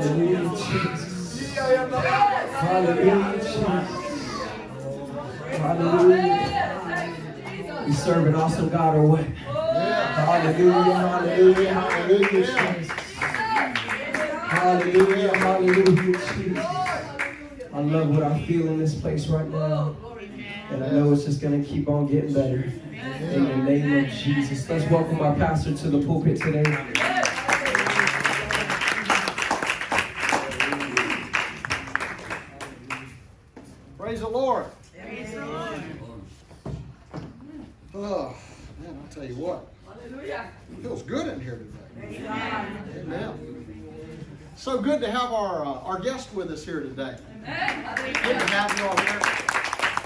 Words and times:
Hallelujah, 0.00 0.48
Jesus. 0.56 1.54
Hallelujah, 2.54 3.20
Jesus. 3.42 3.64
Hallelujah. 5.58 7.04
We 7.86 7.92
serve 7.92 8.26
an 8.28 8.34
awesome 8.34 8.70
God 8.70 8.96
or 8.96 9.02
what? 9.02 9.24
Hallelujah, 9.26 10.72
hallelujah, 10.72 11.74
hallelujah, 11.74 12.46
Jesus. 12.46 12.90
Hallelujah, 14.48 15.36
hallelujah, 15.36 16.18
Jesus. 16.34 16.64
I 17.72 17.80
love 17.82 18.08
what 18.08 18.22
I 18.22 18.42
feel 18.46 18.68
in 18.68 18.78
this 18.78 18.94
place 18.94 19.26
right 19.28 19.48
now. 19.48 19.94
And 20.70 20.82
I 20.82 20.90
know 20.92 21.12
it's 21.12 21.24
just 21.26 21.42
going 21.42 21.62
to 21.62 21.68
keep 21.68 21.90
on 21.90 22.06
getting 22.06 22.32
better. 22.32 22.72
In 23.34 23.44
the 23.44 23.56
name 23.56 24.04
of 24.06 24.10
Jesus. 24.10 24.66
Let's 24.66 24.90
welcome 24.90 25.20
our 25.20 25.34
pastor 25.34 25.74
to 25.74 25.90
the 25.90 26.00
pulpit 26.06 26.40
today. 26.40 26.64
Praise 34.10 34.20
the 34.22 34.28
Lord. 34.28 34.66
Oh, 37.94 38.34
man, 38.80 38.98
I'll 39.00 39.14
tell 39.14 39.24
you 39.24 39.36
what. 39.36 39.68
It 40.12 40.82
feels 40.82 41.02
good 41.02 41.28
in 41.28 41.40
here 41.40 41.60
today. 41.94 42.24
Amen. 42.98 43.32
So 44.56 44.80
good 44.80 45.00
to 45.02 45.09
have 45.20 45.32
our 45.34 45.64
uh, 45.66 45.80
our 45.80 46.00
guest 46.00 46.32
with 46.32 46.50
us 46.50 46.64
here 46.64 46.80
today. 46.80 47.14
Amen. 47.44 47.94
Good 48.22 48.40
to 48.40 48.46
have 48.46 48.78
you 48.78 48.84
all 48.86 48.96
here. 48.96 49.20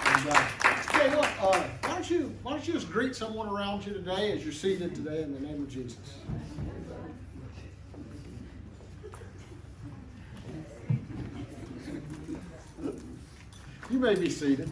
And, 0.07 0.29
uh, 0.29 1.11
you 1.11 1.17
what, 1.17 1.31
uh, 1.41 1.63
why 1.83 1.95
don't 1.95 2.11
you 2.11 2.35
why 2.43 2.53
don't 2.53 2.67
you 2.67 2.73
just 2.73 2.91
greet 2.91 3.15
someone 3.15 3.49
around 3.49 3.87
you 3.87 3.93
today 3.93 4.33
as 4.33 4.43
you're 4.43 4.53
seated 4.53 4.93
today 4.95 5.23
in 5.23 5.33
the 5.33 5.41
name 5.41 5.63
of 5.63 5.71
Jesus. 5.71 5.99
You 13.91 13.99
may 14.01 14.17
be 14.17 14.29
seated. 14.29 14.69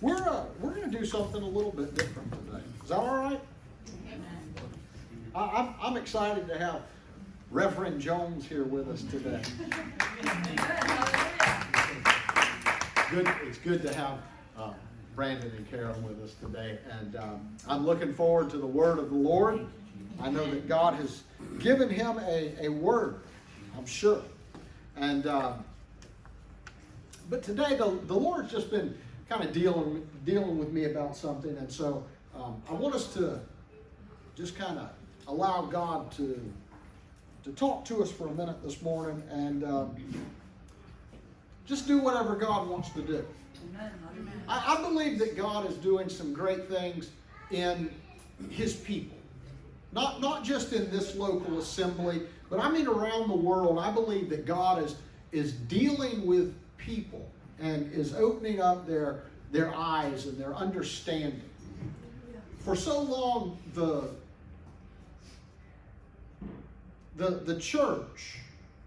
We're 0.00 0.16
uh, 0.16 0.44
we're 0.60 0.74
going 0.74 0.88
to 0.90 0.96
do 0.96 1.04
something 1.04 1.42
a 1.42 1.48
little 1.48 1.72
bit 1.72 1.92
different 1.96 2.30
today. 2.46 2.62
Is 2.84 2.90
that 2.90 2.98
all 2.98 3.16
right? 3.16 3.40
I, 5.34 5.40
I'm 5.40 5.74
I'm 5.80 5.96
excited 5.96 6.46
to 6.46 6.56
have 6.56 6.82
Reverend 7.50 8.00
Jones 8.00 8.46
here 8.46 8.64
with 8.64 8.88
us 8.88 9.02
today. 9.02 9.40
Good, 13.10 13.30
it's 13.44 13.58
good 13.58 13.82
to 13.82 13.94
have 13.94 14.18
uh, 14.58 14.72
Brandon 15.14 15.52
and 15.56 15.70
Karen 15.70 16.02
with 16.02 16.22
us 16.22 16.34
today, 16.40 16.78
and 17.00 17.16
um, 17.16 17.56
I'm 17.68 17.86
looking 17.86 18.12
forward 18.12 18.50
to 18.50 18.58
the 18.58 18.66
word 18.66 18.98
of 18.98 19.10
the 19.10 19.16
Lord. 19.16 19.64
I 20.20 20.30
know 20.30 20.44
that 20.50 20.66
God 20.66 20.94
has 20.94 21.22
given 21.60 21.88
him 21.88 22.18
a, 22.18 22.54
a 22.60 22.68
word, 22.68 23.20
I'm 23.76 23.86
sure, 23.86 24.22
and. 24.96 25.26
Um, 25.26 25.64
but 27.28 27.42
today 27.42 27.74
the, 27.74 27.98
the 28.06 28.14
Lord's 28.14 28.52
just 28.52 28.70
been 28.70 28.96
kind 29.28 29.42
of 29.42 29.52
dealing 29.52 30.06
dealing 30.24 30.58
with 30.58 30.72
me 30.72 30.84
about 30.84 31.16
something, 31.16 31.56
and 31.58 31.70
so 31.70 32.04
um, 32.34 32.62
I 32.68 32.72
want 32.74 32.94
us 32.94 33.12
to 33.14 33.40
just 34.36 34.56
kind 34.56 34.78
of 34.78 34.90
allow 35.26 35.62
God 35.62 36.12
to 36.12 36.40
to 37.46 37.52
talk 37.52 37.84
to 37.84 38.02
us 38.02 38.10
for 38.10 38.26
a 38.26 38.32
minute 38.32 38.60
this 38.64 38.82
morning, 38.82 39.22
and 39.30 39.62
um, 39.62 39.94
just 41.64 41.86
do 41.86 41.98
whatever 41.98 42.34
God 42.34 42.68
wants 42.68 42.90
to 42.90 43.02
do. 43.02 43.24
I, 44.48 44.76
I 44.76 44.82
believe 44.82 45.20
that 45.20 45.36
God 45.36 45.70
is 45.70 45.76
doing 45.76 46.08
some 46.08 46.34
great 46.34 46.68
things 46.68 47.10
in 47.52 47.88
His 48.50 48.74
people, 48.74 49.16
not 49.92 50.20
not 50.20 50.42
just 50.42 50.72
in 50.72 50.90
this 50.90 51.14
local 51.14 51.60
assembly, 51.60 52.22
but 52.50 52.58
I 52.58 52.68
mean 52.68 52.88
around 52.88 53.28
the 53.28 53.36
world. 53.36 53.78
I 53.78 53.92
believe 53.92 54.28
that 54.30 54.44
God 54.44 54.82
is 54.82 54.96
is 55.30 55.52
dealing 55.52 56.26
with 56.26 56.52
people 56.78 57.30
and 57.60 57.92
is 57.92 58.12
opening 58.16 58.60
up 58.60 58.88
their 58.88 59.22
their 59.52 59.72
eyes 59.72 60.26
and 60.26 60.36
their 60.36 60.52
understanding. 60.52 61.42
For 62.58 62.74
so 62.74 63.00
long, 63.00 63.58
the 63.74 64.10
the 67.16 67.30
the 67.30 67.58
church, 67.58 68.38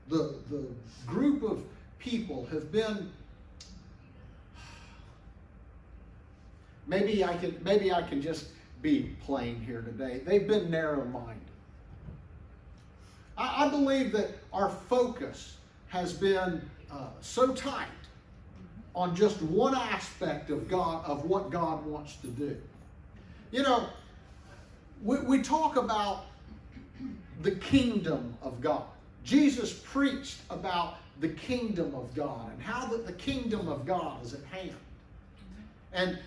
the 0.08 0.36
the 0.50 0.66
group 1.06 1.44
of 1.44 1.64
people 2.00 2.46
have 2.52 2.72
been. 2.72 3.12
Maybe 6.88 7.24
I 7.24 7.38
can 7.38 7.60
maybe 7.64 7.92
I 7.92 8.02
can 8.02 8.22
just 8.22 8.48
be 8.82 9.16
plain 9.26 9.62
here 9.62 9.82
today. 9.82 10.22
They've 10.26 10.48
been 10.48 10.72
narrow-minded. 10.72 11.38
I, 13.38 13.66
I 13.66 13.70
believe 13.70 14.12
that 14.14 14.30
our 14.54 14.70
focus 14.70 15.58
has 15.90 16.14
been 16.14 16.62
uh, 16.92 17.08
so 17.22 17.54
tight 17.54 17.88
on 18.96 19.16
just 19.16 19.42
one 19.42 19.76
aspect 19.76 20.50
of 20.50 20.68
God 20.68 21.06
of 21.06 21.26
what 21.26 21.52
God 21.52 21.86
wants 21.86 22.16
to 22.18 22.28
do. 22.28 22.58
You 23.52 23.64
know, 23.64 23.88
we, 25.04 25.20
we 25.20 25.42
talk 25.42 25.76
about 25.76 26.26
the 27.40 27.52
kingdom 27.52 28.34
of 28.42 28.62
God. 28.62 28.84
Jesus 29.24 29.74
preached 29.74 30.38
about 30.50 30.98
the 31.20 31.30
kingdom 31.30 31.94
of 31.96 32.14
God 32.16 32.52
and 32.52 32.62
how 32.62 32.86
that 32.88 33.06
the 33.06 33.14
kingdom 33.14 33.68
of 33.68 33.86
God 33.86 34.24
is 34.24 34.34
at 34.34 34.44
hand. 34.46 34.76
And 35.94 36.20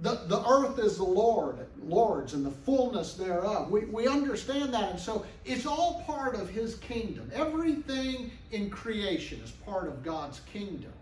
the, 0.00 0.22
the 0.26 0.46
earth 0.48 0.78
is 0.78 0.96
the 0.96 1.04
Lord, 1.04 1.66
Lord's, 1.82 2.34
and 2.34 2.46
the 2.46 2.50
fullness 2.50 3.14
thereof. 3.14 3.70
We, 3.70 3.86
we 3.86 4.06
understand 4.06 4.72
that, 4.72 4.90
and 4.90 5.00
so 5.00 5.26
it's 5.44 5.66
all 5.66 6.04
part 6.06 6.36
of 6.36 6.48
His 6.48 6.76
kingdom. 6.76 7.28
Everything 7.34 8.30
in 8.52 8.70
creation 8.70 9.40
is 9.42 9.50
part 9.50 9.88
of 9.88 10.04
God's 10.04 10.40
kingdom. 10.52 10.92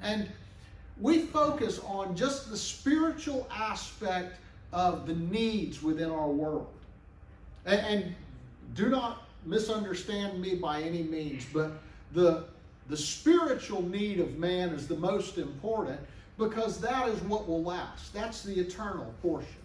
And 0.00 0.28
we 0.98 1.18
focus 1.18 1.80
on 1.80 2.16
just 2.16 2.48
the 2.48 2.56
spiritual 2.56 3.46
aspect 3.54 4.38
of 4.72 5.06
the 5.06 5.14
needs 5.14 5.82
within 5.82 6.10
our 6.10 6.28
world. 6.28 6.72
And, 7.66 7.80
and 7.80 8.14
do 8.74 8.88
not 8.88 9.26
misunderstand 9.44 10.40
me 10.40 10.54
by 10.54 10.82
any 10.82 11.02
means, 11.02 11.44
but 11.52 11.72
the, 12.12 12.44
the 12.88 12.96
spiritual 12.96 13.82
need 13.82 14.20
of 14.20 14.36
man 14.38 14.70
is 14.70 14.86
the 14.86 14.96
most 14.96 15.38
important 15.38 16.00
because 16.38 16.80
that 16.80 17.08
is 17.08 17.20
what 17.22 17.48
will 17.48 17.62
last. 17.62 18.12
That's 18.12 18.42
the 18.42 18.54
eternal 18.58 19.12
portion. 19.22 19.62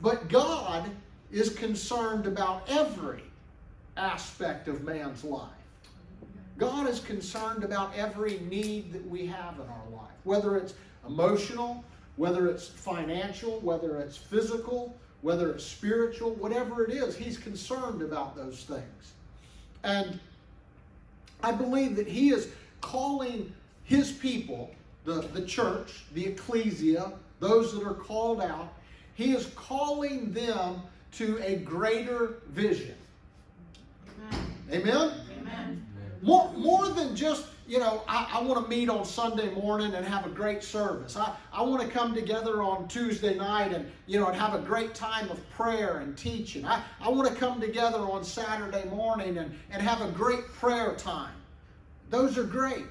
But 0.00 0.28
God 0.28 0.90
is 1.30 1.50
concerned 1.50 2.26
about 2.26 2.68
every 2.68 3.22
aspect 3.96 4.68
of 4.68 4.82
man's 4.82 5.24
life. 5.24 5.50
God 6.58 6.88
is 6.88 7.00
concerned 7.00 7.64
about 7.64 7.94
every 7.96 8.38
need 8.40 8.92
that 8.92 9.06
we 9.08 9.26
have 9.26 9.54
in 9.54 9.66
our 9.68 9.88
life, 9.92 10.14
whether 10.24 10.56
it's 10.56 10.74
emotional, 11.06 11.84
whether 12.16 12.48
it's 12.48 12.68
financial, 12.68 13.58
whether 13.60 13.98
it's 13.98 14.16
physical, 14.16 14.94
whether 15.24 15.50
it's 15.50 15.64
spiritual, 15.64 16.34
whatever 16.34 16.84
it 16.84 16.90
is, 16.92 17.16
He's 17.16 17.38
concerned 17.38 18.02
about 18.02 18.36
those 18.36 18.64
things. 18.64 19.12
And 19.82 20.20
I 21.42 21.50
believe 21.50 21.96
that 21.96 22.06
He 22.06 22.28
is 22.28 22.50
calling 22.82 23.50
His 23.84 24.12
people 24.12 24.74
the, 25.04 25.22
the 25.32 25.40
church, 25.40 26.04
the 26.12 26.26
ecclesia, 26.26 27.12
those 27.40 27.72
that 27.72 27.86
are 27.86 27.94
called 27.94 28.42
out, 28.42 28.74
he 29.14 29.32
is 29.32 29.46
calling 29.54 30.30
them 30.32 30.82
to 31.12 31.40
a 31.42 31.56
greater 31.56 32.42
vision. 32.48 32.94
Amen? 34.70 34.82
Amen? 34.82 35.24
Amen. 35.40 35.86
More, 36.20 36.52
more 36.52 36.88
than 36.88 37.16
just, 37.16 37.46
you 37.66 37.78
know, 37.78 38.02
I, 38.06 38.28
I 38.34 38.42
want 38.42 38.62
to 38.62 38.68
meet 38.68 38.88
on 38.90 39.04
Sunday 39.04 39.50
morning 39.54 39.94
and 39.94 40.04
have 40.04 40.26
a 40.26 40.28
great 40.28 40.62
service. 40.62 41.16
I, 41.16 41.34
I 41.52 41.62
want 41.62 41.82
to 41.82 41.88
come 41.88 42.14
together 42.14 42.62
on 42.62 42.88
Tuesday 42.88 43.34
night 43.34 43.72
and, 43.72 43.90
you 44.06 44.20
know, 44.20 44.26
and 44.26 44.36
have 44.36 44.54
a 44.54 44.58
great 44.58 44.94
time 44.94 45.30
of 45.30 45.50
prayer 45.50 45.98
and 45.98 46.16
teaching. 46.16 46.66
I, 46.66 46.82
I 47.00 47.08
want 47.08 47.28
to 47.28 47.34
come 47.34 47.60
together 47.60 47.98
on 47.98 48.22
Saturday 48.22 48.84
morning 48.90 49.38
and, 49.38 49.54
and 49.70 49.80
have 49.80 50.02
a 50.02 50.10
great 50.10 50.46
prayer 50.48 50.94
time. 50.94 51.34
Those 52.10 52.36
are 52.36 52.44
great. 52.44 52.84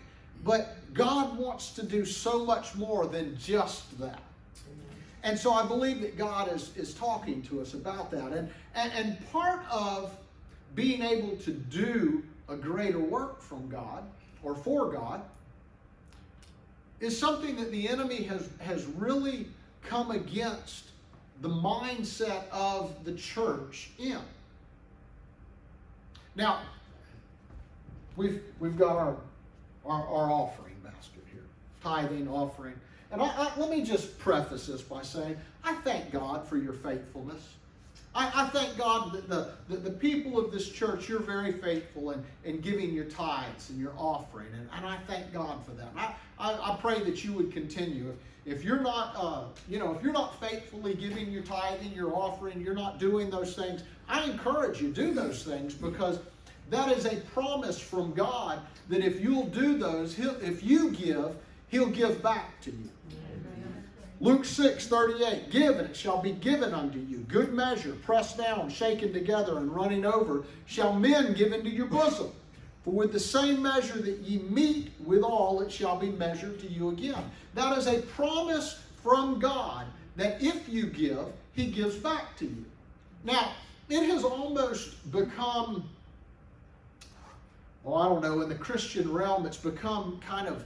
But 0.43 0.75
God 0.93 1.37
wants 1.37 1.71
to 1.73 1.83
do 1.83 2.03
so 2.03 2.43
much 2.43 2.75
more 2.75 3.05
than 3.05 3.37
just 3.37 3.97
that. 3.99 4.21
And 5.21 5.39
so 5.39 5.53
I 5.53 5.65
believe 5.65 6.01
that 6.01 6.17
God 6.17 6.51
is, 6.51 6.75
is 6.75 6.93
talking 6.93 7.41
to 7.43 7.61
us 7.61 7.75
about 7.75 8.11
that. 8.11 8.33
And, 8.33 8.49
and, 8.75 8.91
and 8.93 9.31
part 9.31 9.61
of 9.71 10.17
being 10.75 11.01
able 11.03 11.37
to 11.37 11.51
do 11.51 12.23
a 12.49 12.55
greater 12.55 12.99
work 12.99 13.41
from 13.41 13.69
God 13.69 14.03
or 14.43 14.55
for 14.55 14.91
God 14.91 15.21
is 16.99 17.17
something 17.17 17.55
that 17.57 17.71
the 17.71 17.89
enemy 17.89 18.23
has, 18.23 18.49
has 18.59 18.85
really 18.85 19.47
come 19.81 20.11
against 20.11 20.85
the 21.41 21.49
mindset 21.49 22.43
of 22.51 23.03
the 23.03 23.13
church 23.13 23.89
in. 23.99 24.19
Now, 26.35 26.61
we've, 28.15 28.41
we've 28.59 28.77
got 28.77 28.95
our, 28.95 29.17
our, 29.85 30.07
our 30.07 30.31
offering 30.31 30.75
basket 30.83 31.23
here, 31.31 31.43
tithing, 31.81 32.27
offering. 32.27 32.73
And 33.11 33.21
I, 33.21 33.25
I, 33.25 33.51
let 33.57 33.69
me 33.69 33.83
just 33.83 34.17
preface 34.19 34.67
this 34.67 34.81
by 34.81 35.01
saying, 35.01 35.35
I 35.63 35.75
thank 35.75 36.11
God 36.11 36.47
for 36.47 36.57
your 36.57 36.73
faithfulness. 36.73 37.43
I, 38.15 38.43
I 38.43 38.47
thank 38.49 38.77
God 38.77 39.13
that 39.13 39.27
the, 39.27 39.75
the, 39.75 39.89
people 39.89 40.37
of 40.37 40.51
this 40.51 40.69
church, 40.69 41.09
you're 41.09 41.19
very 41.19 41.51
faithful 41.51 42.11
in, 42.11 42.23
in 42.43 42.61
giving 42.61 42.93
your 42.93 43.05
tithes 43.05 43.69
and 43.69 43.79
your 43.79 43.93
offering. 43.97 44.47
And, 44.53 44.69
and 44.75 44.85
I 44.85 44.97
thank 45.07 45.33
God 45.33 45.65
for 45.65 45.71
that. 45.71 45.89
I, 45.97 46.13
I, 46.37 46.73
I 46.73 46.77
pray 46.77 47.01
that 47.03 47.23
you 47.23 47.33
would 47.33 47.51
continue. 47.51 48.09
If, 48.45 48.57
if 48.57 48.63
you're 48.63 48.81
not, 48.81 49.13
uh, 49.17 49.45
you 49.67 49.79
know, 49.79 49.93
if 49.93 50.03
you're 50.03 50.13
not 50.13 50.39
faithfully 50.39 50.93
giving 50.93 51.31
your 51.31 51.43
tithing, 51.43 51.91
your 51.93 52.15
offering, 52.15 52.61
you're 52.61 52.75
not 52.75 52.99
doing 52.99 53.29
those 53.29 53.55
things, 53.55 53.83
I 54.07 54.23
encourage 54.25 54.81
you, 54.81 54.91
do 54.91 55.13
those 55.13 55.43
things 55.43 55.73
because 55.73 56.19
that 56.69 56.91
is 56.91 57.05
a 57.05 57.15
promise 57.33 57.79
from 57.79 58.13
God 58.13 58.59
that 58.89 59.03
if 59.03 59.21
you'll 59.21 59.47
do 59.47 59.77
those, 59.77 60.17
if 60.19 60.63
you 60.63 60.91
give, 60.91 61.35
He'll 61.69 61.87
give 61.87 62.21
back 62.21 62.61
to 62.61 62.71
you. 62.71 62.89
Luke 64.23 64.45
6 64.45 64.87
38, 64.87 65.51
give 65.51 65.77
and 65.79 65.89
it 65.89 65.97
shall 65.97 66.21
be 66.21 66.31
given 66.31 66.73
unto 66.73 66.97
you. 66.97 67.17
Good 67.27 67.53
measure, 67.53 67.91
pressed 67.91 68.37
down, 68.37 68.69
shaken 68.69 69.11
together, 69.11 69.57
and 69.57 69.75
running 69.75 70.05
over, 70.05 70.45
shall 70.65 70.93
men 70.93 71.33
give 71.33 71.51
into 71.51 71.69
your 71.69 71.87
bosom. 71.87 72.31
For 72.85 72.91
with 72.91 73.11
the 73.11 73.19
same 73.19 73.61
measure 73.61 74.01
that 74.01 74.19
ye 74.19 74.39
meet 74.43 74.93
withal, 75.03 75.59
it 75.59 75.69
shall 75.69 75.97
be 75.97 76.09
measured 76.09 76.57
to 76.61 76.67
you 76.67 76.87
again. 76.87 77.21
That 77.53 77.77
is 77.77 77.87
a 77.87 78.01
promise 78.01 78.79
from 79.03 79.39
God 79.39 79.87
that 80.15 80.41
if 80.41 80.69
you 80.69 80.85
give, 80.85 81.25
He 81.51 81.65
gives 81.65 81.97
back 81.97 82.37
to 82.37 82.45
you. 82.45 82.63
Now, 83.25 83.51
it 83.89 84.03
has 84.05 84.23
almost 84.23 85.11
become, 85.11 85.89
well, 87.83 87.95
I 87.95 88.07
don't 88.07 88.21
know, 88.21 88.39
in 88.39 88.47
the 88.47 88.55
Christian 88.55 89.11
realm, 89.11 89.45
it's 89.45 89.57
become 89.57 90.21
kind 90.25 90.47
of 90.47 90.63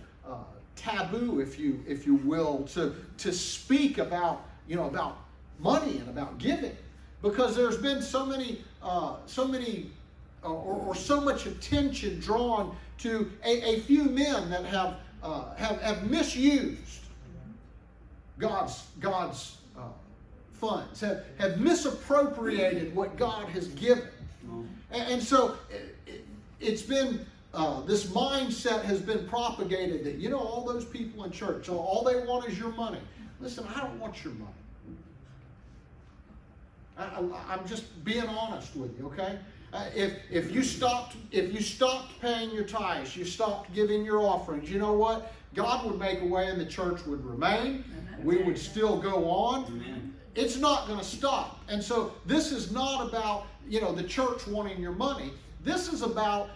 taboo, 0.77 1.39
if 1.39 1.59
you 1.59 1.83
if 1.87 2.05
you 2.05 2.15
will, 2.15 2.63
to 2.73 2.95
to 3.17 3.33
speak 3.33 3.97
about 3.97 4.45
you 4.67 4.75
know 4.75 4.85
about 4.85 5.17
money 5.59 5.97
and 5.97 6.07
about 6.09 6.37
giving, 6.37 6.75
because 7.21 7.55
there's 7.55 7.77
been 7.77 8.01
so 8.01 8.25
many 8.25 8.63
uh, 8.81 9.15
so 9.25 9.47
many 9.47 9.91
uh, 10.43 10.49
or, 10.49 10.87
or, 10.87 10.95
so 10.95 11.19
much 11.19 11.47
attention 11.47 12.19
drawn 12.19 12.75
to 12.99 13.31
a, 13.43 13.75
a 13.75 13.79
few 13.81 14.03
men 14.03 14.49
that 14.49 14.63
have 14.65 14.97
uh, 15.23 15.55
have 15.55 15.81
have 15.81 16.09
misused 16.09 17.05
God's 18.37 18.85
God's 18.99 19.57
uh, 19.77 19.81
funds, 20.53 21.01
have, 21.01 21.23
have 21.39 21.59
misappropriated 21.59 22.95
what 22.95 23.17
God 23.17 23.47
has 23.49 23.67
given, 23.69 24.07
and, 24.91 25.13
and 25.13 25.23
so 25.23 25.57
it, 25.69 25.97
it, 26.05 26.25
it's 26.59 26.83
been 26.83 27.25
uh, 27.57 27.81
this 27.81 28.05
mindset 28.05 28.83
has 28.83 29.01
been 29.01 29.27
propagated 29.27 30.03
that, 30.03 30.15
you 30.15 30.29
know, 30.29 30.37
all 30.37 30.63
those 30.63 30.85
people 30.85 31.23
in 31.23 31.31
church, 31.31 31.65
so 31.65 31.75
all 31.75 32.03
they 32.03 32.23
want 32.27 32.47
is 32.47 32.57
your 32.57 32.71
money. 32.73 32.99
Listen, 33.39 33.65
I 33.75 33.81
don't 33.81 33.99
want 33.99 34.23
your 34.23 34.33
money. 34.33 34.51
I, 36.99 37.53
am 37.53 37.67
just 37.67 38.03
being 38.05 38.27
honest 38.27 38.75
with 38.75 38.97
you, 38.97 39.07
okay? 39.07 39.39
Uh, 39.73 39.85
if, 39.95 40.13
if 40.31 40.51
you 40.51 40.63
stopped 40.63 41.15
if 41.31 41.53
you 41.53 41.61
stopped 41.61 42.19
paying 42.21 42.51
your 42.51 42.63
tithes, 42.63 43.15
you 43.15 43.25
stopped 43.25 43.73
giving 43.73 44.05
your 44.05 44.21
offerings, 44.21 44.69
you 44.69 44.79
know 44.79 44.93
what? 44.93 45.33
God 45.55 45.85
would 45.85 45.99
make 45.99 46.21
a 46.21 46.25
way 46.25 46.47
and 46.47 46.61
the 46.61 46.65
church 46.65 47.05
would 47.05 47.25
remain. 47.25 47.83
Amen. 47.83 48.23
We 48.23 48.37
would 48.43 48.57
still 48.57 48.99
go 48.99 49.29
on. 49.29 49.65
Amen. 49.65 50.15
It's 50.35 50.57
not 50.57 50.87
going 50.87 50.99
to 50.99 51.05
stop. 51.05 51.59
And 51.67 51.83
so 51.83 52.13
this 52.25 52.51
is 52.51 52.71
not 52.71 53.07
about, 53.07 53.47
you 53.67 53.81
know, 53.81 53.91
the 53.91 54.03
church 54.03 54.45
wanting 54.45 54.79
your 54.79 54.91
money. 54.91 55.33
This 55.63 55.91
is 55.91 56.03
about 56.03 56.49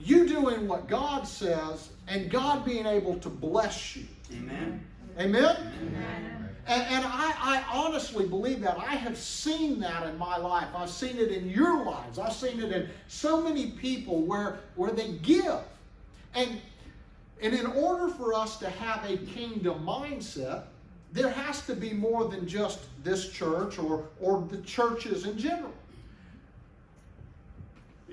you 0.00 0.26
doing 0.26 0.68
what 0.68 0.88
God 0.88 1.26
says 1.26 1.90
and 2.06 2.30
God 2.30 2.64
being 2.64 2.86
able 2.86 3.18
to 3.18 3.28
bless 3.28 3.96
you. 3.96 4.06
Amen. 4.32 4.84
Amen? 5.18 5.72
Amen. 5.82 6.48
And, 6.66 6.82
and 6.82 7.04
I, 7.06 7.34
I, 7.38 7.64
honestly 7.72 8.26
believe 8.26 8.60
that. 8.60 8.78
I 8.78 8.94
have 8.94 9.16
seen 9.16 9.80
that 9.80 10.06
in 10.06 10.18
my 10.18 10.36
life. 10.36 10.68
I've 10.74 10.90
seen 10.90 11.16
it 11.16 11.30
in 11.30 11.48
your 11.48 11.84
lives. 11.84 12.18
I've 12.18 12.34
seen 12.34 12.60
it 12.60 12.72
in 12.72 12.90
so 13.08 13.40
many 13.40 13.70
people 13.70 14.22
where, 14.22 14.60
where 14.76 14.90
they 14.90 15.12
give. 15.12 15.60
And, 16.34 16.60
and 17.40 17.54
in 17.54 17.66
order 17.66 18.12
for 18.12 18.34
us 18.34 18.58
to 18.58 18.68
have 18.68 19.10
a 19.10 19.16
kingdom 19.16 19.84
mindset, 19.84 20.64
there 21.12 21.30
has 21.30 21.64
to 21.66 21.74
be 21.74 21.94
more 21.94 22.28
than 22.28 22.46
just 22.46 22.80
this 23.02 23.30
church 23.30 23.78
or, 23.78 24.04
or 24.20 24.46
the 24.50 24.58
churches 24.58 25.24
in 25.24 25.38
general 25.38 25.72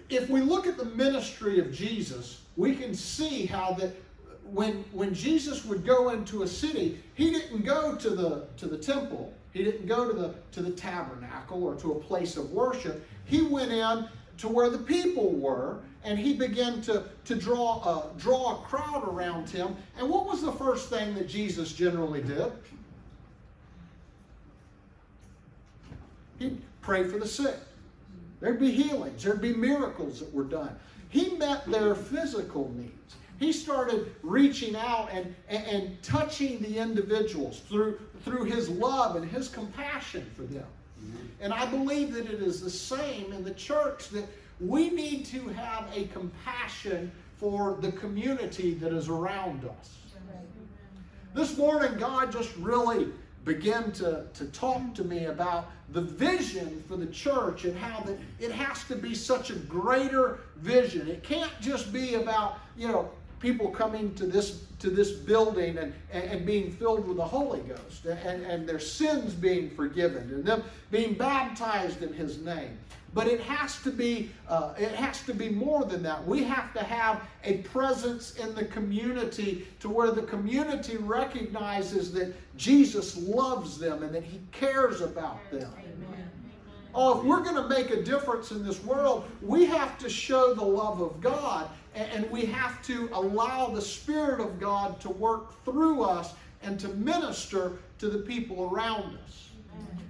if 0.09 0.29
we 0.29 0.41
look 0.41 0.67
at 0.67 0.77
the 0.77 0.85
ministry 0.85 1.59
of 1.59 1.73
Jesus, 1.73 2.41
we 2.57 2.75
can 2.75 2.93
see 2.93 3.45
how 3.45 3.73
that 3.73 3.95
when 4.43 4.85
when 4.91 5.13
Jesus 5.13 5.65
would 5.65 5.85
go 5.85 6.09
into 6.09 6.43
a 6.43 6.47
city, 6.47 7.01
he 7.15 7.31
didn't 7.31 7.65
go 7.65 7.95
to 7.95 8.09
the 8.11 8.47
to 8.57 8.67
the 8.67 8.77
temple. 8.77 9.33
He 9.53 9.63
didn't 9.63 9.87
go 9.87 10.07
to 10.07 10.13
the 10.13 10.35
to 10.51 10.61
the 10.61 10.71
tabernacle 10.71 11.63
or 11.63 11.75
to 11.75 11.93
a 11.93 11.99
place 11.99 12.37
of 12.37 12.51
worship. 12.51 13.07
He 13.25 13.41
went 13.41 13.71
in 13.71 14.07
to 14.37 14.47
where 14.47 14.69
the 14.69 14.77
people 14.77 15.31
were, 15.31 15.79
and 16.03 16.19
he 16.19 16.33
began 16.33 16.81
to 16.81 17.05
to 17.25 17.35
draw 17.35 17.81
a 17.83 18.19
draw 18.19 18.59
a 18.59 18.65
crowd 18.65 19.03
around 19.07 19.49
him. 19.49 19.75
And 19.97 20.09
what 20.09 20.25
was 20.25 20.41
the 20.41 20.51
first 20.51 20.89
thing 20.89 21.15
that 21.15 21.27
Jesus 21.27 21.73
generally 21.73 22.21
did? 22.21 22.51
He 26.37 26.57
prayed 26.81 27.09
for 27.09 27.17
the 27.17 27.27
sick. 27.27 27.55
There'd 28.39 28.59
be 28.59 28.71
healings, 28.71 29.23
there'd 29.23 29.41
be 29.41 29.53
miracles 29.53 30.19
that 30.19 30.33
were 30.33 30.43
done. 30.43 30.75
He 31.09 31.35
met 31.37 31.65
their 31.65 31.95
physical 31.95 32.71
needs. 32.75 33.15
He 33.39 33.51
started 33.51 34.15
reaching 34.23 34.75
out 34.75 35.09
and, 35.11 35.35
and, 35.49 35.65
and 35.65 36.03
touching 36.03 36.59
the 36.59 36.77
individuals 36.77 37.61
through, 37.67 37.99
through 38.23 38.45
his 38.45 38.69
love 38.69 39.15
and 39.15 39.29
his 39.29 39.49
compassion 39.49 40.29
for 40.35 40.43
them. 40.43 40.65
And 41.39 41.53
I 41.53 41.65
believe 41.65 42.13
that 42.13 42.25
it 42.25 42.41
is 42.41 42.61
the 42.61 42.69
same 42.69 43.31
in 43.33 43.43
the 43.43 43.53
church 43.53 44.09
that 44.09 44.25
we 44.59 44.89
need 44.89 45.25
to 45.27 45.47
have 45.49 45.87
a 45.93 46.05
compassion 46.07 47.11
for 47.37 47.77
the 47.81 47.91
community 47.91 48.73
that 48.75 48.93
is 48.93 49.09
around 49.09 49.65
us. 49.65 49.97
This 51.33 51.57
morning, 51.57 51.97
God 51.99 52.31
just 52.31 52.55
really 52.55 53.09
began 53.43 53.91
to, 53.93 54.25
to 54.33 54.45
talk 54.45 54.93
to 54.95 55.03
me 55.03 55.25
about 55.25 55.69
the 55.89 56.01
vision 56.01 56.83
for 56.87 56.97
the 56.97 57.05
church 57.07 57.65
and 57.65 57.77
how 57.77 58.01
that 58.01 58.17
it 58.39 58.51
has 58.51 58.83
to 58.85 58.95
be 58.95 59.13
such 59.13 59.49
a 59.49 59.55
greater 59.55 60.39
vision. 60.57 61.07
It 61.07 61.23
can't 61.23 61.51
just 61.61 61.93
be 61.93 62.15
about, 62.15 62.59
you 62.75 62.87
know, 62.87 63.09
people 63.39 63.69
coming 63.69 64.13
to 64.15 64.25
this 64.25 64.63
to 64.85 64.91
this 64.91 65.11
building 65.11 65.79
and, 65.79 65.93
and, 66.11 66.23
and, 66.25 66.45
being 66.45 66.71
filled 66.71 67.07
with 67.07 67.17
the 67.17 67.25
Holy 67.25 67.61
Ghost 67.61 68.05
and, 68.05 68.45
and 68.45 68.69
their 68.69 68.79
sins 68.79 69.33
being 69.33 69.67
forgiven 69.71 70.29
and 70.31 70.45
them 70.45 70.63
being 70.91 71.15
baptized 71.15 72.03
in 72.03 72.13
his 72.13 72.37
name. 72.37 72.77
But 73.15 73.27
it 73.27 73.39
has 73.41 73.81
to 73.81 73.89
be 73.89 74.29
uh, 74.47 74.75
it 74.77 74.91
has 74.91 75.23
to 75.23 75.33
be 75.33 75.49
more 75.49 75.85
than 75.85 76.03
that. 76.03 76.25
We 76.27 76.43
have 76.43 76.71
to 76.73 76.83
have 76.83 77.23
a 77.43 77.57
presence 77.59 78.35
in 78.35 78.53
the 78.53 78.65
community 78.65 79.65
to 79.79 79.89
where 79.89 80.11
the 80.11 80.23
community 80.23 80.97
recognizes 80.97 82.13
that 82.13 82.35
Jesus 82.57 83.17
loves 83.17 83.79
them 83.79 84.03
and 84.03 84.13
that 84.13 84.23
He 84.23 84.39
cares 84.51 85.01
about 85.01 85.39
them. 85.49 85.71
Amen. 85.79 86.29
Oh, 86.93 87.19
if 87.19 87.25
we're 87.25 87.43
going 87.43 87.55
to 87.55 87.67
make 87.67 87.89
a 87.89 88.03
difference 88.03 88.51
in 88.51 88.63
this 88.63 88.83
world, 88.83 89.25
we 89.41 89.65
have 89.65 89.97
to 89.97 90.09
show 90.09 90.53
the 90.53 90.63
love 90.63 91.01
of 91.01 91.19
God 91.21 91.69
and 91.95 92.29
we 92.29 92.45
have 92.45 92.81
to 92.83 93.09
allow 93.13 93.67
the 93.67 93.81
Spirit 93.81 94.39
of 94.39 94.59
God 94.59 94.99
to 95.01 95.09
work 95.09 95.63
through 95.63 96.03
us 96.03 96.33
and 96.61 96.79
to 96.79 96.89
minister 96.89 97.73
to 97.99 98.09
the 98.09 98.19
people 98.19 98.69
around 98.71 99.17
us. 99.25 99.49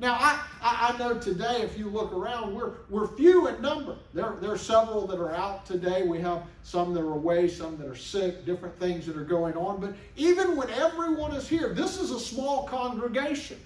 Now, 0.01 0.15
I, 0.19 0.39
I, 0.61 0.97
know 0.97 1.17
today, 1.17 1.61
if 1.61 1.77
you 1.77 1.87
look 1.87 2.11
around, 2.11 2.53
we're, 2.53 2.73
we're 2.89 3.07
few 3.07 3.47
in 3.47 3.61
number. 3.61 3.95
There, 4.13 4.35
there 4.41 4.51
are 4.51 4.57
several 4.57 5.07
that 5.07 5.17
are 5.19 5.31
out 5.31 5.65
today. 5.65 6.03
We 6.03 6.19
have 6.19 6.43
some 6.63 6.93
that 6.93 6.99
are 6.99 7.13
away, 7.13 7.47
some 7.47 7.77
that 7.77 7.87
are 7.87 7.95
sick, 7.95 8.45
different 8.45 8.77
things 8.77 9.05
that 9.05 9.15
are 9.15 9.23
going 9.23 9.55
on. 9.55 9.79
But 9.79 9.95
even 10.17 10.57
when 10.57 10.69
everyone 10.71 11.33
is 11.33 11.47
here, 11.47 11.73
this 11.73 11.97
is 11.97 12.11
a 12.11 12.19
small 12.19 12.67
congregation. 12.67 13.57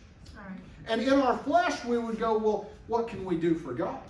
And 0.88 1.02
in 1.02 1.14
our 1.14 1.38
flesh, 1.40 1.84
we 1.84 1.98
would 1.98 2.20
go, 2.20 2.38
well, 2.38 2.70
what 2.88 3.08
can 3.08 3.26
we 3.26 3.36
do 3.36 3.56
for 3.56 3.74
God? 3.74 4.02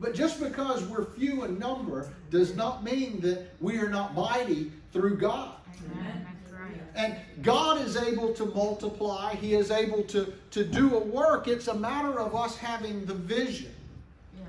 But 0.00 0.14
just 0.14 0.40
because 0.40 0.84
we're 0.84 1.04
few 1.04 1.44
in 1.44 1.58
number 1.58 2.08
does 2.30 2.54
not 2.54 2.84
mean 2.84 3.20
that 3.20 3.48
we 3.60 3.78
are 3.78 3.88
not 3.88 4.14
mighty 4.14 4.70
through 4.92 5.16
God. 5.16 5.54
Amen. 5.92 6.26
And 6.98 7.16
God 7.42 7.80
is 7.80 7.96
able 7.96 8.34
to 8.34 8.46
multiply, 8.46 9.34
He 9.36 9.54
is 9.54 9.70
able 9.70 10.02
to, 10.04 10.32
to 10.50 10.64
do 10.64 10.96
a 10.96 10.98
work. 10.98 11.46
It's 11.46 11.68
a 11.68 11.74
matter 11.74 12.18
of 12.18 12.34
us 12.34 12.56
having 12.56 13.04
the 13.04 13.14
vision. 13.14 13.72
Yes. 14.36 14.48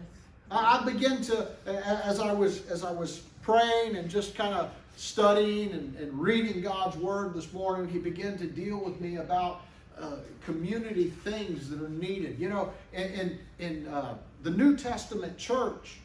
I, 0.49 0.79
I 0.79 0.83
began 0.83 1.21
to, 1.23 1.47
as 1.67 2.19
I 2.19 2.33
was 2.33 2.65
as 2.67 2.83
I 2.83 2.91
was 2.91 3.21
praying 3.43 3.97
and 3.97 4.09
just 4.09 4.33
kind 4.33 4.55
of 4.55 4.71
studying 4.97 5.71
and, 5.73 5.95
and 5.97 6.19
reading 6.19 6.61
God's 6.61 6.97
word 6.97 7.35
this 7.35 7.53
morning, 7.53 7.87
He 7.87 7.99
began 7.99 8.35
to 8.39 8.47
deal 8.47 8.83
with 8.83 8.99
me 8.99 9.17
about 9.17 9.61
uh, 9.99 10.15
community 10.43 11.11
things 11.23 11.69
that 11.69 11.79
are 11.83 11.89
needed. 11.89 12.39
You 12.39 12.49
know, 12.49 12.73
in, 12.93 13.03
in, 13.03 13.39
in 13.59 13.87
uh, 13.87 14.15
the 14.43 14.51
New 14.51 14.77
Testament 14.77 15.37
church, 15.37 15.97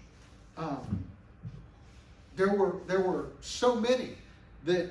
um, 0.57 1.05
there 2.37 2.55
were 2.55 2.77
there 2.87 3.01
were 3.01 3.27
so 3.41 3.75
many 3.75 4.11
that 4.65 4.91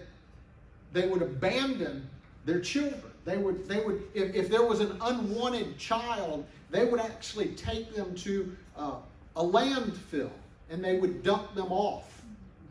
they 0.94 1.08
would 1.08 1.22
abandon 1.22 2.08
their 2.46 2.60
children. 2.60 3.02
They 3.26 3.38
would, 3.38 3.68
they 3.68 3.82
would 3.82 4.04
if, 4.14 4.36
if 4.36 4.50
there 4.50 4.64
was 4.64 4.80
an 4.80 4.98
unwanted 5.02 5.78
child, 5.78 6.46
they 6.72 6.86
would 6.86 7.00
actually 7.00 7.50
take 7.50 7.96
them 7.96 8.14
to 8.16 8.56
uh, 8.78 8.96
a 9.36 9.44
landfill 9.44 10.32
and 10.70 10.84
they 10.84 10.98
would 10.98 11.24
dump 11.24 11.54
them 11.56 11.72
off, 11.72 12.22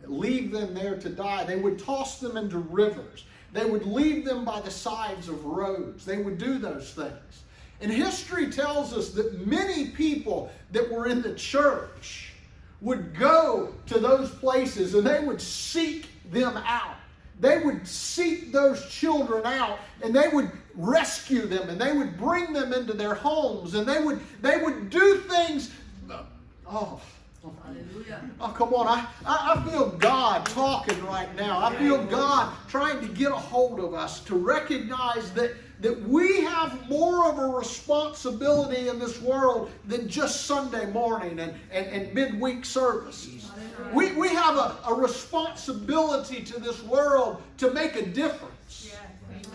leave 0.06 0.50
them 0.50 0.74
there 0.74 0.96
to 0.96 1.08
die. 1.08 1.44
They 1.44 1.56
would 1.56 1.78
toss 1.78 2.18
them 2.18 2.36
into 2.36 2.58
rivers. 2.58 3.24
They 3.52 3.64
would 3.64 3.86
leave 3.86 4.24
them 4.24 4.44
by 4.44 4.60
the 4.60 4.70
sides 4.70 5.28
of 5.28 5.44
roads. 5.44 6.04
They 6.04 6.18
would 6.18 6.38
do 6.38 6.58
those 6.58 6.90
things. 6.92 7.42
And 7.82 7.90
history 7.90 8.48
tells 8.48 8.92
us 8.94 9.10
that 9.10 9.44
many 9.44 9.88
people 9.88 10.50
that 10.70 10.90
were 10.90 11.08
in 11.08 11.20
the 11.20 11.34
church 11.34 12.32
would 12.80 13.18
go 13.18 13.74
to 13.86 13.98
those 13.98 14.30
places 14.30 14.94
and 14.94 15.04
they 15.04 15.20
would 15.20 15.40
seek 15.40 16.06
them 16.30 16.56
out. 16.58 16.96
They 17.40 17.58
would 17.58 17.86
seek 17.86 18.52
those 18.52 18.88
children 18.88 19.44
out 19.44 19.80
and 20.00 20.14
they 20.14 20.28
would 20.28 20.50
rescue 20.74 21.46
them 21.46 21.68
and 21.68 21.80
they 21.80 21.92
would 21.92 22.16
bring 22.16 22.52
them 22.52 22.72
into 22.72 22.92
their 22.92 23.14
homes 23.14 23.74
and 23.74 23.86
they 23.86 24.00
would 24.00 24.20
they 24.40 24.56
would 24.56 24.88
do 24.88 25.18
things 25.28 25.70
oh, 26.08 27.00
oh 27.44 27.52
Hallelujah. 27.64 28.30
Oh, 28.40 28.48
come 28.48 28.72
on. 28.74 28.86
I, 28.86 29.06
I, 29.26 29.54
I, 29.54 29.70
feel 29.70 29.90
God 29.90 30.46
talking 30.46 31.04
right 31.04 31.34
now. 31.36 31.58
I 31.64 31.74
feel 31.76 32.04
God 32.04 32.52
trying 32.68 33.00
to 33.00 33.08
get 33.08 33.32
a 33.32 33.36
hold 33.36 33.80
of 33.80 33.94
us 33.94 34.20
to 34.20 34.36
recognize 34.36 35.32
that, 35.32 35.54
that 35.82 36.00
we 36.08 36.42
have 36.42 36.88
more 36.88 37.28
of 37.28 37.38
a 37.38 37.46
responsibility 37.46 38.88
in 38.88 39.00
this 39.00 39.20
world 39.20 39.68
than 39.86 40.08
just 40.08 40.46
Sunday 40.46 40.90
morning 40.92 41.40
and, 41.40 41.54
and, 41.72 41.86
and 41.88 42.14
midweek 42.14 42.64
services. 42.64 43.50
We, 43.92 44.12
we 44.12 44.28
have 44.28 44.56
a, 44.56 44.78
a 44.86 44.94
responsibility 44.94 46.42
to 46.44 46.60
this 46.60 46.82
world 46.84 47.42
to 47.58 47.72
make 47.72 47.96
a 47.96 48.06
difference. 48.06 48.94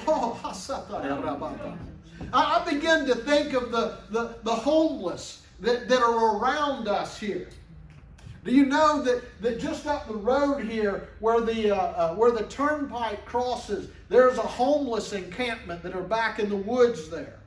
Oh, 0.05 0.37
I, 2.33 2.59
I 2.59 2.69
begin 2.69 3.05
to 3.05 3.15
think 3.15 3.53
of 3.53 3.71
the, 3.71 3.99
the, 4.09 4.35
the 4.43 4.53
homeless 4.53 5.43
that, 5.61 5.87
that 5.87 6.01
are 6.01 6.37
around 6.37 6.89
us 6.89 7.17
here. 7.17 7.47
Do 8.43 8.53
you 8.53 8.65
know 8.65 9.01
that, 9.01 9.23
that 9.41 9.59
just 9.59 9.87
up 9.87 10.07
the 10.07 10.15
road 10.15 10.63
here, 10.63 11.09
where 11.19 11.41
the, 11.41 11.71
uh, 11.71 11.75
uh, 11.75 12.15
where 12.15 12.31
the 12.31 12.43
turnpike 12.43 13.25
crosses, 13.25 13.89
there's 14.09 14.37
a 14.37 14.41
homeless 14.41 15.13
encampment 15.13 15.83
that 15.83 15.95
are 15.95 16.03
back 16.03 16.39
in 16.39 16.49
the 16.49 16.55
woods 16.55 17.09
there? 17.09 17.39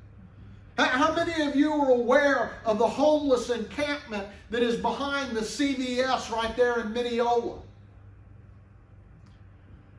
How 0.79 1.15
many 1.15 1.43
of 1.43 1.55
you 1.55 1.73
are 1.73 1.91
aware 1.91 2.53
of 2.65 2.79
the 2.79 2.89
homeless 2.89 3.51
encampment 3.51 4.27
that 4.51 4.63
is 4.63 4.77
behind 4.77 5.37
the 5.37 5.41
CVS 5.41 6.31
right 6.31 6.57
there 6.57 6.81
in 6.81 6.95
Minneola? 6.95 7.61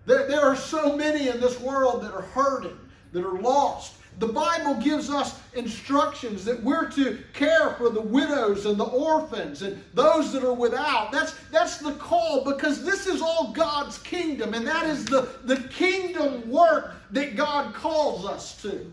There, 0.06 0.28
there 0.28 0.42
are 0.42 0.56
so 0.56 0.96
many 0.96 1.28
in 1.28 1.40
this 1.40 1.60
world 1.60 2.04
that 2.04 2.14
are 2.14 2.24
hurting, 2.24 2.78
that 3.14 3.24
are 3.24 3.40
lost, 3.40 3.94
the 4.20 4.28
Bible 4.28 4.76
gives 4.76 5.10
us 5.10 5.40
instructions 5.54 6.46
that 6.46 6.62
we're 6.62 6.90
to 6.92 7.18
care 7.34 7.72
for 7.72 7.90
the 7.90 8.02
widows 8.02 8.66
and 8.66 8.80
the 8.80 8.86
orphans 8.86 9.64
and 9.64 9.82
those 9.94 10.32
that 10.34 10.44
are 10.44 10.54
without. 10.54 11.12
That's, 11.12 11.34
that's 11.52 11.78
the 11.78 11.94
call 11.94 12.44
because 12.44 12.84
this 12.84 13.08
is 13.08 13.22
all 13.22 13.52
God's 13.52 13.98
kingdom, 13.98 14.54
and 14.54 14.66
that 14.68 14.86
is 14.86 15.06
the, 15.06 15.30
the 15.46 15.58
kingdom 15.70 16.50
work 16.50 16.94
that 17.12 17.36
God 17.36 17.74
calls 17.74 18.26
us 18.26 18.62
to. 18.62 18.92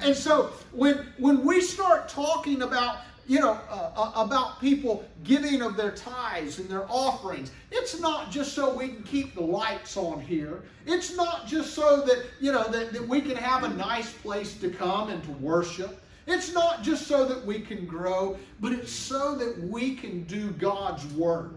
And 0.00 0.16
so 0.16 0.52
when, 0.72 1.06
when 1.18 1.44
we 1.44 1.60
start 1.60 2.08
talking 2.08 2.62
about 2.62 2.98
you 3.26 3.38
know, 3.38 3.58
uh, 3.70 3.90
uh, 3.96 4.12
about 4.16 4.60
people 4.60 5.04
giving 5.24 5.62
of 5.62 5.76
their 5.76 5.92
tithes 5.92 6.58
and 6.58 6.68
their 6.68 6.84
offerings. 6.90 7.52
It's 7.70 8.00
not 8.00 8.30
just 8.30 8.52
so 8.52 8.74
we 8.74 8.88
can 8.88 9.02
keep 9.04 9.34
the 9.34 9.42
lights 9.42 9.96
on 9.96 10.20
here. 10.20 10.62
It's 10.86 11.16
not 11.16 11.46
just 11.46 11.74
so 11.74 12.02
that, 12.02 12.24
you 12.40 12.52
know, 12.52 12.64
that, 12.68 12.92
that 12.92 13.06
we 13.06 13.20
can 13.20 13.36
have 13.36 13.64
a 13.64 13.68
nice 13.68 14.12
place 14.12 14.54
to 14.58 14.70
come 14.70 15.10
and 15.10 15.22
to 15.24 15.30
worship. 15.32 16.00
It's 16.26 16.52
not 16.52 16.82
just 16.82 17.06
so 17.06 17.24
that 17.26 17.44
we 17.44 17.60
can 17.60 17.86
grow, 17.86 18.36
but 18.60 18.72
it's 18.72 18.92
so 18.92 19.34
that 19.36 19.58
we 19.58 19.94
can 19.94 20.24
do 20.24 20.50
God's 20.50 21.06
work. 21.14 21.52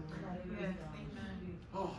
Oh. 1.74 1.96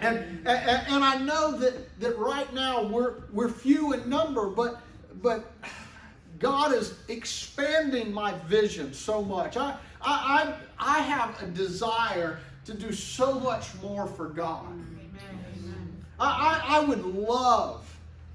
And, 0.00 0.18
and, 0.46 0.48
and 0.88 1.04
I 1.04 1.18
know 1.18 1.56
that, 1.58 1.98
that 2.00 2.18
right 2.18 2.52
now 2.54 2.84
we're, 2.84 3.14
we're 3.32 3.48
few 3.48 3.92
in 3.92 4.08
number, 4.08 4.48
but, 4.48 4.80
but 5.22 5.52
God 6.38 6.74
is 6.74 6.94
expanding 7.08 8.12
my 8.12 8.32
vision 8.46 8.92
so 8.92 9.22
much. 9.22 9.56
I, 9.56 9.76
I, 10.02 10.54
I, 10.78 10.98
I 10.98 10.98
have 11.00 11.42
a 11.42 11.46
desire 11.46 12.38
to 12.64 12.74
do 12.74 12.92
so 12.92 13.38
much 13.40 13.74
more 13.82 14.06
for 14.06 14.26
God. 14.26 14.66
I, 16.18 16.62
I, 16.68 16.76
I 16.76 16.80
would 16.80 17.04
love 17.04 17.84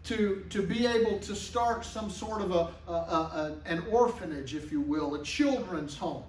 to, 0.06 0.44
to 0.50 0.62
be 0.62 0.88
able 0.88 1.20
to 1.20 1.36
start 1.36 1.86
some 1.86 2.10
sort 2.10 2.42
of 2.42 2.52
a, 2.52 2.70
a, 2.92 2.94
a, 2.94 3.56
an 3.66 3.84
orphanage, 3.92 4.56
if 4.56 4.72
you 4.72 4.82
will, 4.82 5.16
a 5.16 5.24
children's 5.24 5.98
home. 5.98 6.24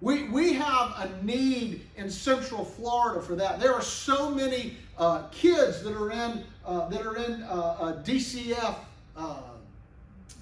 We, 0.00 0.28
we 0.28 0.54
have 0.54 0.94
a 0.96 1.22
need 1.22 1.82
in 1.96 2.10
Central 2.10 2.64
Florida 2.64 3.20
for 3.20 3.36
that. 3.36 3.60
There 3.60 3.74
are 3.74 3.82
so 3.82 4.30
many 4.30 4.76
uh, 4.96 5.24
kids 5.28 5.82
that 5.82 5.94
are 5.94 6.10
in, 6.10 6.42
uh, 6.64 6.88
that 6.88 7.06
are 7.06 7.16
in 7.16 7.42
uh, 7.42 7.76
uh 7.78 8.02
DCF 8.02 8.76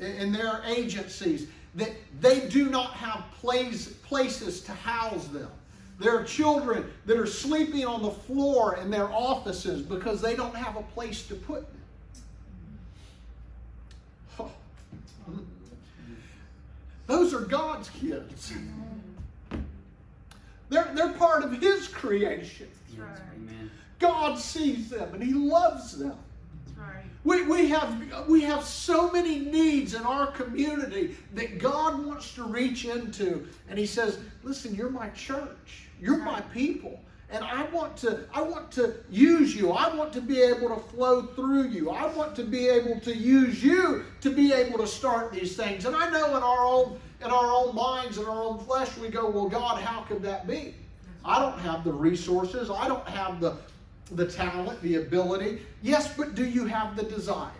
uh, 0.01 0.05
in 0.05 0.33
their 0.33 0.63
agencies 0.67 1.49
that 1.75 1.93
they 2.21 2.49
do 2.49 2.71
not 2.71 2.93
have 2.95 3.25
place, 3.41 3.89
places 3.89 4.61
to 4.63 4.73
house 4.73 5.29
them. 5.29 5.51
There 5.99 6.17
are 6.17 6.25
children 6.25 6.91
that 7.07 7.19
are 7.19 7.27
sleeping 7.27 7.85
on 7.85 8.03
the 8.03 8.11
floor 8.11 8.77
in 8.77 8.91
their 8.91 9.09
offices 9.13 9.83
because 9.83 10.21
they 10.21 10.37
don't 10.37 10.55
have 10.55 10.77
a 10.77 10.83
place 10.83 11.27
to 11.27 11.35
put 11.35 11.67
them. 11.67 11.83
Oh. 14.39 14.51
Those 17.07 17.35
are 17.35 17.41
God's 17.41 17.91
kids. 17.91 18.53
They're, 20.69 20.91
they're 20.95 21.15
part 21.15 21.43
of 21.43 21.61
His 21.61 21.89
creation. 21.89 22.69
God 23.99 24.39
sees 24.39 24.91
them 24.91 25.15
and 25.15 25.23
He 25.23 25.33
loves 25.33 25.99
them. 25.99 26.17
We, 27.25 27.43
we, 27.43 27.69
have, 27.69 28.29
we 28.29 28.43
have 28.43 28.65
so 28.65 29.11
many 29.11 29.39
needs 29.39 29.95
in 29.95 30.03
our 30.03 30.29
community 30.29 31.17
that 31.35 31.59
God 31.59 32.05
wants 32.05 32.35
to 32.35 32.45
reach 32.45 32.85
into. 32.85 33.47
And 33.69 33.79
He 33.79 33.87
says, 33.87 34.19
Listen, 34.43 34.75
you're 34.75 34.91
my 34.91 35.09
church, 35.11 35.89
you're 36.01 36.19
my 36.19 36.41
people. 36.41 37.01
And 37.31 37.45
I 37.45 37.65
want 37.65 37.97
to 37.99 38.25
I 38.33 38.41
want 38.41 38.71
to 38.73 38.95
use 39.11 39.55
you. 39.55 39.71
I 39.73 39.95
want 39.95 40.15
to 40.15 40.21
be 40.21 40.41
able 40.41 40.71
to 40.71 40.81
flow 40.81 41.27
through 41.27 41.69
you. 41.69 41.91
I 41.91 42.07
want 42.07 42.35
to 42.37 42.43
be 42.43 42.69
able 42.69 42.99
to 43.01 43.15
use 43.15 43.63
you 43.63 44.05
to 44.23 44.31
be 44.31 44.53
able 44.55 44.79
to 44.79 44.87
start 44.87 45.33
these 45.33 45.55
things. 45.55 45.85
And 45.85 45.95
I 45.95 46.09
know 46.09 46.37
in 46.37 46.43
our 46.43 46.65
own 46.65 46.99
in 47.23 47.31
our 47.31 47.53
own 47.53 47.75
minds 47.75 48.17
and 48.17 48.27
our 48.27 48.43
own 48.43 48.59
flesh 48.61 48.97
we 48.97 49.09
go, 49.09 49.29
well, 49.29 49.49
God, 49.49 49.83
how 49.83 50.03
could 50.03 50.23
that 50.23 50.47
be? 50.47 50.75
I 51.25 51.39
don't 51.41 51.59
have 51.59 51.85
the 51.85 51.93
resources. 51.93 52.71
I 52.71 52.89
don't 52.89 53.07
have 53.09 53.41
the 53.41 53.59
the 54.13 54.27
talent, 54.27 54.81
the 54.83 54.97
ability. 54.97 55.61
Yes, 55.83 56.15
but 56.17 56.35
do 56.35 56.45
you 56.45 56.67
have 56.67 56.97
the 56.97 57.03
desire? 57.03 57.53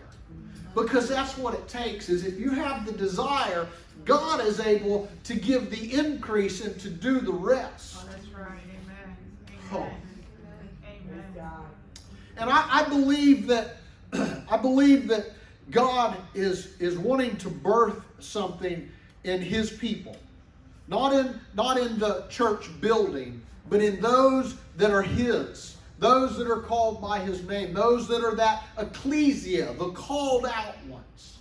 Because 0.75 1.09
that's 1.09 1.37
what 1.37 1.55
it 1.55 1.67
takes 1.69 2.09
is 2.09 2.25
if 2.25 2.39
you 2.39 2.51
have 2.51 2.87
the 2.87 2.93
desire, 2.93 3.67
God 4.05 4.41
is 4.41 4.61
able 4.61 5.09
to 5.25 5.35
give 5.35 5.71
the 5.71 5.95
increase 5.95 6.65
and 6.65 6.79
to 6.81 6.89
do 6.89 7.21
the 7.21 7.33
rest. 7.33 7.97
Oh, 7.99 8.09
that's 8.11 8.27
right. 8.29 8.61
Amen. 8.65 9.17
Amen. 9.73 9.73
Oh. 9.73 10.87
Amen. 10.87 11.59
And 12.37 12.49
I, 12.51 12.81
I 12.81 12.89
believe 12.89 13.47
that 13.49 13.77
I 14.49 14.57
believe 14.57 15.09
that 15.09 15.33
God 15.71 16.17
is 16.35 16.77
is 16.79 16.97
wanting 16.97 17.37
to 17.39 17.51
birth 17.51 18.01
something 18.21 18.89
in 19.25 19.43
his 19.43 19.71
people. 19.71 20.17
Not 20.87 21.13
in 21.13 21.39
not 21.55 21.79
in 21.79 21.99
the 21.99 22.25
church 22.31 22.69
building, 22.81 23.43
but 23.69 23.83
in 23.83 24.01
those 24.01 24.57
that 24.77 24.91
are 24.91 25.03
his 25.03 25.77
those 25.99 26.37
that 26.39 26.49
are 26.49 26.61
called 26.61 27.01
by 27.01 27.19
his 27.19 27.43
name, 27.43 27.75
those 27.75 28.07
that 28.09 28.25
are 28.25 28.35
that 28.37 28.65
ecclesia, 28.79 29.73
the 29.75 29.91
called 29.91 30.47
out 30.47 30.77
ones, 30.87 31.39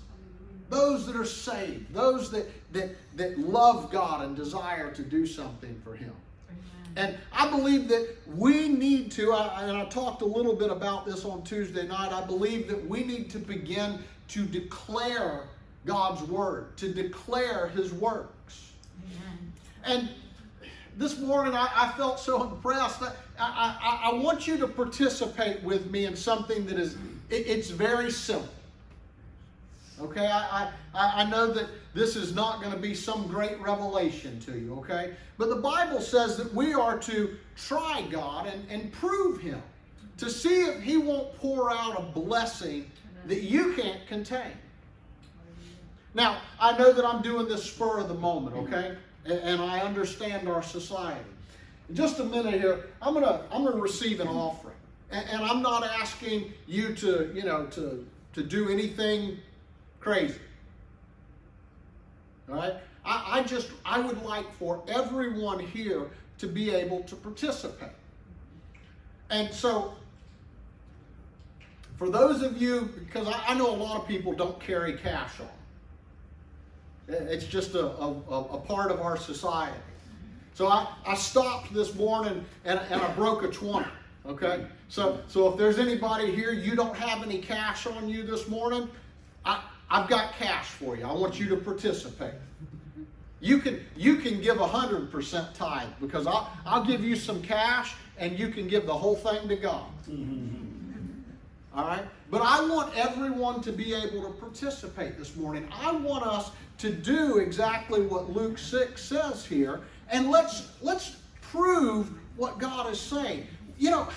those 0.69 1.05
that 1.05 1.15
are 1.15 1.25
saved, 1.25 1.93
those 1.93 2.31
that, 2.31 2.49
that, 2.73 2.95
that 3.15 3.37
love 3.37 3.91
God 3.91 4.25
and 4.25 4.35
desire 4.35 4.91
to 4.91 5.03
do 5.03 5.25
something 5.25 5.79
for 5.83 5.95
him. 5.95 6.13
And 6.95 7.15
I 7.31 7.47
believe 7.49 7.87
that 7.89 8.15
we 8.35 8.67
need 8.67 9.11
to, 9.11 9.31
and 9.31 9.77
I 9.77 9.85
talked 9.85 10.23
a 10.23 10.25
little 10.25 10.55
bit 10.55 10.71
about 10.71 11.05
this 11.05 11.25
on 11.25 11.43
Tuesday 11.43 11.87
night, 11.87 12.11
I 12.11 12.25
believe 12.25 12.67
that 12.69 12.87
we 12.89 13.03
need 13.03 13.29
to 13.31 13.37
begin 13.37 13.99
to 14.29 14.45
declare 14.45 15.43
God's 15.85 16.23
word, 16.23 16.75
to 16.77 16.91
declare 16.91 17.67
his 17.67 17.93
works. 17.93 18.71
Amen. 19.05 19.53
And 19.85 20.09
this 20.97 21.19
morning 21.19 21.53
I, 21.53 21.69
I 21.75 21.91
felt 21.95 22.19
so 22.19 22.43
impressed. 22.43 23.03
I, 23.03 23.11
I, 23.39 24.11
I, 24.11 24.13
want 24.15 24.47
you 24.47 24.57
to 24.57 24.67
participate 24.67 25.61
with 25.63 25.91
me 25.91 26.05
in 26.05 26.15
something 26.15 26.65
that 26.65 26.79
is, 26.79 26.95
it, 27.29 27.47
it's 27.47 27.69
very 27.69 28.11
simple. 28.11 28.49
Okay, 30.01 30.27
I, 30.27 30.71
I, 30.93 31.23
I 31.23 31.29
know 31.29 31.51
that 31.53 31.67
this 31.93 32.15
is 32.15 32.35
not 32.35 32.61
going 32.61 32.71
to 32.71 32.79
be 32.79 32.93
some 32.93 33.27
great 33.27 33.59
revelation 33.59 34.39
to 34.41 34.57
you, 34.57 34.75
okay? 34.79 35.13
But 35.37 35.49
the 35.49 35.55
Bible 35.55 36.01
says 36.01 36.37
that 36.37 36.53
we 36.53 36.73
are 36.73 36.99
to 36.99 37.35
try 37.55 38.03
God 38.11 38.47
and, 38.47 38.69
and 38.69 38.91
prove 38.91 39.41
Him. 39.41 39.61
to 40.17 40.29
see 40.29 40.65
if 40.65 40.81
He 40.81 40.97
won't 40.97 41.35
pour 41.37 41.71
out 41.71 41.97
a 41.97 42.01
blessing 42.01 42.89
that 43.25 43.41
you 43.41 43.73
can't 43.73 44.05
contain. 44.07 44.51
Now, 46.13 46.41
I 46.59 46.77
know 46.77 46.93
that 46.93 47.05
I'm 47.05 47.21
doing 47.21 47.47
this 47.47 47.63
spur 47.63 47.99
of 47.99 48.07
the 48.07 48.15
moment, 48.15 48.55
okay? 48.55 48.95
And, 49.27 49.61
I 49.61 49.79
understand 49.79 50.47
our 50.47 50.63
society. 50.63 51.19
In 51.89 51.95
just 51.95 52.19
a 52.19 52.23
minute 52.23 52.61
here, 52.61 52.87
I'm 53.01 53.13
gonna 53.13 53.41
I'm 53.51 53.65
gonna 53.65 53.77
receive 53.77 54.19
an 54.19 54.27
offering, 54.27 54.75
and, 55.11 55.27
and 55.29 55.43
I'm 55.43 55.61
not 55.61 55.83
asking 55.83 56.53
you 56.65 56.93
to 56.95 57.31
you 57.33 57.43
know 57.43 57.65
to 57.67 58.05
to 58.33 58.43
do 58.43 58.69
anything 58.69 59.37
crazy. 59.99 60.39
All 62.49 62.55
right? 62.55 62.75
I, 63.03 63.39
I 63.39 63.43
just 63.43 63.69
I 63.85 63.99
would 63.99 64.23
like 64.23 64.51
for 64.53 64.81
everyone 64.87 65.59
here 65.59 66.09
to 66.37 66.47
be 66.47 66.73
able 66.73 67.03
to 67.03 67.15
participate. 67.15 67.89
And 69.29 69.53
so 69.53 69.93
for 71.97 72.09
those 72.09 72.43
of 72.43 72.61
you, 72.61 72.93
because 72.99 73.27
I 73.47 73.55
know 73.55 73.69
a 73.69 73.75
lot 73.75 73.99
of 73.99 74.07
people 74.07 74.33
don't 74.33 74.59
carry 74.59 74.93
cash 74.93 75.39
on. 75.39 75.56
It's 77.07 77.45
just 77.45 77.75
a, 77.75 77.85
a, 77.85 78.11
a 78.11 78.59
part 78.59 78.91
of 78.91 78.99
our 78.99 79.17
society. 79.17 79.77
So 80.53 80.67
I, 80.67 80.87
I 81.05 81.15
stopped 81.15 81.73
this 81.73 81.95
morning 81.95 82.43
and, 82.65 82.79
and 82.89 83.01
I 83.01 83.11
broke 83.13 83.43
a 83.43 83.47
20. 83.47 83.85
Okay? 84.25 84.65
So 84.89 85.19
so 85.27 85.49
if 85.51 85.57
there's 85.57 85.79
anybody 85.79 86.33
here, 86.35 86.51
you 86.51 86.75
don't 86.75 86.95
have 86.95 87.23
any 87.23 87.39
cash 87.39 87.87
on 87.87 88.09
you 88.09 88.23
this 88.23 88.47
morning, 88.47 88.89
I, 89.45 89.63
I've 89.89 90.09
got 90.09 90.33
cash 90.33 90.65
for 90.65 90.97
you. 90.97 91.05
I 91.05 91.13
want 91.13 91.39
you 91.39 91.47
to 91.49 91.57
participate. 91.57 92.33
You 93.39 93.59
can 93.59 93.85
you 93.95 94.17
can 94.17 94.41
give 94.41 94.57
hundred 94.57 95.11
percent 95.11 95.53
tithe 95.53 95.89
because 96.01 96.27
I'll 96.27 96.51
I'll 96.65 96.83
give 96.83 97.03
you 97.03 97.15
some 97.15 97.41
cash 97.41 97.95
and 98.17 98.37
you 98.37 98.49
can 98.49 98.67
give 98.67 98.85
the 98.85 98.93
whole 98.93 99.15
thing 99.15 99.47
to 99.47 99.55
God. 99.55 99.85
All 101.75 101.85
right? 101.85 102.03
But 102.31 102.41
I 102.41 102.67
want 102.67 102.97
everyone 102.97 103.61
to 103.61 103.71
be 103.71 103.93
able 103.93 104.23
to 104.23 104.31
participate 104.39 105.17
this 105.17 105.35
morning. 105.35 105.69
I 105.71 105.91
want 105.91 106.25
us 106.25 106.49
to 106.77 106.91
do 106.91 107.37
exactly 107.37 108.01
what 108.01 108.31
Luke 108.31 108.57
6 108.57 109.01
says 109.01 109.45
here, 109.45 109.81
and 110.09 110.29
let's 110.29 110.69
let's 110.81 111.17
prove 111.41 112.11
what 112.35 112.59
God 112.59 112.91
is 112.91 112.99
saying. 112.99 113.47
You 113.77 113.91
know, 113.91 114.07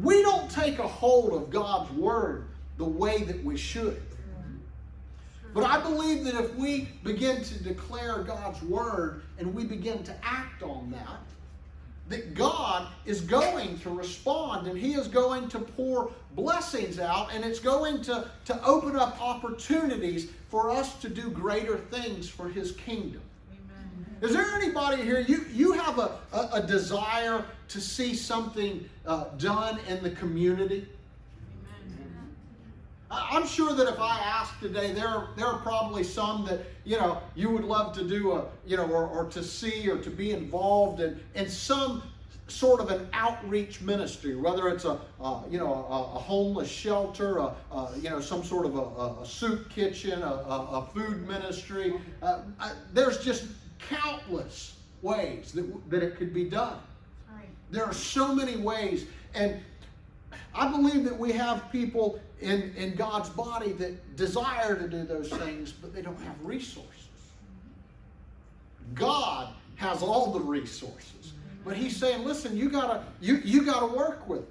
we 0.00 0.22
don't 0.22 0.50
take 0.50 0.78
a 0.78 0.86
hold 0.86 1.32
of 1.32 1.50
God's 1.50 1.90
word 1.92 2.46
the 2.76 2.84
way 2.84 3.22
that 3.24 3.42
we 3.44 3.56
should. 3.56 4.02
But 5.54 5.62
I 5.62 5.80
believe 5.80 6.24
that 6.24 6.34
if 6.34 6.52
we 6.56 6.88
begin 7.04 7.42
to 7.44 7.62
declare 7.62 8.18
God's 8.24 8.60
word 8.62 9.22
and 9.38 9.54
we 9.54 9.64
begin 9.64 10.02
to 10.02 10.14
act 10.24 10.64
on 10.64 10.90
that, 10.90 11.20
that 12.08 12.34
God 12.34 12.88
is 13.06 13.20
going 13.20 13.78
to 13.78 13.90
respond 13.90 14.66
and 14.66 14.78
He 14.78 14.94
is 14.94 15.08
going 15.08 15.48
to 15.48 15.58
pour 15.58 16.10
blessings 16.34 16.98
out 16.98 17.32
and 17.32 17.44
it's 17.44 17.60
going 17.60 18.02
to, 18.02 18.30
to 18.44 18.64
open 18.64 18.96
up 18.96 19.20
opportunities 19.20 20.30
for 20.48 20.70
us 20.70 20.96
to 20.96 21.08
do 21.08 21.30
greater 21.30 21.78
things 21.78 22.28
for 22.28 22.48
His 22.48 22.72
kingdom. 22.72 23.22
Amen. 23.50 24.16
Is 24.20 24.32
there 24.34 24.54
anybody 24.54 25.02
here, 25.02 25.20
you, 25.20 25.46
you 25.52 25.72
have 25.72 25.98
a, 25.98 26.18
a, 26.32 26.48
a 26.54 26.62
desire 26.62 27.44
to 27.68 27.80
see 27.80 28.14
something 28.14 28.88
uh, 29.06 29.24
done 29.38 29.78
in 29.88 30.02
the 30.02 30.10
community? 30.10 30.86
I'm 33.14 33.46
sure 33.46 33.72
that 33.74 33.88
if 33.88 33.98
I 33.98 34.18
asked 34.18 34.60
today, 34.60 34.92
there 34.92 35.08
are, 35.08 35.28
there 35.36 35.46
are 35.46 35.60
probably 35.60 36.04
some 36.04 36.44
that 36.46 36.60
you 36.84 36.96
know 36.96 37.20
you 37.34 37.50
would 37.50 37.64
love 37.64 37.94
to 37.96 38.04
do 38.04 38.32
a 38.32 38.46
you 38.66 38.76
know 38.76 38.86
or, 38.86 39.06
or 39.06 39.26
to 39.30 39.42
see 39.42 39.88
or 39.88 39.98
to 39.98 40.10
be 40.10 40.32
involved 40.32 41.00
in 41.00 41.20
in 41.34 41.48
some 41.48 42.02
sort 42.46 42.80
of 42.80 42.90
an 42.90 43.08
outreach 43.12 43.80
ministry, 43.80 44.36
whether 44.36 44.68
it's 44.68 44.84
a 44.84 45.00
uh, 45.20 45.42
you 45.50 45.58
know 45.58 45.72
a, 45.72 46.16
a 46.16 46.18
homeless 46.18 46.68
shelter, 46.68 47.38
a, 47.38 47.54
a, 47.72 47.92
you 48.00 48.10
know 48.10 48.20
some 48.20 48.42
sort 48.44 48.66
of 48.66 48.76
a, 48.76 49.22
a 49.22 49.26
soup 49.26 49.70
kitchen, 49.70 50.22
a, 50.22 50.26
a, 50.26 50.68
a 50.72 50.86
food 50.92 51.26
ministry. 51.26 51.94
Uh, 52.22 52.40
I, 52.60 52.72
there's 52.92 53.18
just 53.24 53.46
countless 53.88 54.76
ways 55.02 55.52
that 55.52 55.90
that 55.90 56.02
it 56.02 56.16
could 56.16 56.34
be 56.34 56.44
done. 56.44 56.78
There 57.70 57.84
are 57.84 57.94
so 57.94 58.34
many 58.34 58.56
ways, 58.56 59.06
and 59.34 59.60
I 60.54 60.70
believe 60.70 61.04
that 61.04 61.18
we 61.18 61.32
have 61.32 61.70
people 61.72 62.20
in, 62.40 62.72
in 62.76 62.94
God's 62.94 63.28
body 63.28 63.72
that 63.72 64.16
desire 64.16 64.76
to 64.76 64.88
do 64.88 65.04
those 65.04 65.30
things, 65.30 65.72
but 65.72 65.94
they 65.94 66.02
don't 66.02 66.20
have 66.20 66.36
resources. 66.42 66.90
God 68.94 69.48
has 69.76 70.02
all 70.02 70.32
the 70.32 70.40
resources. 70.40 71.32
But 71.64 71.76
he's 71.76 71.96
saying, 71.96 72.24
listen, 72.24 72.56
you 72.56 72.68
gotta 72.68 73.02
you, 73.20 73.36
you 73.44 73.64
gotta 73.64 73.86
work 73.86 74.28
with 74.28 74.42
me. 74.42 74.46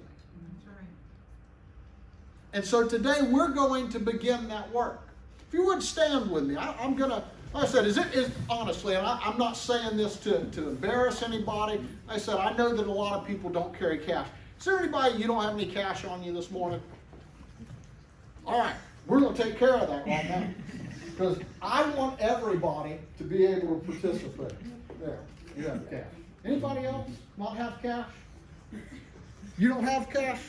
And 2.52 2.64
so 2.64 2.86
today 2.86 3.22
we're 3.30 3.48
going 3.48 3.88
to 3.90 3.98
begin 3.98 4.48
that 4.48 4.70
work. 4.72 5.08
If 5.48 5.54
you 5.54 5.64
would 5.66 5.82
stand 5.82 6.30
with 6.30 6.44
me, 6.44 6.56
I, 6.56 6.84
am 6.84 6.94
gonna. 6.94 7.24
Like 7.52 7.64
I 7.64 7.66
said, 7.66 7.86
is 7.86 7.98
it 7.98 8.12
is 8.14 8.30
honestly, 8.50 8.94
and 8.94 9.06
I, 9.06 9.20
I'm 9.22 9.38
not 9.38 9.56
saying 9.56 9.96
this 9.96 10.16
to, 10.18 10.44
to 10.44 10.68
embarrass 10.70 11.22
anybody. 11.22 11.78
Like 12.08 12.16
I 12.16 12.18
said 12.18 12.36
I 12.36 12.52
know 12.56 12.74
that 12.74 12.86
a 12.86 12.92
lot 12.92 13.20
of 13.20 13.26
people 13.26 13.48
don't 13.50 13.76
carry 13.76 13.98
cash. 13.98 14.26
Is 14.64 14.68
there 14.68 14.78
anybody 14.78 15.16
you 15.16 15.26
don't 15.26 15.42
have 15.42 15.52
any 15.52 15.66
cash 15.66 16.06
on 16.06 16.22
you 16.22 16.32
this 16.32 16.50
morning? 16.50 16.80
All 18.46 18.60
right, 18.60 18.74
we're 19.06 19.20
gonna 19.20 19.36
take 19.36 19.58
care 19.58 19.74
of 19.74 19.90
that 19.90 20.06
right 20.06 20.26
now 20.26 20.48
because 21.10 21.38
I 21.60 21.86
want 21.90 22.18
everybody 22.18 22.96
to 23.18 23.24
be 23.24 23.44
able 23.44 23.78
to 23.78 23.92
participate. 23.92 24.54
There, 24.98 25.18
you 25.54 25.64
have 25.64 25.90
cash. 25.90 26.06
Anybody 26.46 26.86
else 26.86 27.10
not 27.36 27.58
have 27.58 27.74
cash? 27.82 28.06
You 29.58 29.68
don't 29.68 29.84
have 29.84 30.08
cash? 30.08 30.40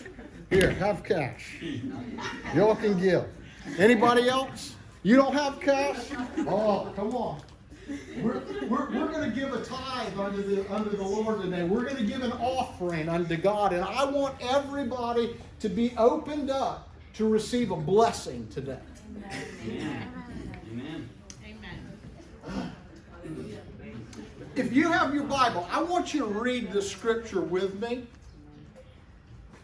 Here, 0.49 0.71
have 0.71 1.03
cash. 1.03 1.57
Y'all 2.55 2.77
can 2.77 2.97
give. 2.97 3.25
Anybody 3.77 4.29
else? 4.29 4.77
You 5.03 5.17
don't 5.17 5.33
have 5.33 5.59
cash? 5.59 5.97
Oh, 6.47 6.89
come 6.95 7.13
on. 7.17 7.41
We're, 8.17 8.41
we're, 8.67 8.89
we're 8.89 9.11
going 9.11 9.29
to 9.29 9.35
give 9.35 9.53
a 9.53 9.63
tithe 9.63 10.17
under 10.17 10.41
the, 10.41 10.73
under 10.73 10.89
the 10.89 11.03
Lord 11.03 11.41
today. 11.41 11.63
We're 11.63 11.83
going 11.83 11.97
to 11.97 12.05
give 12.05 12.23
an 12.23 12.31
offering 12.33 13.09
unto 13.09 13.37
God. 13.37 13.73
And 13.73 13.83
I 13.83 14.05
want 14.05 14.35
everybody 14.41 15.35
to 15.59 15.69
be 15.69 15.93
opened 15.97 16.49
up 16.49 16.89
to 17.15 17.27
receive 17.27 17.71
a 17.71 17.75
blessing 17.75 18.47
today. 18.51 18.79
Amen. 19.67 21.09
Amen. 21.45 22.71
If 24.55 24.73
you 24.73 24.91
have 24.91 25.13
your 25.13 25.25
Bible, 25.25 25.67
I 25.69 25.83
want 25.83 26.13
you 26.13 26.21
to 26.21 26.27
read 26.27 26.71
the 26.71 26.81
scripture 26.81 27.41
with 27.41 27.79
me 27.81 28.07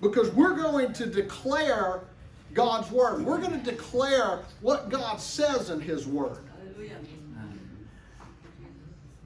because 0.02 0.30
we're 0.32 0.56
going 0.56 0.94
to 0.94 1.06
declare 1.06 2.02
God's 2.54 2.92
word. 2.92 3.26
We're 3.26 3.40
going 3.40 3.60
to 3.60 3.72
declare 3.72 4.40
what 4.60 4.90
God 4.90 5.22
says 5.22 5.70
in 5.70 5.80
His 5.80 6.08
word. 6.08 6.40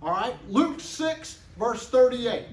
All 0.05 0.11
right? 0.11 0.35
Luke 0.47 0.79
6, 0.79 1.39
verse 1.57 1.89
38. 1.89 2.45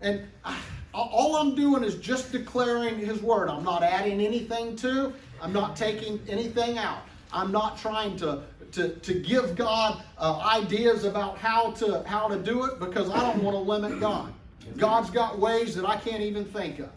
And 0.00 0.26
I- 0.44 0.58
all 0.92 1.36
I'm 1.36 1.54
doing 1.54 1.84
is 1.84 1.94
just 1.94 2.32
declaring 2.32 2.98
His 2.98 3.22
word. 3.22 3.48
I'm 3.48 3.62
not 3.62 3.84
adding 3.84 4.20
anything 4.20 4.74
to, 4.76 5.12
I'm 5.40 5.52
not 5.52 5.76
taking 5.76 6.20
anything 6.28 6.78
out. 6.78 7.02
I'm 7.32 7.52
not 7.52 7.78
trying 7.78 8.16
to, 8.16 8.42
to, 8.72 8.88
to 8.88 9.14
give 9.14 9.54
God 9.54 10.02
uh, 10.18 10.40
ideas 10.40 11.04
about 11.04 11.38
how 11.38 11.70
to, 11.72 12.02
how 12.04 12.26
to 12.28 12.38
do 12.38 12.64
it 12.64 12.80
because 12.80 13.08
I 13.08 13.20
don't 13.20 13.42
want 13.42 13.54
to 13.54 13.60
limit 13.60 14.00
God. 14.00 14.32
God's 14.76 15.10
got 15.10 15.38
ways 15.38 15.76
that 15.76 15.86
I 15.88 15.96
can't 15.96 16.22
even 16.22 16.44
think 16.44 16.80
of. 16.80 16.88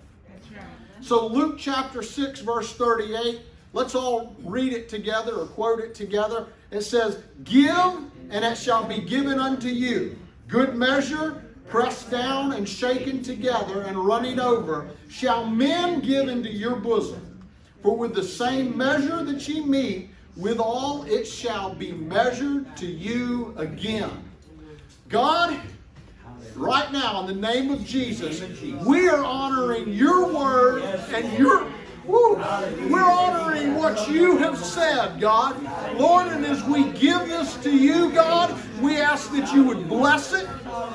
So, 1.02 1.28
Luke 1.28 1.58
chapter 1.60 2.02
6, 2.02 2.40
verse 2.40 2.74
38, 2.74 3.42
let's 3.74 3.96
all 3.96 4.36
read 4.44 4.74
it 4.74 4.90
together 4.90 5.36
or 5.36 5.46
quote 5.46 5.80
it 5.80 5.94
together. 5.94 6.48
It 6.72 6.82
says, 6.82 7.20
Give, 7.44 7.98
and 8.30 8.46
it 8.46 8.58
shall 8.58 8.86
be 8.86 9.00
given 9.00 9.40
unto 9.40 9.68
you. 9.68 10.18
Good 10.48 10.76
measure, 10.76 11.44
pressed 11.68 12.10
down 12.10 12.54
and 12.54 12.68
shaken 12.68 13.22
together 13.22 13.84
and 13.84 13.98
running 13.98 14.40
over, 14.40 14.90
shall 15.08 15.46
men 15.46 16.00
give 16.00 16.28
into 16.28 16.50
your 16.50 16.76
bosom. 16.76 17.26
For 17.82 17.96
with 17.96 18.14
the 18.14 18.24
same 18.24 18.78
measure 18.78 19.24
that 19.24 19.48
ye 19.48 19.64
meet, 19.64 20.10
withal 20.36 21.04
it 21.04 21.26
shall 21.26 21.74
be 21.74 21.92
measured 21.92 22.76
to 22.78 22.86
you 22.86 23.54
again. 23.58 24.24
God, 25.08 25.60
right 26.56 26.92
now 26.92 27.22
in 27.22 27.28
the 27.28 27.42
name 27.42 27.72
of 27.72 27.86
Jesus, 27.86 28.42
we 28.86 29.08
are 29.10 29.24
honoring 29.24 29.92
your 29.94 30.34
word 30.34 30.84
and 30.84 31.38
your 31.38 31.68
woo, 32.10 32.36
we're 32.90 33.04
honoring 33.04 33.76
what 33.76 34.10
you 34.10 34.38
have 34.38 34.58
said, 34.58 35.20
God. 35.20 35.62
Lord, 35.96 36.28
and 36.28 36.46
as 36.46 36.64
we 36.64 36.90
give 36.92 37.28
this 37.28 37.56
to 37.58 37.76
you, 37.76 38.12
God, 38.12 38.58
we 38.82 38.98
ask 38.98 39.32
that 39.32 39.54
you 39.54 39.64
would 39.64 39.88
bless 39.88 40.34
it, 40.34 40.48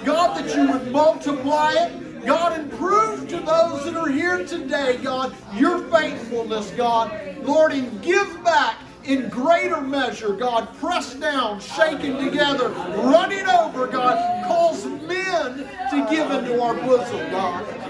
God, 0.04 0.36
that 0.36 0.54
you 0.54 0.70
would 0.72 0.90
multiply 0.90 1.72
it. 1.72 2.00
God, 2.24 2.58
and 2.58 2.70
prove 2.72 3.28
to 3.28 3.36
those 3.36 3.84
that 3.84 3.94
are 3.96 4.08
here 4.08 4.46
today, 4.46 4.96
God, 5.02 5.36
your 5.54 5.80
faithfulness, 5.90 6.70
God. 6.70 7.12
Lord, 7.42 7.72
and 7.72 8.00
give 8.02 8.42
back 8.42 8.78
in 9.04 9.28
greater 9.28 9.82
measure, 9.82 10.32
God, 10.32 10.74
pressed 10.78 11.20
down, 11.20 11.60
shaken 11.60 12.16
together, 12.16 12.70
running 12.70 13.46
over, 13.46 13.86
God, 13.86 14.46
calls 14.46 14.86
men 14.86 15.68
to 15.90 16.06
give 16.08 16.30
into 16.30 16.62
our 16.62 16.74
bosom, 16.74 17.30
God. 17.30 17.83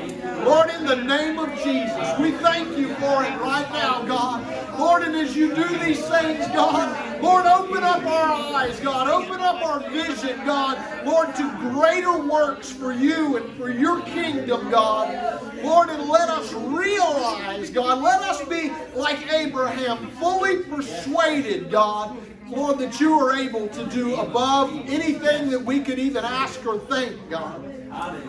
Lord, 0.45 0.69
in 0.71 0.85
the 0.85 0.97
name 0.97 1.39
of 1.39 1.49
Jesus, 1.63 2.19
we 2.19 2.33
thank 2.33 2.77
you 2.77 2.89
for 2.97 3.25
it 3.25 3.41
right 3.41 3.69
now, 3.73 4.03
God. 4.03 4.79
Lord, 4.79 5.03
and 5.03 5.15
as 5.15 5.35
you 5.35 5.55
do 5.55 5.67
these 5.79 6.07
things, 6.07 6.47
God, 6.49 7.23
Lord, 7.23 7.47
open 7.47 7.83
up 7.83 8.05
our 8.05 8.57
eyes, 8.57 8.79
God. 8.81 9.09
Open 9.09 9.41
up 9.41 9.65
our 9.65 9.89
vision, 9.91 10.45
God. 10.45 11.07
Lord, 11.07 11.35
to 11.37 11.51
greater 11.59 12.19
works 12.19 12.71
for 12.71 12.93
you 12.93 13.39
and 13.39 13.57
for 13.57 13.71
your 13.71 14.03
kingdom, 14.03 14.71
God. 14.71 15.41
Lord, 15.63 15.89
and 15.89 16.09
let 16.09 16.29
us 16.29 16.53
realize, 16.53 17.71
God, 17.71 18.03
let 18.03 18.21
us 18.21 18.45
be 18.47 18.71
like 18.95 19.33
Abraham, 19.33 20.11
fully 20.19 20.63
persuaded, 20.65 21.71
God, 21.71 22.19
Lord, 22.49 22.79
that 22.81 23.01
you 23.01 23.19
are 23.19 23.35
able 23.35 23.69
to 23.69 23.87
do 23.87 24.17
above 24.17 24.71
anything 24.89 25.49
that 25.51 25.65
we 25.65 25.81
could 25.81 25.99
even 25.99 26.25
ask 26.25 26.65
or 26.67 26.79
think, 26.81 27.31
God. 27.31 27.74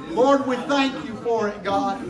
Lord, 0.10 0.46
we 0.48 0.56
thank 0.56 0.94
you 1.06 1.16
for 1.18 1.50
it, 1.50 1.64
God. 1.64 2.04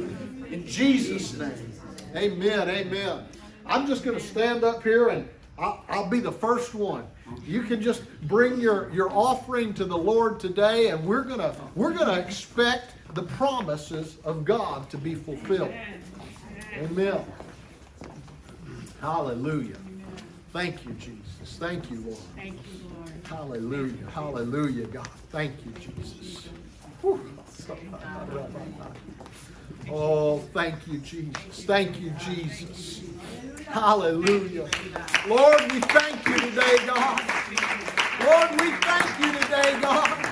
In 0.52 0.66
Jesus' 0.68 1.38
name. 1.38 1.74
Amen. 2.16 2.70
Amen. 2.70 3.26
I'm 3.66 3.88
just 3.88 4.04
going 4.04 4.18
to 4.18 4.24
stand 4.24 4.64
up 4.64 4.84
here 4.84 5.10
and 5.10 5.28
I'll, 5.58 5.84
I'll, 5.88 6.10
be 6.10 6.20
the 6.20 6.32
first 6.32 6.76
one. 6.76 7.06
You 7.48 7.64
can 7.64 7.82
just 7.82 8.04
bring 8.24 8.60
your, 8.60 8.92
your 8.92 9.10
offering 9.12 9.74
to 9.76 9.86
the 9.86 9.98
Lord 9.98 10.40
today, 10.40 10.90
and 10.90 11.06
we're 11.06 11.24
gonna 11.24 11.56
we're 11.76 11.94
gonna 11.94 12.20
expect 12.20 12.94
the 13.14 13.24
promises 13.24 14.18
of 14.26 14.44
God 14.44 14.90
to 14.90 14.98
be 14.98 15.16
fulfilled. 15.16 15.74
Amen. 16.78 17.24
Hallelujah. 19.00 19.78
Thank 20.52 20.86
you, 20.86 20.94
Jesus. 20.94 21.58
Thank 21.58 21.90
you, 21.90 22.02
Lord. 22.02 22.18
Thank 22.36 22.56
you, 22.56 22.90
Lord. 22.98 23.12
Hallelujah. 23.26 24.10
Hallelujah, 24.14 24.88
God. 24.88 25.08
Thank 25.32 25.54
you, 25.66 25.72
Jesus. 25.80 26.50
Whew. 27.02 27.22
Oh, 29.90 30.40
thank 30.54 30.88
you, 30.88 31.00
Jesus. 31.00 31.66
Thank 31.66 32.00
you, 32.00 32.12
Jesus. 32.20 33.02
Hallelujah. 33.68 34.70
Lord, 35.28 35.72
we 35.72 35.80
thank 35.82 36.28
you 36.28 36.38
today, 36.40 36.78
God. 36.86 37.22
Lord, 38.24 38.62
we 38.62 38.72
thank 38.72 39.20
you 39.20 39.32
today, 39.40 39.80
God. 39.82 40.32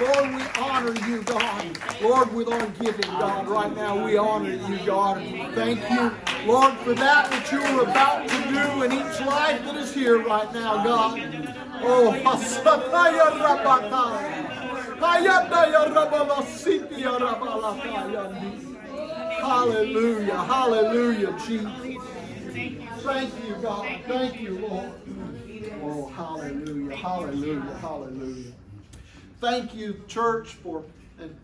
Lord, 0.00 0.34
we 0.34 0.42
honor 0.60 0.94
you, 1.08 1.22
God. 1.22 1.64
Lord, 2.00 2.32
with 2.32 2.48
our 2.48 2.66
giving, 2.80 3.10
God, 3.18 3.48
right 3.48 3.74
now 3.74 4.04
we 4.04 4.16
honor 4.16 4.52
you, 4.52 4.78
God. 4.86 5.22
Thank 5.54 5.90
you, 5.90 6.12
Lord, 6.46 6.74
for 6.78 6.94
that 6.94 7.30
that 7.30 7.52
you 7.52 7.60
are 7.60 7.82
about 7.82 8.28
to 8.28 8.48
do 8.48 8.82
in 8.82 8.92
each 8.92 9.20
life 9.26 9.64
that 9.64 9.76
is 9.76 9.92
here 9.92 10.22
right 10.22 10.50
now, 10.52 10.82
God. 10.84 11.20
Oh, 11.82 12.12
Hallelujah, 19.40 20.36
hallelujah, 20.36 21.38
Jesus. 21.46 21.72
Thank 23.02 23.32
you, 23.46 23.54
God. 23.62 24.00
Thank 24.06 24.40
you, 24.40 24.58
Lord. 24.58 24.92
Oh, 25.82 26.06
hallelujah, 26.08 26.96
hallelujah, 26.96 27.78
hallelujah. 27.80 28.52
Thank 29.40 29.74
you, 29.74 30.02
church, 30.08 30.54
for 30.54 30.84
and 31.20 31.34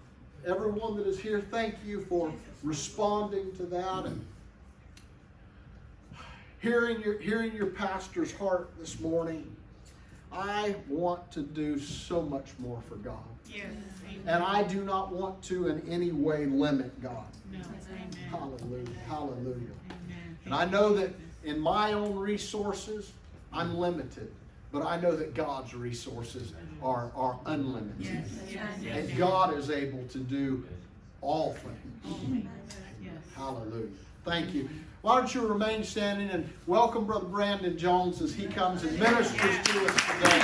everyone 0.46 0.96
that 0.96 1.06
is 1.06 1.18
here. 1.20 1.40
Thank 1.50 1.76
you 1.84 2.04
for 2.06 2.32
responding 2.62 3.54
to 3.56 3.62
that 3.66 4.06
and 4.06 4.24
hearing 6.60 7.00
your 7.02 7.18
hearing 7.18 7.54
your 7.54 7.66
pastor's 7.66 8.32
heart 8.32 8.70
this 8.78 8.98
morning. 8.98 9.53
I 10.34 10.74
want 10.88 11.30
to 11.32 11.42
do 11.42 11.78
so 11.78 12.20
much 12.22 12.50
more 12.58 12.82
for 12.88 12.96
God. 12.96 13.18
Yes. 13.46 13.66
And 14.26 14.42
I 14.42 14.62
do 14.62 14.82
not 14.82 15.12
want 15.12 15.42
to 15.44 15.68
in 15.68 15.86
any 15.88 16.10
way 16.12 16.46
limit 16.46 17.00
God. 17.00 17.24
No. 17.52 17.58
Hallelujah. 18.30 18.88
Hallelujah. 19.06 19.74
Amen. 19.86 20.38
And 20.44 20.54
I 20.54 20.64
know 20.64 20.94
that 20.94 21.10
in 21.44 21.60
my 21.60 21.92
own 21.92 22.16
resources, 22.16 23.12
I'm 23.52 23.76
limited. 23.76 24.32
But 24.72 24.84
I 24.86 25.00
know 25.00 25.14
that 25.14 25.34
God's 25.34 25.72
resources 25.72 26.52
are, 26.82 27.12
are 27.14 27.38
unlimited. 27.46 27.94
Yes. 28.00 28.28
Yes. 28.82 28.96
And 28.96 29.16
God 29.16 29.56
is 29.56 29.70
able 29.70 30.04
to 30.08 30.18
do 30.18 30.64
all 31.20 31.52
things. 31.52 32.44
Yes. 33.00 33.12
Hallelujah. 33.36 33.86
Thank 34.24 34.52
you. 34.52 34.68
Why 35.04 35.16
don't 35.18 35.34
you 35.34 35.46
remain 35.46 35.84
standing 35.84 36.30
and 36.30 36.50
welcome 36.66 37.04
Brother 37.04 37.26
Brandon 37.26 37.76
Jones 37.76 38.22
as 38.22 38.32
he 38.32 38.46
comes 38.46 38.84
and 38.84 38.98
ministers 38.98 39.36
to 39.36 39.84
us 39.84 39.94
today. 40.06 40.42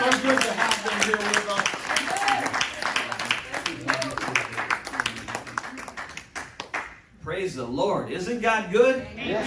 So 0.00 0.10
good 0.20 0.40
to 0.40 0.52
have 0.52 0.82
them 0.84 1.00
here 1.06 1.16
with 1.16 1.48
us. 1.48 1.68
Praise 7.22 7.54
the 7.54 7.64
Lord. 7.64 8.10
Isn't 8.10 8.40
God 8.40 8.72
good? 8.72 9.06
Yes, 9.16 9.46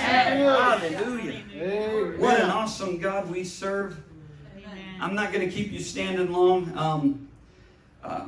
he 1.21 1.60
is. 1.60 2.17
What 2.17 2.39
an 2.39 2.51
awesome 2.51 2.99
God 2.99 3.30
we 3.30 3.43
serve. 3.43 4.01
Amen. 4.56 4.95
I'm 5.01 5.13
not 5.13 5.34
going 5.34 5.45
to 5.45 5.54
keep 5.54 5.73
you 5.73 5.82
standing 5.82 6.32
long. 6.32 6.71
Um, 6.78 7.28
uh, 8.01 8.28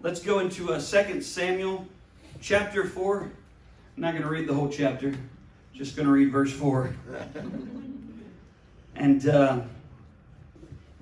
let's 0.00 0.20
go 0.20 0.38
into 0.38 0.72
uh, 0.72 0.80
2 0.80 1.22
Samuel 1.22 1.88
chapter 2.40 2.86
4. 2.86 3.32
I'm 4.00 4.04
not 4.04 4.12
going 4.12 4.22
to 4.22 4.30
read 4.30 4.48
the 4.48 4.54
whole 4.54 4.70
chapter, 4.70 5.14
just 5.74 5.94
going 5.94 6.06
to 6.06 6.12
read 6.12 6.32
verse 6.32 6.50
4. 6.50 6.96
and 8.96 9.28
uh, 9.28 9.60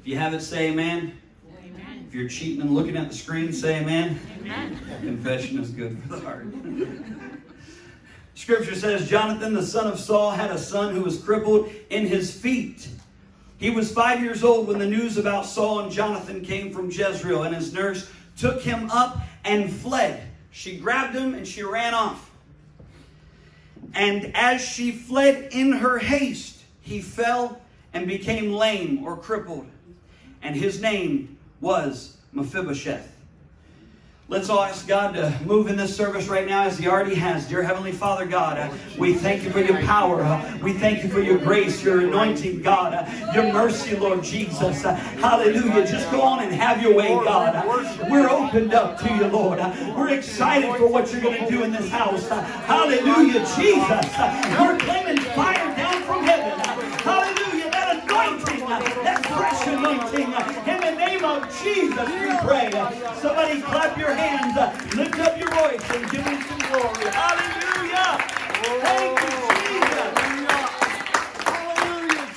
if 0.00 0.04
you 0.08 0.16
have 0.18 0.34
it, 0.34 0.40
say 0.40 0.70
amen. 0.70 1.16
Amen. 1.48 2.04
If 2.08 2.12
you're 2.12 2.28
cheating 2.28 2.60
and 2.60 2.74
looking 2.74 2.96
at 2.96 3.08
the 3.08 3.14
screen, 3.14 3.52
say 3.52 3.82
amen. 3.82 4.18
Amen. 4.40 4.80
Confession 5.00 5.60
is 5.60 5.70
good 5.70 5.96
for 6.02 6.08
the 6.08 6.20
heart. 6.22 6.48
Scripture 8.34 8.74
says 8.74 9.08
Jonathan, 9.08 9.54
the 9.54 9.62
son 9.64 9.86
of 9.86 10.00
Saul, 10.00 10.32
had 10.32 10.50
a 10.50 10.58
son 10.58 10.92
who 10.92 11.02
was 11.02 11.22
crippled 11.22 11.70
in 11.90 12.04
his 12.04 12.34
feet. 12.34 12.88
He 13.58 13.70
was 13.70 13.92
five 13.92 14.20
years 14.24 14.42
old 14.42 14.66
when 14.66 14.80
the 14.80 14.88
news 14.88 15.18
about 15.18 15.46
Saul 15.46 15.78
and 15.78 15.92
Jonathan 15.92 16.44
came 16.44 16.72
from 16.72 16.90
Jezreel, 16.90 17.44
and 17.44 17.54
his 17.54 17.72
nurse 17.72 18.10
took 18.36 18.60
him 18.60 18.90
up 18.90 19.18
and 19.44 19.72
fled. 19.72 20.24
She 20.50 20.78
grabbed 20.78 21.14
him 21.14 21.34
and 21.34 21.46
she 21.46 21.62
ran 21.62 21.94
off. 21.94 22.27
And 23.94 24.32
as 24.34 24.60
she 24.60 24.92
fled 24.92 25.48
in 25.52 25.72
her 25.72 25.98
haste, 25.98 26.62
he 26.80 27.00
fell 27.00 27.60
and 27.92 28.06
became 28.06 28.52
lame 28.52 29.04
or 29.04 29.16
crippled. 29.16 29.66
And 30.42 30.54
his 30.54 30.80
name 30.80 31.38
was 31.60 32.16
Mephibosheth. 32.32 33.17
Let's 34.30 34.50
all 34.50 34.62
ask 34.62 34.86
God 34.86 35.14
to 35.14 35.34
move 35.46 35.68
in 35.68 35.76
this 35.76 35.96
service 35.96 36.28
right 36.28 36.46
now 36.46 36.64
as 36.64 36.76
He 36.76 36.86
already 36.86 37.14
has. 37.14 37.48
Dear 37.48 37.62
Heavenly 37.62 37.92
Father, 37.92 38.26
God, 38.26 38.58
uh, 38.58 38.70
we 38.98 39.14
thank 39.14 39.42
you 39.42 39.48
for 39.48 39.60
your 39.60 39.80
power. 39.84 40.20
uh, 40.20 40.58
we 40.58 40.74
thank 40.74 41.02
you 41.02 41.08
for 41.08 41.22
your 41.22 41.38
grace, 41.38 41.82
your 41.82 42.00
anointing, 42.00 42.60
God, 42.60 42.92
uh, 42.92 43.32
your 43.32 43.50
mercy, 43.50 43.96
Lord 43.96 44.22
Jesus. 44.22 44.84
Uh, 44.84 44.92
hallelujah. 44.92 45.86
Just 45.86 46.10
go 46.10 46.20
on 46.20 46.40
and 46.40 46.52
have 46.52 46.82
your 46.82 46.94
way, 46.94 47.08
God. 47.08 47.56
Uh, 47.56 48.06
we're 48.10 48.28
opened 48.28 48.74
up 48.74 48.98
to 49.00 49.14
you, 49.14 49.24
Lord. 49.28 49.60
Uh, 49.60 49.94
we're 49.96 50.10
excited 50.10 50.76
for 50.76 50.88
what 50.88 51.10
you're 51.10 51.22
going 51.22 51.42
to 51.42 51.50
do 51.50 51.62
in 51.62 51.72
this 51.72 51.88
house. 51.88 52.28
Hallelujah, 52.28 53.40
Jesus. 53.56 54.18
We're 54.60 54.76
claiming 54.78 55.22
fire 55.32 55.74
down 55.74 56.02
from 56.02 56.22
heaven. 56.24 56.58
Hallelujah. 57.00 57.70
That 57.70 58.04
anointing, 58.04 58.68
that 59.04 59.24
fresh 59.24 59.66
anointing. 59.68 60.58
In 61.28 61.34
the 61.34 61.40
name 61.40 61.42
of 61.42 61.62
Jesus, 61.62 62.08
we 62.08 62.48
pray. 62.48 62.70
Somebody 63.20 63.60
clap 63.60 63.98
your 63.98 64.14
hands, 64.14 64.56
lift 64.94 65.18
up 65.18 65.38
your 65.38 65.50
voice, 65.50 65.90
and 65.90 66.10
give 66.10 66.24
him 66.24 66.42
some 66.42 66.58
glory. 66.58 67.10
Hallelujah. 67.12 68.18
Thank 68.80 69.20
you, 69.20 69.36
Jesus. 69.68 70.14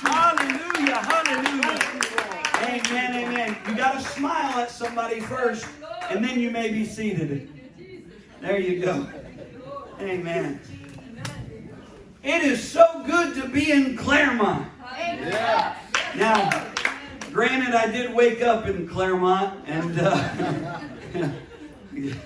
Hallelujah. 0.02 0.96
Hallelujah. 0.96 1.80
Amen. 2.62 3.10
Amen. 3.24 3.56
You 3.66 3.74
got 3.74 3.94
to 3.94 4.00
smile 4.00 4.58
at 4.58 4.70
somebody 4.70 5.20
first, 5.20 5.66
and 6.10 6.22
then 6.22 6.38
you 6.38 6.50
may 6.50 6.70
be 6.70 6.84
seated. 6.84 7.48
There 8.42 8.60
you 8.60 8.84
go. 8.84 9.08
Amen. 10.00 10.60
It 12.22 12.44
is 12.44 12.62
so 12.62 13.02
good 13.06 13.34
to 13.40 13.48
be 13.48 13.72
in 13.72 13.96
Clermont. 13.96 14.68
Yeah. 14.98 15.76
Now, 16.14 16.50
granted, 17.32 17.74
I 17.74 17.90
did 17.90 18.14
wake 18.14 18.42
up 18.42 18.66
in 18.66 18.86
Clermont, 18.86 19.64
and 19.66 19.98
uh, 19.98 20.80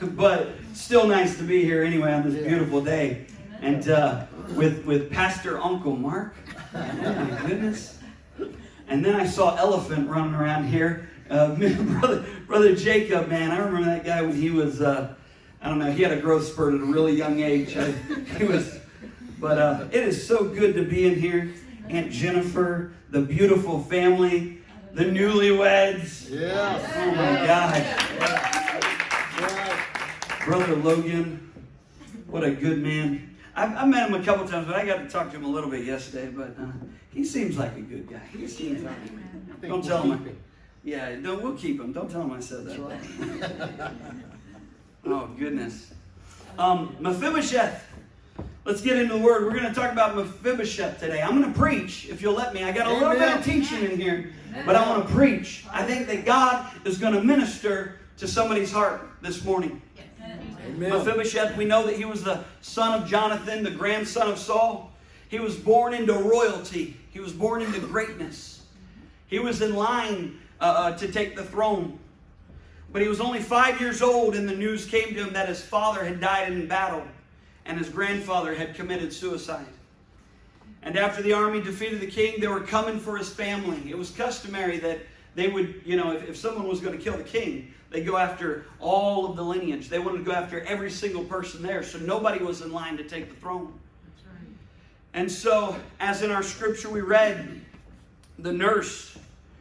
but 0.03 0.49
still 0.75 1.07
nice 1.07 1.37
to 1.39 1.45
be 1.45 1.63
here 1.63 1.85
anyway 1.85 2.13
on 2.13 2.29
this 2.29 2.43
beautiful 2.45 2.83
day, 2.83 3.27
and 3.61 3.89
uh, 3.89 4.27
with 4.55 4.85
with 4.85 5.11
Pastor 5.11 5.59
Uncle 5.59 5.97
Mark. 5.97 6.35
Oh 6.75 6.79
my 6.79 7.41
goodness! 7.47 7.99
And 8.89 9.05
then 9.05 9.15
I 9.15 9.27
saw 9.27 9.57
Elephant 9.57 10.09
running 10.09 10.35
around 10.35 10.69
here. 10.69 11.09
Uh, 11.31 11.55
brother, 12.01 12.25
brother 12.47 12.75
Jacob, 12.75 13.29
man, 13.29 13.51
I 13.51 13.59
remember 13.59 13.85
that 13.87 14.05
guy 14.05 14.23
when 14.23 14.35
he 14.35 14.51
was. 14.51 14.81
Uh, 14.81 15.15
I 15.63 15.69
don't 15.69 15.79
know. 15.79 15.91
He 15.91 16.03
had 16.03 16.13
a 16.13 16.21
growth 16.21 16.47
spurt 16.47 16.75
at 16.75 16.81
a 16.81 16.85
really 16.85 17.17
young 17.17 17.41
age. 17.41 17.77
I, 17.77 17.91
he 18.39 18.45
was, 18.45 18.79
but 19.41 19.59
uh, 19.59 19.87
it 19.91 20.03
is 20.03 20.27
so 20.27 20.45
good 20.45 20.75
to 20.75 20.85
be 20.85 21.07
in 21.07 21.19
here. 21.19 21.53
Aunt 21.89 22.11
Jennifer, 22.11 22.93
the 23.11 23.21
beautiful 23.21 23.83
family, 23.85 24.57
the 24.97 25.05
newlyweds. 25.05 26.31
Yes. 26.31 26.93
Oh 26.97 27.11
my 27.13 27.47
God. 27.47 27.85
Brother 30.47 30.77
Logan, 30.77 31.53
what 32.29 32.43
a 32.45 32.51
good 32.51 32.83
man. 32.83 33.37
I've, 33.55 33.77
I 33.77 33.85
met 33.85 34.09
him 34.09 34.15
a 34.21 34.25
couple 34.25 34.49
times, 34.49 34.67
but 34.67 34.77
I 34.77 34.87
got 34.87 34.99
to 34.99 35.09
talk 35.09 35.31
to 35.33 35.37
him 35.37 35.45
a 35.45 35.49
little 35.49 35.69
bit 35.69 35.85
yesterday. 35.85 36.29
But 36.29 36.57
uh, 36.59 36.67
he 37.13 37.25
seems 37.25 37.59
like 37.59 37.77
a 37.77 37.81
good 37.83 38.09
guy. 38.09 38.21
He 38.33 38.47
seems 38.47 38.83
like. 38.83 38.95
I 38.95 39.55
think 39.61 39.73
Don't 39.73 39.85
tell 39.85 40.03
him. 40.03 40.27
it. 40.27 40.37
Yeah, 40.83 41.17
no, 41.17 41.35
we'll 41.37 41.57
keep 41.57 41.79
him. 41.81 41.93
Don't 41.93 42.11
tell 42.11 42.23
him 42.23 42.33
I 42.33 42.41
said 42.41 42.65
that. 42.67 42.79
right. 42.79 43.91
Oh 45.09 45.29
goodness. 45.39 45.93
Um, 46.59 46.97
Mephibosheth. 46.99 47.81
Let's 48.67 48.81
get 48.81 48.99
into 48.99 49.15
the 49.15 49.21
word. 49.21 49.45
We're 49.45 49.53
going 49.53 49.73
to 49.73 49.73
talk 49.73 49.93
about 49.93 50.17
Mephibosheth 50.17 50.99
today. 50.99 51.23
I'm 51.23 51.41
going 51.41 51.53
to 51.53 51.57
preach, 51.57 52.09
if 52.09 52.21
you'll 52.21 52.35
let 52.35 52.53
me. 52.53 52.65
I 52.65 52.73
got 52.73 52.89
a 52.89 52.93
little 52.93 53.11
bit 53.11 53.33
of 53.33 53.45
teaching 53.45 53.85
in 53.85 53.97
here, 53.97 54.33
but 54.67 54.75
I 54.75 54.91
want 54.91 55.07
to 55.07 55.15
preach. 55.15 55.65
I 55.71 55.85
think 55.85 56.09
that 56.09 56.25
God 56.25 56.69
is 56.85 56.99
going 56.99 57.13
to 57.13 57.23
minister 57.23 58.01
to 58.17 58.27
somebody's 58.27 58.73
heart 58.73 59.09
this 59.23 59.45
morning. 59.45 59.81
Amen. 60.21 60.91
Mephibosheth, 60.91 61.57
we 61.57 61.65
know 61.65 61.87
that 61.87 61.95
he 61.95 62.05
was 62.05 62.25
the 62.25 62.43
son 62.61 63.01
of 63.01 63.09
Jonathan, 63.09 63.63
the 63.63 63.71
grandson 63.71 64.29
of 64.29 64.37
Saul. 64.37 64.91
He 65.29 65.39
was 65.39 65.55
born 65.55 65.95
into 65.95 66.15
royalty, 66.15 66.97
he 67.13 67.21
was 67.21 67.33
born 67.33 67.63
into 67.63 67.79
greatness. 67.79 68.65
He 69.29 69.39
was 69.39 69.63
in 69.63 69.77
line 69.77 70.41
uh, 70.61 70.65
uh, 70.65 70.99
to 70.99 71.07
take 71.07 71.37
the 71.37 71.45
throne. 71.45 72.01
But 72.93 73.01
he 73.01 73.07
was 73.07 73.21
only 73.21 73.41
five 73.41 73.81
years 73.81 74.03
old, 74.03 74.35
and 74.35 74.49
the 74.49 74.57
news 74.57 74.87
came 74.87 75.15
to 75.15 75.25
him 75.25 75.33
that 75.35 75.49
his 75.49 75.63
father 75.63 76.05
had 76.05 76.21
died 76.21 76.51
in 76.51 76.67
battle 76.67 77.05
and 77.67 77.79
his 77.79 77.89
grandfather 77.89 78.55
had 78.55 78.75
committed 78.75 79.13
suicide. 79.13 79.67
And 80.83 80.97
after 80.97 81.23
the 81.23 81.33
army 81.33 81.61
defeated 81.61 82.01
the 82.01 82.07
king, 82.07 82.41
they 82.41 82.47
were 82.47 82.61
coming 82.61 83.01
for 83.01 83.17
his 83.17 83.29
family. 83.29 83.91
It 83.91 83.99
was 83.99 84.11
customary 84.11 84.79
that 84.79 85.01
they 85.35 85.49
would, 85.49 85.83
you 85.85 85.97
know, 85.97 86.13
if, 86.13 86.31
if 86.31 86.37
someone 86.37 86.69
was 86.69 86.81
going 86.81 86.97
to 86.97 87.03
kill 87.03 87.17
the 87.17 87.25
king, 87.25 87.75
they'd 87.91 88.07
go 88.07 88.17
after 88.17 88.67
all 88.79 89.29
of 89.29 89.37
the 89.37 89.43
lineage. 89.43 89.89
They 89.89 89.99
wanted 89.99 90.19
to 90.19 90.25
go 90.25 90.33
after 90.33 90.61
every 90.63 90.91
single 90.91 91.25
person 91.25 91.63
there, 91.63 91.83
so 91.83 91.99
nobody 91.99 92.43
was 92.43 92.63
in 92.63 92.73
line 92.73 92.97
to 92.99 93.05
take 93.05 93.29
the 93.29 93.37
throne. 93.37 93.73
And 95.13 95.33
so, 95.33 95.75
as 95.99 96.23
in 96.23 96.31
our 96.31 96.43
scripture 96.43 96.91
we 96.91 97.01
read, 97.01 97.61
the 98.39 98.53
nurse, 98.53 99.17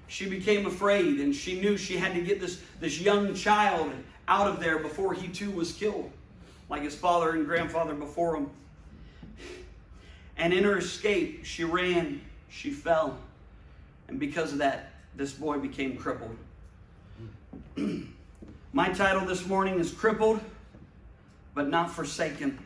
she 0.07 0.29
became 0.29 0.65
afraid 0.65 1.19
and 1.21 1.33
she 1.33 1.59
knew 1.59 1.77
she 1.77 1.97
had 1.97 2.13
to 2.13 2.21
get 2.21 2.41
this, 2.41 2.61
this 2.79 2.99
young 2.99 3.33
child 3.33 3.91
out 4.27 4.47
of 4.47 4.59
there 4.59 4.79
before 4.79 5.13
he 5.13 5.27
too 5.27 5.51
was 5.51 5.71
killed, 5.71 6.11
like 6.69 6.81
his 6.81 6.95
father 6.95 7.31
and 7.31 7.45
grandfather 7.45 7.93
before 7.93 8.35
him. 8.35 8.49
And 10.37 10.53
in 10.53 10.63
her 10.63 10.77
escape, 10.77 11.45
she 11.45 11.63
ran, 11.63 12.21
she 12.49 12.71
fell, 12.71 13.17
and 14.07 14.19
because 14.19 14.51
of 14.51 14.59
that, 14.59 14.91
this 15.15 15.31
boy 15.31 15.57
became 15.57 15.97
crippled. 15.97 16.35
My 18.73 18.89
title 18.89 19.25
this 19.25 19.47
morning 19.47 19.79
is 19.79 19.91
Crippled, 19.91 20.41
but 21.53 21.69
Not 21.69 21.89
Forsaken. 21.91 22.59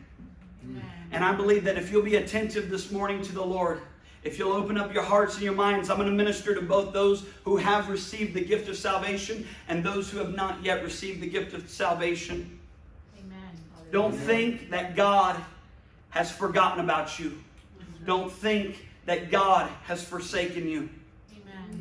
And 1.12 1.24
I 1.24 1.32
believe 1.32 1.64
that 1.64 1.78
if 1.78 1.90
you'll 1.90 2.02
be 2.02 2.16
attentive 2.16 2.68
this 2.68 2.90
morning 2.90 3.22
to 3.22 3.32
the 3.32 3.44
Lord, 3.44 3.80
if 4.22 4.38
you'll 4.38 4.52
open 4.52 4.76
up 4.76 4.92
your 4.92 5.02
hearts 5.02 5.34
and 5.34 5.42
your 5.42 5.54
minds, 5.54 5.88
I'm 5.88 5.96
going 5.96 6.08
to 6.08 6.14
minister 6.14 6.54
to 6.54 6.60
both 6.60 6.92
those 6.92 7.24
who 7.44 7.56
have 7.56 7.88
received 7.88 8.34
the 8.34 8.44
gift 8.44 8.68
of 8.68 8.76
salvation 8.76 9.46
and 9.68 9.82
those 9.82 10.10
who 10.10 10.18
have 10.18 10.34
not 10.34 10.62
yet 10.62 10.82
received 10.82 11.22
the 11.22 11.28
gift 11.28 11.54
of 11.54 11.68
salvation. 11.70 12.59
Don't 13.90 14.14
think 14.14 14.70
that 14.70 14.96
God 14.96 15.36
has 16.10 16.30
forgotten 16.30 16.84
about 16.84 17.18
you. 17.18 17.38
Don't 18.04 18.30
think 18.30 18.86
that 19.06 19.30
God 19.30 19.70
has 19.84 20.02
forsaken 20.02 20.68
you. 20.68 20.88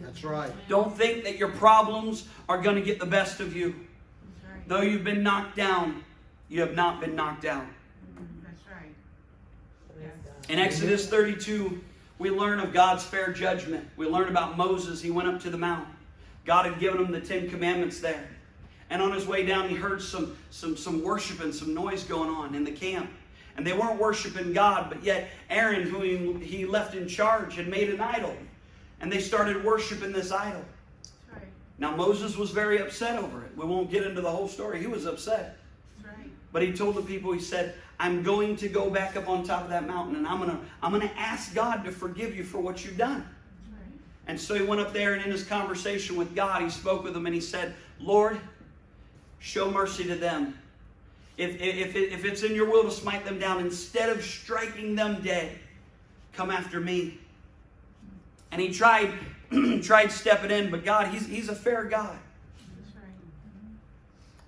That's 0.01 0.23
right. 0.23 0.51
Don't 0.67 0.95
think 0.95 1.23
that 1.23 1.37
your 1.37 1.49
problems 1.49 2.27
are 2.47 2.61
going 2.61 2.75
to 2.75 2.81
get 2.81 2.99
the 2.99 3.05
best 3.05 3.39
of 3.39 3.55
you. 3.55 3.75
Though 4.67 4.81
you've 4.81 5.03
been 5.03 5.23
knocked 5.23 5.55
down, 5.55 6.03
you 6.47 6.61
have 6.61 6.75
not 6.75 6.99
been 6.99 7.15
knocked 7.15 7.45
out. 7.45 7.65
That's 8.43 8.61
right. 8.71 8.93
In 10.47 10.59
Exodus 10.59 11.07
32, 11.07 11.81
we 12.19 12.29
learn 12.29 12.59
of 12.59 12.73
God's 12.73 13.03
fair 13.03 13.31
judgment. 13.31 13.87
We 13.97 14.07
learn 14.07 14.29
about 14.29 14.57
Moses. 14.57 15.01
He 15.01 15.09
went 15.11 15.27
up 15.27 15.41
to 15.41 15.49
the 15.49 15.57
mount. 15.57 15.87
God 16.45 16.65
had 16.65 16.79
given 16.79 17.03
him 17.03 17.11
the 17.11 17.21
Ten 17.21 17.49
Commandments 17.49 17.99
there. 17.99 18.27
And 18.89 19.01
on 19.01 19.11
his 19.11 19.27
way 19.27 19.45
down, 19.45 19.69
he 19.69 19.75
heard 19.75 20.01
some, 20.01 20.35
some, 20.49 20.75
some 20.75 21.03
worship 21.03 21.41
and 21.41 21.53
some 21.53 21.73
noise 21.73 22.03
going 22.03 22.29
on 22.29 22.55
in 22.55 22.63
the 22.63 22.71
camp. 22.71 23.09
And 23.55 23.65
they 23.65 23.73
weren't 23.73 23.99
worshiping 23.99 24.53
God, 24.53 24.89
but 24.89 25.03
yet 25.03 25.29
Aaron, 25.49 25.83
who 25.83 26.01
he, 26.37 26.65
left 26.65 26.95
in 26.95 27.07
charge, 27.07 27.55
had 27.55 27.67
made 27.67 27.89
an 27.89 27.99
idol. 27.99 28.35
And 29.01 29.11
they 29.11 29.19
started 29.19 29.63
worshiping 29.63 30.11
this 30.11 30.31
idol. 30.31 30.63
Now, 31.77 31.95
Moses 31.95 32.35
was 32.37 32.51
very 32.51 32.79
upset 32.79 33.17
over 33.19 33.43
it. 33.43 33.51
We 33.55 33.65
won't 33.65 33.89
get 33.89 34.03
into 34.03 34.21
the 34.21 34.29
whole 34.29 34.47
story. 34.47 34.79
He 34.79 34.87
was 34.87 35.05
upset. 35.05 35.57
But 36.51 36.61
he 36.61 36.73
told 36.73 36.95
the 36.95 37.01
people, 37.01 37.31
he 37.31 37.39
said, 37.39 37.75
I'm 37.99 38.23
going 38.23 38.55
to 38.57 38.67
go 38.67 38.89
back 38.89 39.15
up 39.15 39.27
on 39.27 39.43
top 39.43 39.63
of 39.63 39.69
that 39.69 39.85
mountain 39.85 40.15
and 40.15 40.25
I'm 40.25 40.37
going 40.39 40.51
to 40.51 40.57
I'm 40.81 40.91
going 40.91 41.07
to 41.07 41.19
ask 41.19 41.53
God 41.53 41.83
to 41.83 41.91
forgive 41.91 42.35
you 42.35 42.43
for 42.43 42.59
what 42.59 42.83
you've 42.85 42.97
done. 42.97 43.27
And 44.27 44.39
so 44.39 44.55
he 44.55 44.63
went 44.63 44.79
up 44.79 44.93
there 44.93 45.13
and 45.13 45.23
in 45.23 45.31
his 45.31 45.43
conversation 45.43 46.15
with 46.15 46.33
God, 46.35 46.61
he 46.61 46.69
spoke 46.69 47.03
with 47.03 47.15
him 47.15 47.25
and 47.25 47.35
he 47.35 47.41
said, 47.41 47.75
Lord, 47.99 48.39
show 49.39 49.71
mercy 49.71 50.03
to 50.05 50.15
them. 50.15 50.57
If, 51.37 51.61
if, 51.61 51.95
if 51.95 52.25
it's 52.25 52.43
in 52.43 52.53
your 52.53 52.69
will 52.69 52.83
to 52.83 52.91
smite 52.91 53.23
them 53.23 53.39
down, 53.39 53.61
instead 53.61 54.09
of 54.09 54.23
striking 54.23 54.95
them 54.95 55.21
dead, 55.21 55.57
come 56.33 56.51
after 56.51 56.79
me. 56.79 57.17
And 58.51 58.61
he 58.61 58.73
tried, 58.73 59.13
tried 59.81 60.11
stepping 60.11 60.51
in, 60.51 60.69
but 60.69 60.83
God, 60.83 61.07
he's, 61.07 61.27
he's 61.27 61.49
a 61.49 61.55
fair 61.55 61.85
God. 61.85 62.17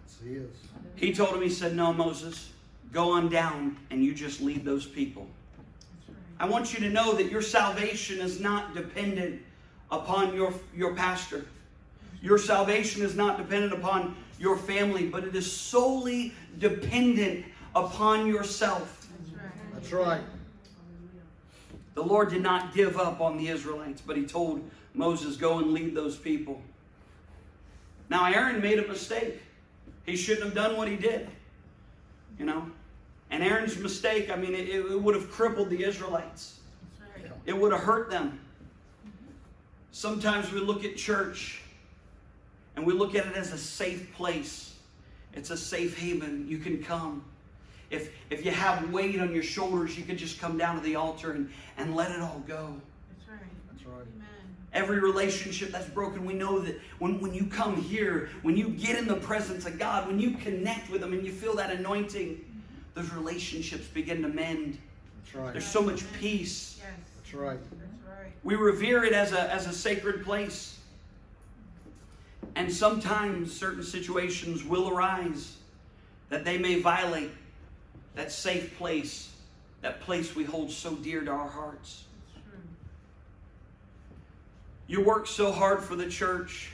Yes, 0.06 0.17
he 0.23 0.34
is. 0.36 0.49
He 0.95 1.13
told 1.13 1.34
him, 1.34 1.41
he 1.41 1.49
said, 1.49 1.75
No, 1.75 1.93
Moses, 1.93 2.51
go 2.91 3.12
on 3.12 3.30
down 3.30 3.77
and 3.89 4.04
you 4.04 4.13
just 4.13 4.41
lead 4.41 4.63
those 4.65 4.86
people. 4.86 5.27
I 6.39 6.45
want 6.45 6.73
you 6.73 6.80
to 6.80 6.89
know 6.89 7.13
that 7.13 7.32
your 7.32 7.41
salvation 7.41 8.19
is 8.19 8.39
not 8.39 8.75
dependent 8.75 9.41
upon 9.91 10.36
your, 10.36 10.54
your 10.75 10.95
pastor. 10.95 11.45
Your 12.21 12.38
salvation 12.38 13.01
is 13.01 13.15
not 13.15 13.38
dependent 13.38 13.73
upon 13.73 14.15
your 14.39 14.57
family, 14.57 15.07
but 15.07 15.23
it 15.23 15.36
is 15.36 15.51
solely 15.51 16.34
dependent 16.60 17.45
upon 17.75 18.27
yourself. 18.27 19.07
That's 19.73 19.91
right. 19.91 20.21
The 21.95 22.03
Lord 22.03 22.29
did 22.29 22.41
not 22.41 22.73
give 22.73 22.97
up 22.97 23.21
on 23.21 23.38
the 23.38 23.47
Israelites, 23.47 24.01
but 24.01 24.15
he 24.15 24.25
told 24.25 24.69
Moses, 24.93 25.36
Go 25.36 25.60
and 25.60 25.73
lead 25.73 25.95
those 25.95 26.15
people. 26.15 26.62
Now, 28.10 28.31
Aaron 28.31 28.62
made 28.62 28.79
a 28.79 28.88
mistake. 28.88 29.41
He 30.05 30.15
shouldn't 30.15 30.45
have 30.45 30.55
done 30.55 30.77
what 30.77 30.88
he 30.88 30.95
did. 30.95 31.27
You 32.38 32.45
know? 32.45 32.65
And 33.29 33.43
Aaron's 33.43 33.77
mistake, 33.77 34.29
I 34.29 34.36
mean, 34.36 34.53
it, 34.53 34.67
it 34.67 35.01
would 35.01 35.15
have 35.15 35.31
crippled 35.31 35.69
the 35.69 35.84
Israelites, 35.84 36.60
it 37.45 37.57
would 37.57 37.71
have 37.71 37.81
hurt 37.81 38.10
them. 38.10 38.39
Sometimes 39.93 40.51
we 40.51 40.60
look 40.60 40.86
at 40.86 40.95
church 40.95 41.61
and 42.82 42.88
we 42.88 42.94
look 42.94 43.13
at 43.13 43.28
it 43.28 43.36
as 43.36 43.54
a 43.54 43.60
safe 43.60 44.12
place. 44.15 44.74
It's 45.34 45.52
a 45.52 45.58
safe 45.58 46.00
haven. 46.00 46.48
You 46.48 46.58
can 46.58 46.82
come. 46.82 47.24
If, 47.91 48.10
if 48.32 48.44
you 48.44 48.50
have 48.50 48.91
weight 48.91 49.20
on 49.20 49.32
your 49.32 49.44
shoulders, 49.44 49.96
you 49.96 50.04
can 50.04 50.17
just 50.17 50.39
come 50.39 50.58
down 50.58 50.78
to 50.78 50.82
the 50.82 50.96
altar 50.96 51.34
and, 51.34 51.52
and 51.78 51.96
let 51.96 52.10
it 52.10 52.20
all 52.22 52.41
go. 52.48 52.74
That's 53.12 53.30
right. 53.30 53.50
That's 53.72 53.86
right. 53.86 54.02
Amen. 54.15 54.28
Every 54.74 55.00
relationship 55.00 55.70
that's 55.70 55.89
broken, 55.89 56.26
we 56.26 56.34
know 56.34 56.58
that 56.58 56.82
when, 56.98 57.22
when 57.22 57.36
you 57.36 57.46
come 57.46 57.80
here, 57.80 58.30
when 58.41 58.58
you 58.58 58.70
get 58.70 58.98
in 58.98 59.08
the 59.08 59.17
presence 59.17 59.67
of 59.67 59.78
God, 59.78 60.08
when 60.08 60.20
you 60.20 60.32
connect 60.32 60.89
with 60.89 61.04
Him 61.04 61.13
and 61.13 61.24
you 61.24 61.32
feel 61.32 61.56
that 61.58 61.70
anointing, 61.70 62.30
mm-hmm. 62.30 63.00
those 63.00 63.13
relationships 63.13 63.86
begin 63.86 64.24
to 64.24 64.28
mend. 64.28 64.80
That's 65.24 65.36
right. 65.36 65.54
There's 65.54 65.67
so 65.67 65.84
much 65.84 66.02
peace. 66.13 66.82
That's 67.17 67.36
right. 67.36 67.60
We 68.44 68.56
revere 68.56 69.04
it 69.04 69.13
as 69.13 69.34
a, 69.34 69.54
as 69.54 69.67
a 69.67 69.74
sacred 69.74 70.26
place. 70.26 70.80
And 72.56 72.72
sometimes 72.72 73.58
certain 73.58 73.84
situations 73.84 74.64
will 74.64 74.90
arise 74.90 75.58
that 76.30 76.46
they 76.46 76.58
may 76.58 76.80
violate 76.80 77.32
that 78.16 78.32
safe 78.32 78.78
place, 78.78 79.32
that 79.82 80.02
place 80.02 80.36
we 80.36 80.44
hold 80.44 80.72
so 80.72 80.96
dear 80.96 81.22
to 81.22 81.32
our 81.32 81.48
hearts. 81.48 82.04
You 84.88 85.02
work 85.02 85.28
so 85.28 85.52
hard 85.52 85.82
for 85.82 85.96
the 85.96 86.10
church. 86.10 86.70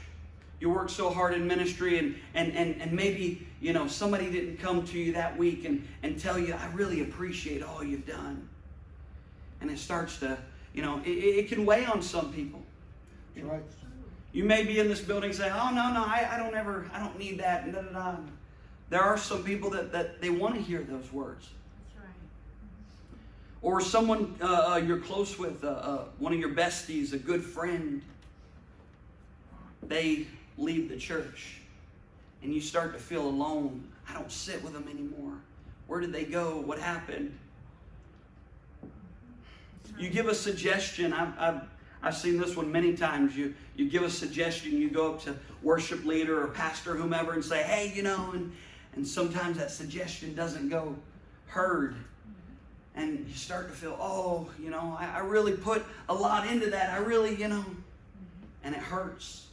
You 0.60 0.72
work 0.72 0.90
so 0.90 1.12
hard 1.12 1.36
in 1.36 1.46
ministry, 1.46 2.00
and, 2.00 2.16
and, 2.34 2.52
and, 2.54 2.82
and 2.82 2.92
maybe 2.92 3.48
you 3.62 3.74
know 3.74 3.88
somebody 3.88 4.32
didn't 4.32 4.58
come 4.58 4.84
to 4.88 4.98
you 4.98 5.14
that 5.14 5.38
week 5.38 5.66
and, 5.66 5.88
and 6.02 6.20
tell 6.20 6.40
you, 6.40 6.56
I 6.56 6.68
really 6.74 7.02
appreciate 7.02 7.62
all 7.62 7.84
you've 7.84 8.08
done. 8.08 8.50
And 9.62 9.70
it 9.70 9.78
starts 9.78 10.20
to, 10.22 10.36
you 10.74 10.82
know, 10.82 11.00
it, 11.06 11.10
it 11.10 11.50
can 11.50 11.64
weigh 11.64 11.86
on 11.86 12.02
some 12.02 12.34
people. 12.34 12.64
That's 13.36 13.46
right. 13.46 13.62
You 14.38 14.44
may 14.44 14.64
be 14.64 14.78
in 14.78 14.88
this 14.88 15.02
building 15.02 15.34
saying, 15.34 15.52
"Oh 15.52 15.72
no, 15.74 15.92
no, 15.92 16.04
I, 16.04 16.30
I 16.34 16.38
don't 16.38 16.54
ever, 16.54 16.88
I 16.94 17.00
don't 17.00 17.18
need 17.18 17.40
that." 17.40 17.74
Da, 17.74 17.82
da, 17.82 17.90
da. 17.90 18.16
There 18.92 19.02
are 19.02 19.18
some 19.18 19.44
people 19.44 19.72
that, 19.72 19.92
that 19.94 20.22
they 20.22 20.30
want 20.30 20.54
to 20.54 20.62
hear 20.62 20.84
those 20.84 21.12
words, 21.12 21.50
That's 21.96 22.06
Right. 22.06 22.14
or 23.64 23.82
someone 23.82 24.36
uh, 24.40 24.74
uh, 24.74 24.76
you're 24.76 25.00
close 25.00 25.40
with, 25.40 25.64
uh, 25.64 25.70
uh, 25.70 26.06
one 26.20 26.34
of 26.34 26.40
your 26.40 26.52
besties, 26.52 27.14
a 27.14 27.18
good 27.18 27.44
friend. 27.44 28.04
They 29.82 30.28
leave 30.60 30.88
the 30.90 30.98
church, 30.98 31.62
and 32.44 32.54
you 32.54 32.62
start 32.62 32.94
to 32.94 33.00
feel 33.00 33.28
alone. 33.28 33.92
I 34.08 34.14
don't 34.14 34.32
sit 34.32 34.64
with 34.64 34.74
them 34.74 34.88
anymore. 34.88 35.34
Where 35.88 36.00
did 36.00 36.14
they 36.14 36.26
go? 36.26 36.58
What 36.60 36.78
happened? 36.78 37.36
You 39.98 40.12
give 40.12 40.28
a 40.28 40.36
suggestion. 40.36 41.12
I've, 41.12 41.40
I've, 41.40 41.62
I've 42.04 42.16
seen 42.16 42.38
this 42.38 42.56
one 42.56 42.72
many 42.72 42.96
times. 42.96 43.36
You, 43.36 43.54
you 43.76 43.90
give 43.90 44.04
a 44.04 44.10
suggestion, 44.10 44.78
you 44.78 44.90
go 44.90 45.14
up 45.14 45.24
to 45.24 45.36
worship 45.64 46.06
leader 46.06 46.42
or 46.42 46.48
pastor, 46.48 46.96
whomever, 46.96 47.34
and 47.34 47.44
say, 47.44 47.64
hey, 47.64 47.92
you 47.96 48.04
know, 48.04 48.32
and, 48.34 48.52
and 48.96 49.08
sometimes 49.08 49.58
that 49.58 49.72
suggestion 49.72 50.36
doesn't 50.36 50.70
go 50.70 50.96
heard. 51.48 51.96
And 52.96 53.26
you 53.28 53.34
start 53.36 53.70
to 53.70 53.76
feel, 53.76 53.98
oh, 54.00 54.50
you 54.60 54.70
know, 54.70 54.98
I, 55.00 55.18
I 55.18 55.20
really 55.20 55.54
put 55.54 55.86
a 56.10 56.14
lot 56.14 56.48
into 56.48 56.70
that. 56.72 56.92
I 56.92 56.98
really, 56.98 57.36
you 57.36 57.48
know, 57.48 57.66
and 58.64 58.76
it 58.76 58.82
hurts. 58.82 59.48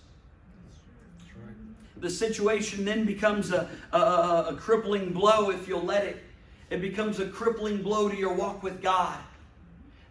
The 1.99 2.11
situation 2.11 2.85
then 2.85 3.05
becomes 3.05 3.53
a, 3.53 3.69
a, 3.93 3.99
a, 3.99 4.47
a 4.51 4.57
crippling 4.57 5.13
blow 5.13 5.51
if 5.51 5.69
you'll 5.69 5.85
let 5.85 6.05
it. 6.05 6.23
It 6.71 6.81
becomes 6.81 7.21
a 7.21 7.27
crippling 7.27 7.83
blow 7.83 8.09
to 8.09 8.17
your 8.17 8.35
walk 8.35 8.63
with 8.63 8.83
God. 8.83 9.19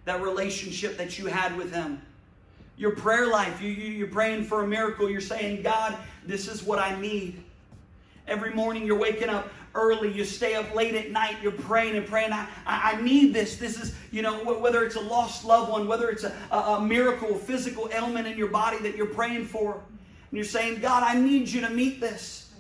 That 0.05 0.21
relationship 0.21 0.97
that 0.97 1.19
you 1.19 1.27
had 1.27 1.57
with 1.57 1.73
Him. 1.73 2.01
Your 2.77 2.91
prayer 2.91 3.27
life, 3.27 3.62
you, 3.62 3.69
you, 3.69 3.91
you're 3.91 4.07
praying 4.07 4.45
for 4.45 4.63
a 4.63 4.67
miracle. 4.67 5.09
You're 5.09 5.21
saying, 5.21 5.62
God, 5.62 5.95
this 6.25 6.47
is 6.47 6.63
what 6.63 6.79
I 6.79 6.99
need. 6.99 7.43
Every 8.27 8.53
morning 8.53 8.86
you're 8.86 8.97
waking 8.97 9.29
up 9.29 9.49
early, 9.75 10.12
you 10.12 10.23
stay 10.23 10.55
up 10.55 10.73
late 10.73 10.95
at 10.95 11.12
night, 11.12 11.36
you're 11.41 11.51
praying 11.51 11.95
and 11.95 12.05
praying. 12.05 12.31
I, 12.31 12.47
I, 12.65 12.93
I 12.93 13.01
need 13.01 13.33
this. 13.33 13.57
This 13.57 13.79
is, 13.79 13.95
you 14.12 14.21
know, 14.21 14.43
whether 14.43 14.83
it's 14.83 14.95
a 14.95 15.01
lost 15.01 15.45
loved 15.45 15.71
one, 15.71 15.88
whether 15.88 16.09
it's 16.09 16.23
a, 16.23 16.33
a, 16.51 16.57
a 16.57 16.81
miracle, 16.81 17.36
physical 17.36 17.89
ailment 17.93 18.27
in 18.27 18.38
your 18.38 18.49
body 18.49 18.77
that 18.79 18.95
you're 18.95 19.07
praying 19.07 19.45
for. 19.45 19.73
And 19.73 20.38
you're 20.38 20.45
saying, 20.45 20.79
God, 20.79 21.03
I 21.03 21.19
need 21.19 21.47
you 21.49 21.62
to 21.62 21.69
meet 21.69 21.99
this. 21.99 22.51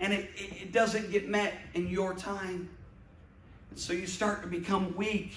And 0.00 0.12
it, 0.12 0.30
it, 0.36 0.62
it 0.62 0.72
doesn't 0.72 1.10
get 1.10 1.28
met 1.28 1.54
in 1.74 1.88
your 1.88 2.14
time. 2.14 2.68
And 3.70 3.78
so 3.78 3.92
you 3.92 4.06
start 4.06 4.42
to 4.42 4.48
become 4.48 4.94
weak. 4.96 5.32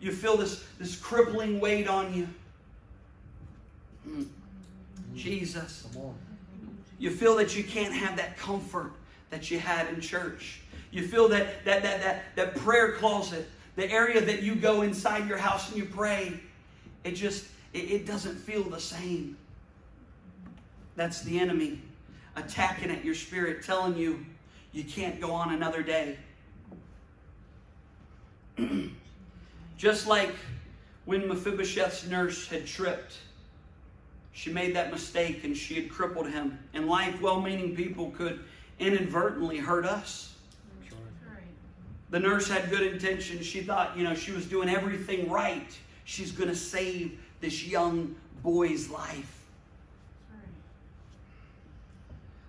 You 0.00 0.12
feel 0.12 0.36
this, 0.36 0.64
this 0.78 0.96
crippling 0.96 1.60
weight 1.60 1.88
on 1.88 2.14
you. 2.14 2.28
Mm. 4.08 4.26
Jesus. 5.14 5.86
You 6.98 7.10
feel 7.10 7.36
that 7.36 7.56
you 7.56 7.64
can't 7.64 7.94
have 7.94 8.16
that 8.16 8.36
comfort 8.36 8.92
that 9.30 9.50
you 9.50 9.58
had 9.58 9.88
in 9.88 10.00
church. 10.00 10.60
You 10.90 11.06
feel 11.06 11.28
that 11.28 11.64
that 11.64 11.82
that 11.82 12.02
that, 12.02 12.24
that 12.36 12.56
prayer 12.56 12.92
closet, 12.92 13.48
the 13.76 13.90
area 13.90 14.20
that 14.20 14.42
you 14.42 14.54
go 14.54 14.82
inside 14.82 15.28
your 15.28 15.38
house 15.38 15.68
and 15.68 15.78
you 15.78 15.84
pray, 15.84 16.40
it 17.04 17.12
just 17.12 17.46
it, 17.72 17.90
it 17.90 18.06
doesn't 18.06 18.36
feel 18.36 18.64
the 18.64 18.80
same. 18.80 19.36
That's 20.96 21.22
the 21.22 21.38
enemy 21.38 21.80
attacking 22.36 22.90
at 22.90 23.04
your 23.04 23.14
spirit, 23.14 23.62
telling 23.62 23.96
you 23.96 24.24
you 24.72 24.84
can't 24.84 25.20
go 25.20 25.32
on 25.32 25.54
another 25.54 25.82
day. 25.82 26.18
Just 29.76 30.06
like 30.06 30.34
when 31.06 31.22
Mephibosheth's 31.22 32.06
nurse 32.06 32.46
had 32.46 32.66
tripped, 32.66 33.14
she 34.40 34.50
made 34.50 34.74
that 34.74 34.90
mistake 34.90 35.44
and 35.44 35.54
she 35.54 35.74
had 35.74 35.90
crippled 35.90 36.26
him. 36.26 36.58
In 36.72 36.86
life, 36.86 37.20
well 37.20 37.42
meaning 37.42 37.76
people 37.76 38.10
could 38.12 38.40
inadvertently 38.78 39.58
hurt 39.58 39.84
us. 39.84 40.34
The 42.08 42.20
nurse 42.20 42.48
had 42.48 42.70
good 42.70 42.90
intentions. 42.90 43.44
She 43.44 43.60
thought, 43.60 43.98
you 43.98 44.02
know, 44.02 44.14
she 44.14 44.32
was 44.32 44.46
doing 44.46 44.70
everything 44.70 45.28
right. 45.28 45.78
She's 46.06 46.32
going 46.32 46.48
to 46.48 46.56
save 46.56 47.20
this 47.42 47.66
young 47.66 48.16
boy's 48.42 48.88
life. 48.88 49.44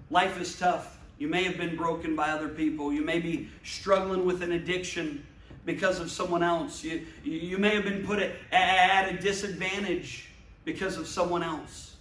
Life 0.10 0.40
is 0.40 0.58
tough. 0.58 0.98
You 1.20 1.28
may 1.28 1.44
have 1.44 1.58
been 1.58 1.76
broken 1.76 2.16
by 2.16 2.30
other 2.30 2.48
people. 2.48 2.94
You 2.94 3.04
may 3.04 3.20
be 3.20 3.50
struggling 3.66 4.26
with 4.26 4.42
an 4.42 4.54
addiction 4.54 5.26
because 5.66 6.00
of 6.00 6.10
someone 6.10 6.42
else. 6.42 6.86
You, 6.86 7.06
you 7.26 7.58
may 7.58 7.76
have 7.76 7.84
been 7.84 8.06
put 8.06 8.20
at, 8.20 8.32
at 8.54 9.14
a 9.14 9.18
disadvantage 9.18 10.30
because 10.65 10.97
of 10.97 11.08
someone 11.08 11.43
else, 11.43 11.95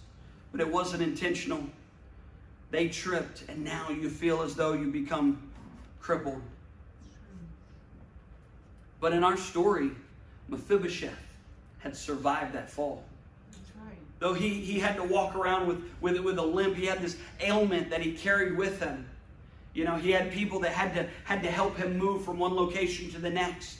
but 0.51 0.61
it 0.61 0.71
wasn't 0.71 1.01
intentional. 1.01 1.63
They 2.69 2.87
tripped, 2.87 3.43
and 3.49 3.63
now 3.63 3.89
you 3.89 4.09
feel 4.09 4.41
as 4.41 4.55
though 4.55 4.73
you 4.73 4.91
become 4.91 5.41
crippled. 5.99 6.41
But 8.99 9.13
in 9.13 9.23
our 9.23 9.37
story, 9.37 9.91
Mephibosheth 10.47 11.11
had 11.79 11.95
survived 11.95 12.53
that 12.53 12.69
fall. 12.69 13.03
Though 14.19 14.35
he, 14.35 14.49
he 14.49 14.79
had 14.79 14.97
to 14.97 15.03
walk 15.03 15.35
around 15.35 15.67
with, 15.67 15.83
with, 15.99 16.19
with 16.19 16.37
a 16.37 16.43
limp, 16.43 16.75
he 16.75 16.85
had 16.85 17.01
this 17.01 17.17
ailment 17.39 17.89
that 17.89 18.01
he 18.01 18.13
carried 18.13 18.55
with 18.55 18.79
him. 18.79 19.07
You 19.73 19.83
know, 19.83 19.95
he 19.95 20.11
had 20.11 20.31
people 20.31 20.59
that 20.59 20.73
had 20.73 20.93
to, 20.93 21.09
had 21.23 21.41
to 21.41 21.49
help 21.49 21.75
him 21.75 21.97
move 21.97 22.23
from 22.23 22.37
one 22.37 22.55
location 22.55 23.09
to 23.11 23.17
the 23.19 23.31
next. 23.31 23.79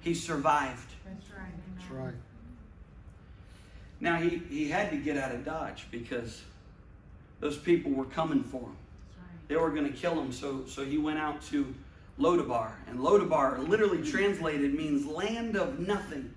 He 0.00 0.12
survived. 0.12 0.90
That's 1.04 1.30
right. 1.30 1.52
That's 1.78 1.90
right. 1.92 2.14
Now, 4.04 4.16
he, 4.16 4.42
he 4.50 4.68
had 4.68 4.90
to 4.90 4.98
get 4.98 5.16
out 5.16 5.34
of 5.34 5.46
Dodge 5.46 5.86
because 5.90 6.42
those 7.40 7.56
people 7.56 7.90
were 7.90 8.04
coming 8.04 8.44
for 8.44 8.60
him. 8.60 8.76
They 9.48 9.56
were 9.56 9.70
going 9.70 9.90
to 9.90 9.98
kill 9.98 10.20
him, 10.20 10.30
so, 10.30 10.66
so 10.66 10.84
he 10.84 10.98
went 10.98 11.18
out 11.18 11.40
to 11.46 11.74
Lodabar. 12.20 12.72
And 12.86 12.98
Lodabar, 12.98 13.66
literally 13.66 14.02
translated, 14.02 14.74
means 14.74 15.06
land 15.06 15.56
of 15.56 15.78
nothing. 15.78 16.34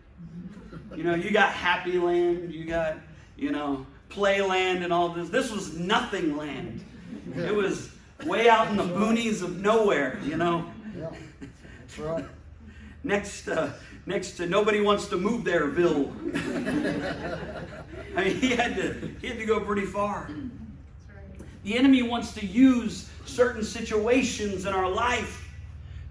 You 0.95 1.03
know, 1.03 1.13
you 1.13 1.29
got 1.31 1.51
happy 1.51 1.99
land, 1.99 2.53
you 2.53 2.63
got, 2.63 2.99
you 3.35 3.51
know, 3.51 3.85
play 4.07 4.41
land 4.41 4.85
and 4.85 4.93
all 4.93 5.09
this. 5.09 5.27
This 5.27 5.51
was 5.51 5.77
nothing 5.77 6.37
land. 6.37 6.85
It 7.35 7.53
was 7.53 7.91
way 8.25 8.47
out 8.47 8.69
in 8.69 8.77
the 8.77 8.83
boonies 8.83 9.41
of 9.41 9.59
nowhere, 9.59 10.21
you 10.23 10.37
know. 10.37 10.71
Yeah. 10.97 11.09
That's 11.81 11.99
right. 11.99 12.25
Next, 13.03 13.49
uh, 13.49 13.71
next 14.07 14.31
to 14.37 14.47
nobody 14.47 14.81
wants 14.81 15.07
to 15.07 15.17
move 15.17 15.43
there, 15.43 15.67
Bill. 15.67 16.11
I 18.15 18.23
mean, 18.23 18.37
he 18.37 18.55
had 18.55 18.75
to 18.77 19.11
he 19.21 19.27
had 19.27 19.37
to 19.37 19.45
go 19.45 19.59
pretty 19.59 19.85
far. 19.85 20.27
The 21.63 21.77
enemy 21.77 22.01
wants 22.01 22.33
to 22.35 22.45
use 22.45 23.09
certain 23.25 23.63
situations 23.63 24.65
in 24.65 24.73
our 24.73 24.89
life 24.89 25.47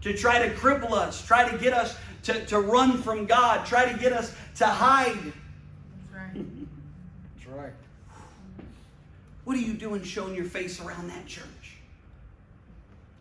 to 0.02 0.12
try 0.12 0.46
to 0.46 0.54
cripple 0.54 0.92
us, 0.92 1.24
try 1.26 1.48
to 1.48 1.56
get 1.58 1.72
us 1.72 1.96
to, 2.24 2.44
to 2.46 2.60
run 2.60 2.98
from 2.98 3.24
God, 3.24 3.64
try 3.64 3.90
to 3.90 3.98
get 3.98 4.12
us 4.12 4.36
to 4.56 4.66
hide. 4.66 5.16
That's 5.16 6.12
right. 6.14 6.46
That's 7.34 7.46
right. 7.48 7.72
What 9.44 9.56
are 9.56 9.60
you 9.60 9.72
doing 9.72 10.02
showing 10.02 10.34
your 10.34 10.44
face 10.44 10.80
around 10.80 11.08
that 11.08 11.26
church? 11.26 11.76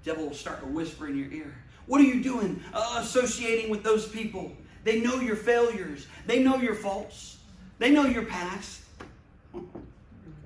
Devil 0.04 0.28
will 0.28 0.36
start 0.36 0.60
to 0.60 0.68
whisper 0.68 1.08
in 1.08 1.18
your 1.18 1.32
ear. 1.32 1.56
What 1.88 2.02
are 2.02 2.06
you 2.06 2.22
doing 2.22 2.62
uh, 2.74 2.98
associating 3.00 3.70
with 3.70 3.84
those 3.84 4.08
people? 4.08 4.52
They 4.86 5.02
know 5.02 5.20
your 5.20 5.36
failures. 5.36 6.08
They 6.28 6.42
know 6.42 6.58
your 6.58 6.76
faults. 6.76 7.40
They 7.80 7.90
know 7.90 8.06
your 8.06 8.24
past. 8.24 8.84
Come 9.52 9.68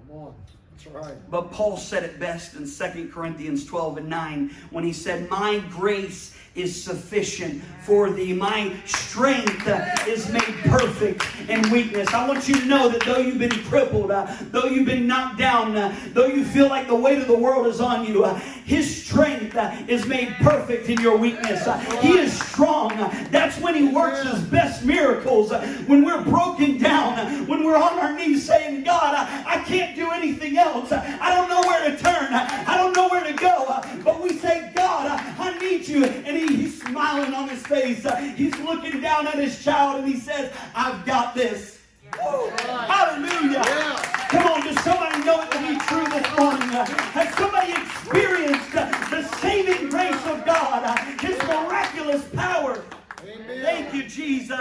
on. 0.09 0.33
That's 0.71 0.87
right. 0.87 1.29
But 1.29 1.51
Paul 1.51 1.75
said 1.75 2.03
it 2.03 2.19
best 2.19 2.55
in 2.55 2.65
2 2.65 3.09
Corinthians 3.13 3.65
12 3.65 3.97
and 3.97 4.09
9 4.09 4.55
when 4.71 4.85
he 4.85 4.93
said, 4.93 5.29
My 5.29 5.59
grace 5.69 6.35
is 6.55 6.83
sufficient 6.83 7.63
for 7.81 8.09
thee. 8.09 8.33
My 8.33 8.75
strength 8.85 9.67
is 10.07 10.29
made 10.31 10.53
perfect 10.65 11.25
in 11.49 11.69
weakness. 11.71 12.13
I 12.13 12.27
want 12.27 12.47
you 12.47 12.55
to 12.55 12.65
know 12.65 12.89
that 12.89 13.03
though 13.05 13.17
you've 13.17 13.39
been 13.39 13.63
crippled, 13.65 14.11
uh, 14.11 14.27
though 14.51 14.65
you've 14.65 14.85
been 14.85 15.07
knocked 15.07 15.39
down, 15.39 15.75
uh, 15.75 15.95
though 16.13 16.27
you 16.27 16.45
feel 16.45 16.67
like 16.67 16.87
the 16.87 16.95
weight 16.95 17.19
of 17.19 17.27
the 17.27 17.37
world 17.37 17.67
is 17.67 17.79
on 17.79 18.05
you, 18.05 18.25
uh, 18.25 18.35
His 18.65 19.03
strength 19.05 19.55
uh, 19.55 19.75
is 19.87 20.05
made 20.05 20.35
perfect 20.39 20.89
in 20.89 20.99
your 20.99 21.17
weakness. 21.17 21.65
Uh, 21.65 21.77
he 22.01 22.17
is 22.17 22.39
strong. 22.39 22.89
That's 23.31 23.59
when 23.59 23.75
He 23.75 23.87
works 23.87 24.23
His 24.23 24.41
best 24.41 24.83
miracles. 24.85 25.51
Uh, 25.51 25.61
when 25.87 26.03
we're 26.05 26.23
broken 26.23 26.77
down, 26.77 27.47
when 27.47 27.63
we're 27.63 27.77
on 27.77 27.97
our 27.97 28.13
knees 28.13 28.45
saying, 28.45 28.83
God, 28.83 29.15
I, 29.15 29.55
I 29.55 29.63
can't 29.63 29.95
do 29.95 30.11
anything 30.11 30.57
else. 30.57 30.91
I 30.91 31.33
don't 31.33 31.49
know 31.49 31.61
where 31.61 31.89
to 31.89 31.97
turn. 31.97 32.33
I 32.33 32.77
don't 32.77 32.95
know 32.95 33.07
where 33.07 33.23
to 33.23 33.33
go. 33.33 33.81
But 34.03 34.21
we 34.21 34.33
say, 34.37 34.71
God, 34.75 35.07
I 35.39 35.57
need 35.57 35.87
you. 35.87 36.03
And 36.05 36.37
he, 36.39 36.55
he's 36.55 36.81
smiling 36.81 37.33
on 37.33 37.49
his 37.49 37.65
face. 37.65 38.05
He's 38.35 38.57
looking 38.59 39.01
down 39.01 39.27
at 39.27 39.35
his 39.35 39.63
child 39.63 40.03
and 40.03 40.07
he 40.07 40.19
says, 40.19 40.51
I've 40.75 41.05
got 41.05 41.35
this. 41.35 41.79
Woo! 42.17 42.49
Hallelujah. 42.49 43.61
Yeah. 43.65 44.27
Come 44.29 44.47
on, 44.47 44.61
does 44.61 44.79
somebody 44.83 45.23
know 45.25 45.41
it 45.41 45.51
to 45.51 45.59
be 45.59 45.77
true 45.85 46.07
this 46.09 46.37
morning? 46.37 46.69
Has 46.69 47.33
somebody 47.35 47.71
experienced 47.71 48.71
the 48.71 49.23
saving 49.41 49.89
grace 49.89 50.25
of 50.25 50.45
God, 50.45 50.99
His 51.19 51.37
miraculous 51.39 52.27
power? 52.29 52.83
Amen. 53.23 53.61
Thank 53.63 53.93
you, 53.93 54.03
Jesus. 54.03 54.59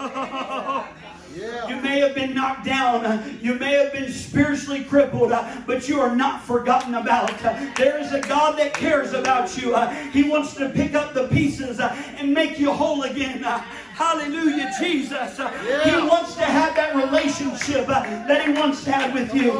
Amen. 0.00 0.84
Yeah. 1.36 1.68
You 1.68 1.76
may 1.76 2.00
have 2.00 2.14
been 2.14 2.34
knocked 2.34 2.64
down. 2.64 3.06
uh, 3.06 3.22
You 3.40 3.54
may 3.54 3.72
have 3.74 3.92
been 3.92 4.10
spiritually 4.12 4.82
crippled, 4.84 5.32
uh, 5.32 5.44
but 5.66 5.88
you 5.88 6.00
are 6.00 6.14
not 6.14 6.42
forgotten 6.44 6.94
about. 6.94 7.32
Uh, 7.44 7.54
There 7.76 7.98
is 7.98 8.12
a 8.12 8.20
God 8.20 8.58
that 8.58 8.74
cares 8.74 9.12
about 9.12 9.56
you. 9.60 9.74
Uh, 9.74 9.90
He 10.12 10.24
wants 10.24 10.54
to 10.54 10.68
pick 10.70 10.94
up 10.94 11.14
the 11.14 11.28
pieces 11.28 11.78
uh, 11.80 11.94
and 12.18 12.34
make 12.34 12.58
you 12.58 12.72
whole 12.72 13.02
again. 13.04 13.44
Uh, 13.44 13.58
Hallelujah, 13.94 14.72
Jesus. 14.80 15.38
Uh, 15.38 15.50
He 15.84 15.94
wants 16.08 16.34
to 16.34 16.42
have 16.44 16.74
that 16.76 16.96
relationship 16.96 17.88
uh, 17.88 18.02
that 18.26 18.46
He 18.46 18.52
wants 18.52 18.82
to 18.84 18.92
have 18.92 19.14
with 19.14 19.32
you. 19.34 19.52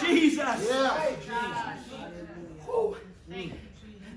Jesus. 0.00 0.68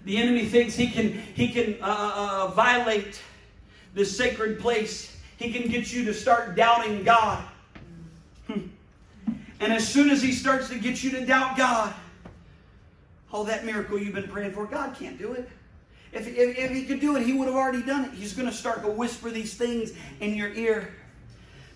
The 0.06 0.18
enemy 0.18 0.46
thinks 0.46 0.76
he 0.76 0.88
can 0.90 1.14
he 1.34 1.48
can 1.50 1.78
uh, 1.82 1.86
uh, 1.86 2.48
violate 2.50 3.22
this 3.96 4.16
sacred 4.16 4.60
place. 4.60 5.14
He 5.38 5.52
can 5.52 5.70
get 5.70 5.92
you 5.92 6.06
to 6.06 6.14
start 6.14 6.56
doubting 6.56 7.04
God. 7.04 7.44
Hmm. 8.48 8.68
And 9.60 9.74
as 9.74 9.88
soon 9.88 10.10
as 10.10 10.22
he 10.22 10.32
starts 10.32 10.70
to 10.70 10.80
get 10.80 11.04
you 11.04 11.12
to 11.12 11.26
doubt 11.26 11.58
God, 11.58 11.94
oh, 13.34 13.44
that 13.44 13.66
miracle 13.66 13.98
you've 13.98 14.16
been 14.16 14.30
praying 14.30 14.52
for, 14.52 14.66
God 14.66 14.96
can't 14.96 15.18
do 15.18 15.34
it. 15.34 15.50
If, 16.14 16.28
if, 16.28 16.58
if 16.58 16.72
he 16.72 16.86
could 16.86 17.02
do 17.02 17.18
it, 17.18 17.26
he 17.26 17.34
would 17.34 17.48
have 17.48 17.56
already 17.56 17.84
done 17.84 18.06
it. 18.06 18.12
He's 18.12 18.34
going 18.34 18.48
to 18.48 18.56
start 18.56 18.84
to 18.84 18.90
whisper 18.90 19.30
these 19.30 19.56
things 19.56 19.92
in 20.22 20.34
your 20.36 20.54
ear. 20.54 20.94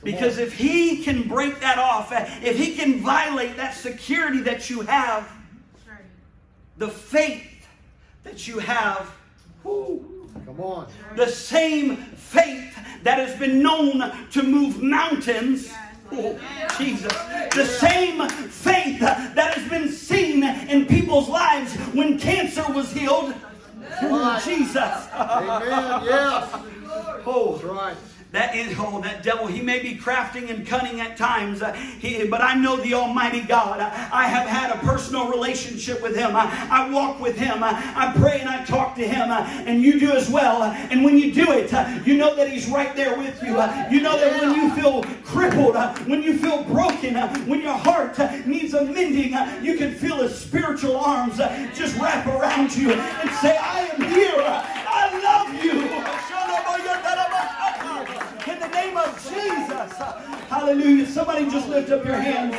Because 0.01 0.38
if 0.38 0.53
he 0.57 1.03
can 1.03 1.28
break 1.28 1.60
that 1.60 1.78
off, 1.78 2.14
if 2.14 2.57
he 2.57 2.76
can 2.76 3.01
violate 3.01 3.57
that 3.57 3.76
security 3.76 4.39
that 4.41 4.70
you 4.70 4.82
have, 4.82 5.30
the 6.78 6.88
faith 6.88 7.68
that 8.24 8.47
you 8.47 8.60
have, 8.60 9.12
whew, 9.64 10.30
Come 10.45 10.62
on. 10.62 10.88
the 11.18 11.28
same 11.28 11.97
faith 12.30 12.77
that 13.03 13.17
has 13.17 13.38
been 13.39 13.61
known 13.61 14.11
to 14.32 14.43
move 14.43 14.82
mountains. 14.82 15.71
Oh, 16.11 16.39
Jesus. 16.77 17.11
The 17.53 17.65
same 17.65 18.27
faith 18.30 18.99
that 18.99 19.53
has 19.55 19.69
been 19.69 19.89
seen 19.89 20.43
in 20.43 20.86
people's 20.86 21.30
lives 21.30 21.73
when 21.93 22.17
cancer 22.19 22.65
was 22.71 22.91
healed. 22.91 23.34
Oh, 24.01 24.41
Jesus. 24.43 24.75
Amen. 25.13 26.03
Yes. 26.05 26.55
Oh, 27.25 27.59
right. 27.63 27.97
That 28.32 28.55
is, 28.55 28.75
oh, 28.77 29.01
that 29.01 29.23
devil, 29.23 29.47
he 29.47 29.59
may 29.59 29.80
be 29.80 29.95
crafting 29.95 30.51
and 30.51 30.65
cunning 30.65 30.99
at 30.99 31.17
times, 31.17 31.63
uh, 31.63 31.73
he, 31.73 32.27
but 32.27 32.41
I 32.41 32.53
know 32.53 32.75
the 32.77 32.93
Almighty 32.93 33.41
God. 33.41 33.80
I, 33.80 34.27
have 34.27 34.47
had 34.47 34.69
a 34.71 34.77
personal 34.86 35.32
relationship 35.32 35.99
with 36.03 36.15
Him. 36.15 36.36
I, 36.36 36.67
I 36.69 36.89
walk 36.91 37.19
with 37.19 37.36
Him. 37.36 37.63
I, 37.63 37.71
I 37.95 38.13
pray 38.19 38.39
and 38.39 38.47
I 38.47 38.63
talk 38.65 38.93
to 38.97 39.07
Him, 39.07 39.32
and 39.32 39.82
you 39.82 39.99
do 39.99 40.11
as 40.11 40.30
well. 40.30 40.61
And 40.61 41.03
when 41.03 41.17
you 41.17 41.34
do 41.34 41.51
it, 41.53 41.71
you 42.05 42.17
know 42.17 42.36
that 42.36 42.51
He's 42.51 42.69
right 42.69 42.95
there 42.95 43.17
with 43.17 43.41
you. 43.41 43.49
You 43.89 44.01
know 44.01 44.19
that 44.19 44.39
when 44.39 44.53
you 44.53 44.75
feel 44.75 45.01
crippled, 45.23 45.75
when 46.07 46.21
you 46.21 46.38
feel 46.38 46.63
broken, 46.65 47.15
when 47.47 47.61
your 47.61 47.77
heart 47.77 48.19
needs 48.45 48.75
a 48.75 48.86
mending, 48.86 49.34
you 49.63 49.75
can 49.75 49.95
feel 49.95 50.17
His 50.17 50.38
spiritual 50.38 50.97
arms 50.97 51.38
just 51.73 51.97
wrap 51.97 52.27
around 52.27 52.75
you 52.75 52.91
and 52.91 53.30
say, 53.38 53.57
I 53.57 53.88
am 53.88 54.01
here. 54.03 54.36
I 54.38 55.19
love 55.23 55.63
you. 55.65 56.28
In 58.99 59.05
the 59.05 59.31
name 59.35 59.71
of 59.71 59.87
Jesus. 59.87 59.97
Hallelujah. 60.49 61.05
Somebody 61.07 61.49
just 61.49 61.69
lift 61.69 61.91
up 61.91 62.03
your 62.05 62.15
hands. 62.15 62.55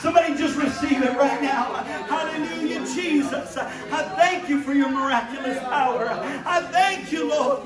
Somebody 0.00 0.34
just 0.34 0.56
receive 0.56 1.02
it 1.02 1.16
right 1.16 1.42
now. 1.42 1.74
Hallelujah, 1.74 2.86
Jesus. 2.86 3.56
I 3.56 4.02
thank 4.16 4.48
you 4.48 4.62
for 4.62 4.72
your 4.72 4.88
miraculous 4.88 5.58
power. 5.60 6.08
I 6.46 6.62
thank 6.70 7.12
you, 7.12 7.28
Lord. 7.28 7.64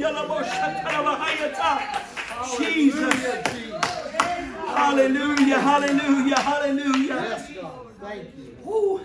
Jesus. 2.58 3.14
Hallelujah, 4.66 5.58
Hallelujah, 5.60 6.40
hallelujah. 6.40 7.14
Yes, 7.14 7.50
God. 7.52 7.86
Thank 8.00 8.36
you. 8.36 8.56
Whew. 8.62 9.00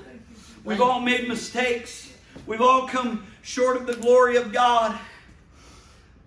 We've 0.63 0.81
all 0.81 0.99
made 0.99 1.27
mistakes. 1.27 2.11
We've 2.45 2.61
all 2.61 2.87
come 2.87 3.25
short 3.41 3.77
of 3.77 3.87
the 3.87 3.95
glory 3.95 4.37
of 4.37 4.51
God. 4.51 4.97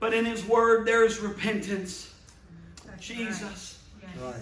But 0.01 0.15
in 0.15 0.25
His 0.25 0.45
Word, 0.45 0.87
there 0.87 1.05
is 1.05 1.21
repentance. 1.21 2.14
Jesus. 3.05 3.79
Right. 4.21 4.35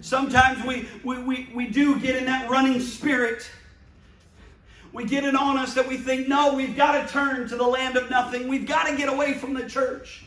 Sometimes 0.00 0.64
we, 0.64 0.88
we, 1.04 1.18
we, 1.22 1.50
we 1.54 1.66
do 1.66 1.98
get 2.00 2.16
in 2.16 2.24
that 2.24 2.48
running 2.48 2.80
spirit. 2.80 3.48
We 4.92 5.04
get 5.04 5.24
it 5.24 5.34
on 5.34 5.58
us 5.58 5.74
that 5.74 5.86
we 5.86 5.98
think, 5.98 6.26
no, 6.26 6.54
we've 6.54 6.76
got 6.76 7.06
to 7.06 7.12
turn 7.12 7.48
to 7.48 7.56
the 7.56 7.66
land 7.66 7.96
of 7.96 8.08
nothing. 8.10 8.48
We've 8.48 8.66
got 8.66 8.86
to 8.86 8.96
get 8.96 9.08
away 9.08 9.34
from 9.34 9.54
the 9.54 9.68
church. 9.68 10.24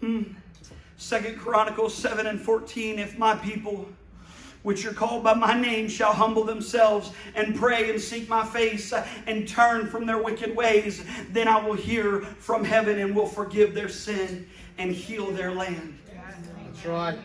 Hmm. 0.00 0.22
Second 0.96 1.38
Chronicles 1.38 1.94
7 1.94 2.26
and 2.26 2.40
14, 2.40 2.98
if 2.98 3.18
my 3.18 3.34
people 3.36 3.88
which 4.62 4.86
are 4.86 4.92
called 4.92 5.24
by 5.24 5.34
my 5.34 5.60
name 5.60 5.88
shall 5.88 6.12
humble 6.12 6.44
themselves 6.44 7.10
and 7.34 7.56
pray 7.56 7.90
and 7.90 8.00
seek 8.00 8.28
my 8.28 8.44
face 8.44 8.92
and 9.26 9.46
turn 9.46 9.88
from 9.88 10.06
their 10.06 10.22
wicked 10.22 10.54
ways, 10.54 11.04
then 11.30 11.48
I 11.48 11.64
will 11.64 11.74
hear 11.74 12.20
from 12.20 12.64
heaven 12.64 13.00
and 13.00 13.14
will 13.14 13.26
forgive 13.26 13.74
their 13.74 13.88
sin 13.88 14.48
and 14.78 14.92
heal 14.92 15.30
their 15.30 15.52
land. 15.52 15.98
That's 16.66 16.86
right. 16.86 17.18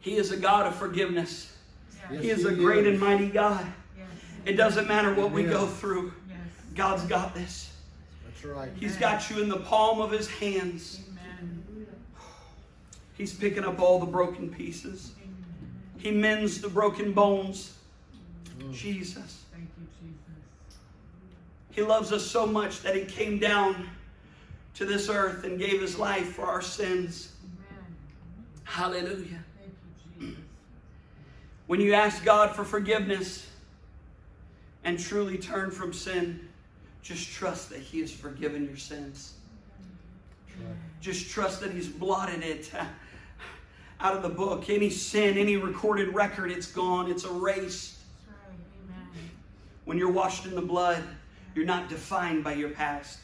He 0.00 0.16
is 0.16 0.30
a 0.32 0.36
God 0.36 0.66
of 0.66 0.74
forgiveness. 0.74 1.52
Yes, 2.10 2.22
He 2.22 2.30
is 2.30 2.44
a 2.44 2.52
great 2.52 2.86
is. 2.86 2.92
and 2.92 3.00
mighty 3.00 3.28
God. 3.28 3.66
Yes. 3.96 4.06
It 4.46 4.52
doesn't 4.54 4.88
matter 4.88 5.14
what 5.14 5.30
we 5.30 5.44
go 5.44 5.66
through, 5.66 6.12
Yes. 6.28 6.38
God's 6.74 7.04
got 7.04 7.34
this. 7.34 7.72
That's 8.24 8.44
right. 8.44 8.70
He's 8.78 8.96
got 8.96 9.28
you 9.28 9.42
in 9.42 9.48
the 9.48 9.58
palm 9.58 10.00
of 10.00 10.10
His 10.10 10.28
hands. 10.28 11.00
Amen. 11.10 11.86
He's 13.16 13.34
picking 13.34 13.64
up 13.64 13.80
all 13.80 13.98
the 14.00 14.06
broken 14.06 14.48
pieces, 14.48 15.12
He 15.98 16.10
mends 16.10 16.60
the 16.60 16.68
broken 16.68 17.12
bones. 17.12 17.74
Mm. 18.58 18.72
Jesus. 18.72 19.44
Thank 19.52 19.68
you, 19.78 19.86
Jesus. 20.00 20.78
He 21.72 21.82
loves 21.82 22.12
us 22.12 22.26
so 22.26 22.46
much 22.46 22.80
that 22.82 22.94
He 22.96 23.04
came 23.04 23.38
down 23.38 23.88
to 24.74 24.84
this 24.84 25.08
earth 25.08 25.44
and 25.44 25.58
gave 25.58 25.80
His 25.80 25.98
life 25.98 26.34
for 26.34 26.44
our 26.44 26.62
sins. 26.62 27.32
Amen. 27.44 27.84
Hallelujah. 28.64 29.44
Thank 29.58 29.74
you, 30.18 30.26
Jesus. 30.26 30.38
When 31.66 31.80
you 31.80 31.94
ask 31.94 32.24
God 32.24 32.54
for 32.54 32.64
forgiveness 32.64 33.46
and 34.84 34.98
truly 34.98 35.38
turn 35.38 35.70
from 35.70 35.92
sin, 35.92 36.48
just 37.02 37.30
trust 37.30 37.70
that 37.70 37.80
He 37.80 38.00
has 38.00 38.12
forgiven 38.12 38.66
your 38.66 38.76
sins. 38.76 39.34
Just 41.00 41.30
trust 41.30 41.60
that 41.60 41.70
He's 41.70 41.88
blotted 41.88 42.42
it 42.42 42.70
out 44.00 44.16
of 44.16 44.22
the 44.22 44.28
book. 44.28 44.68
Any 44.68 44.90
sin, 44.90 45.38
any 45.38 45.56
recorded 45.56 46.14
record, 46.14 46.50
it's 46.50 46.70
gone, 46.70 47.10
it's 47.10 47.24
erased. 47.24 47.98
Right. 48.26 48.56
Amen. 48.84 49.30
When 49.84 49.98
you're 49.98 50.12
washed 50.12 50.46
in 50.46 50.54
the 50.54 50.62
blood, 50.62 51.02
you're 51.54 51.64
not 51.64 51.88
defined 51.88 52.44
by 52.44 52.54
your 52.54 52.70
past. 52.70 53.18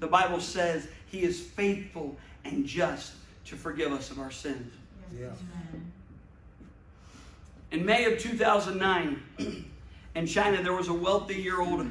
That's 0.00 0.10
right. 0.12 0.20
The 0.20 0.28
Bible 0.28 0.40
says 0.40 0.88
He 1.06 1.22
is 1.22 1.40
faithful 1.40 2.16
and 2.44 2.66
just 2.66 3.12
to 3.46 3.56
forgive 3.56 3.92
us 3.92 4.10
of 4.10 4.18
our 4.18 4.30
sins. 4.30 4.72
Yeah. 5.18 5.28
In 7.70 7.84
May 7.84 8.10
of 8.12 8.18
2009, 8.18 9.64
in 10.14 10.26
China, 10.26 10.62
there 10.62 10.72
was 10.72 10.88
a 10.88 10.94
wealthy 10.94 11.36
year 11.36 11.60
old, 11.60 11.86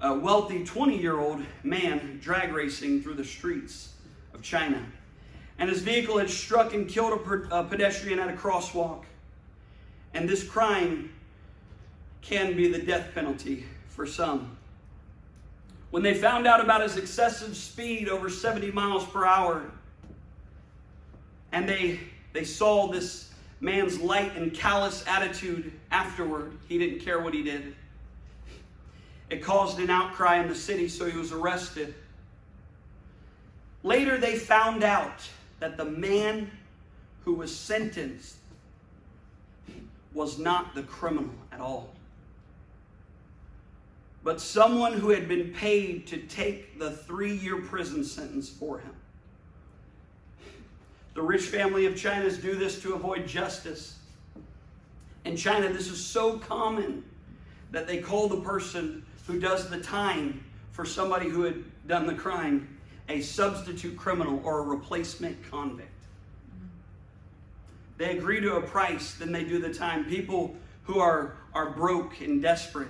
a 0.00 0.14
wealthy 0.14 0.64
20 0.64 0.98
year 0.98 1.18
old 1.18 1.42
man 1.62 2.18
drag 2.22 2.52
racing 2.52 3.02
through 3.02 3.14
the 3.14 3.24
streets 3.24 3.92
of 4.34 4.42
China. 4.42 4.84
And 5.58 5.70
his 5.70 5.80
vehicle 5.80 6.18
had 6.18 6.28
struck 6.28 6.74
and 6.74 6.88
killed 6.88 7.14
a, 7.14 7.16
per- 7.16 7.48
a 7.50 7.64
pedestrian 7.64 8.18
at 8.18 8.28
a 8.28 8.32
crosswalk. 8.34 9.04
And 10.12 10.28
this 10.28 10.46
crime 10.46 11.10
can 12.20 12.56
be 12.56 12.68
the 12.68 12.78
death 12.78 13.14
penalty 13.14 13.64
for 13.88 14.06
some. 14.06 14.56
When 15.96 16.02
they 16.02 16.12
found 16.12 16.46
out 16.46 16.60
about 16.60 16.82
his 16.82 16.98
excessive 16.98 17.56
speed 17.56 18.10
over 18.10 18.28
70 18.28 18.70
miles 18.72 19.06
per 19.06 19.24
hour, 19.24 19.64
and 21.52 21.66
they 21.66 22.00
they 22.34 22.44
saw 22.44 22.88
this 22.88 23.32
man's 23.60 23.98
light 23.98 24.36
and 24.36 24.52
callous 24.52 25.02
attitude 25.06 25.72
afterward. 25.90 26.52
He 26.68 26.76
didn't 26.76 26.98
care 26.98 27.22
what 27.22 27.32
he 27.32 27.42
did. 27.42 27.74
It 29.30 29.42
caused 29.42 29.78
an 29.78 29.88
outcry 29.88 30.36
in 30.42 30.48
the 30.48 30.54
city, 30.54 30.86
so 30.90 31.08
he 31.08 31.16
was 31.16 31.32
arrested. 31.32 31.94
Later, 33.82 34.18
they 34.18 34.36
found 34.36 34.84
out 34.84 35.26
that 35.60 35.78
the 35.78 35.86
man 35.86 36.50
who 37.24 37.32
was 37.32 37.56
sentenced 37.56 38.36
was 40.12 40.38
not 40.38 40.74
the 40.74 40.82
criminal 40.82 41.30
at 41.50 41.60
all, 41.60 41.95
but 44.26 44.40
someone 44.40 44.94
who 44.94 45.10
had 45.10 45.28
been 45.28 45.52
paid 45.52 46.04
to 46.04 46.16
take 46.16 46.80
the 46.80 46.90
three 46.90 47.36
year 47.36 47.60
prison 47.60 48.02
sentence 48.02 48.48
for 48.48 48.80
him. 48.80 48.92
The 51.14 51.22
rich 51.22 51.44
family 51.44 51.86
of 51.86 51.96
China's 51.96 52.36
do 52.36 52.56
this 52.56 52.82
to 52.82 52.94
avoid 52.94 53.28
justice. 53.28 53.98
In 55.24 55.36
China, 55.36 55.72
this 55.72 55.88
is 55.88 56.04
so 56.04 56.38
common 56.38 57.04
that 57.70 57.86
they 57.86 57.98
call 57.98 58.26
the 58.26 58.40
person 58.40 59.06
who 59.28 59.38
does 59.38 59.70
the 59.70 59.80
time 59.80 60.44
for 60.72 60.84
somebody 60.84 61.28
who 61.28 61.44
had 61.44 61.62
done 61.86 62.08
the 62.08 62.14
crime 62.14 62.76
a 63.08 63.20
substitute 63.20 63.96
criminal 63.96 64.40
or 64.42 64.58
a 64.58 64.62
replacement 64.62 65.36
convict. 65.48 65.88
They 67.96 68.18
agree 68.18 68.40
to 68.40 68.56
a 68.56 68.62
price, 68.62 69.14
then 69.14 69.30
they 69.30 69.44
do 69.44 69.60
the 69.60 69.72
time. 69.72 70.04
People 70.04 70.56
who 70.82 70.98
are, 70.98 71.36
are 71.54 71.70
broke 71.70 72.20
and 72.22 72.42
desperate 72.42 72.88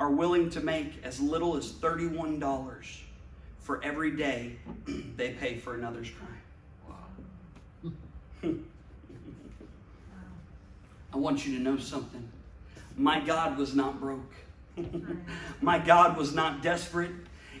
are 0.00 0.10
willing 0.10 0.48
to 0.50 0.60
make 0.60 0.94
as 1.04 1.20
little 1.20 1.56
as 1.58 1.70
$31 1.70 2.96
for 3.60 3.84
every 3.84 4.10
day 4.12 4.56
they 5.16 5.32
pay 5.34 5.58
for 5.58 5.74
another's 5.74 6.10
crime. 6.10 7.94
Wow. 8.42 8.50
I 11.12 11.16
want 11.18 11.46
you 11.46 11.56
to 11.56 11.62
know 11.62 11.76
something. 11.76 12.26
My 12.96 13.20
God 13.20 13.58
was 13.58 13.74
not 13.74 14.00
broke. 14.00 14.34
My 15.60 15.78
God 15.78 16.16
was 16.16 16.34
not 16.34 16.62
desperate. 16.62 17.12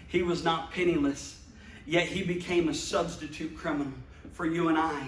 He 0.08 0.22
was 0.22 0.42
not 0.42 0.72
penniless. 0.72 1.42
Yet 1.86 2.06
he 2.06 2.22
became 2.22 2.68
a 2.68 2.74
substitute 2.74 3.56
criminal 3.56 3.92
for 4.40 4.46
you 4.46 4.68
and 4.68 4.78
I. 4.78 5.06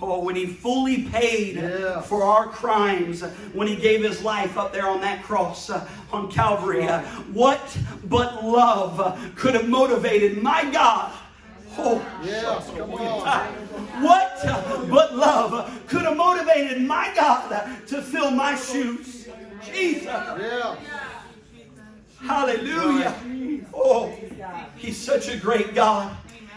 Oh, 0.00 0.24
when 0.24 0.34
he 0.34 0.46
fully 0.46 1.02
paid 1.02 1.56
Yeah. 1.56 2.00
for 2.00 2.22
our 2.22 2.46
crimes, 2.46 3.20
when 3.52 3.68
he 3.68 3.76
gave 3.76 4.02
his 4.02 4.22
life 4.22 4.56
up 4.56 4.72
there 4.72 4.88
on 4.88 5.02
that 5.02 5.22
cross 5.22 5.68
uh, 5.68 5.86
on 6.10 6.30
Calvary, 6.30 6.88
uh, 6.88 7.02
what 7.34 7.60
but 8.04 8.42
love 8.42 8.98
uh, 8.98 9.14
could 9.34 9.52
have 9.52 9.68
motivated 9.68 10.42
my 10.42 10.64
God? 10.70 11.12
Oh, 11.76 12.00
on. 13.26 14.02
what 14.02 14.32
uh, 14.44 14.86
but 14.86 15.14
love 15.14 15.52
could 15.86 16.02
have 16.08 16.16
motivated 16.16 16.80
my 16.80 17.12
God 17.14 17.52
uh, 17.52 17.86
to 17.88 18.00
fill 18.00 18.30
my 18.30 18.54
shoes? 18.54 19.28
Jesus. 19.62 20.06
Yeah. 20.06 20.76
Hallelujah. 22.22 23.14
Oh, 23.74 24.14
he's 24.76 24.96
such 24.96 25.28
a 25.28 25.36
great 25.36 25.74
God. 25.74 26.16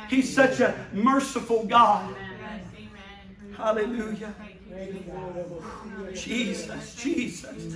He's 0.10 0.34
such 0.34 0.60
a 0.60 0.74
merciful 0.92 1.66
God. 1.66 2.16
Hallelujah. 3.56 4.34
Jesus. 6.16 6.96
Jesus. 6.96 7.76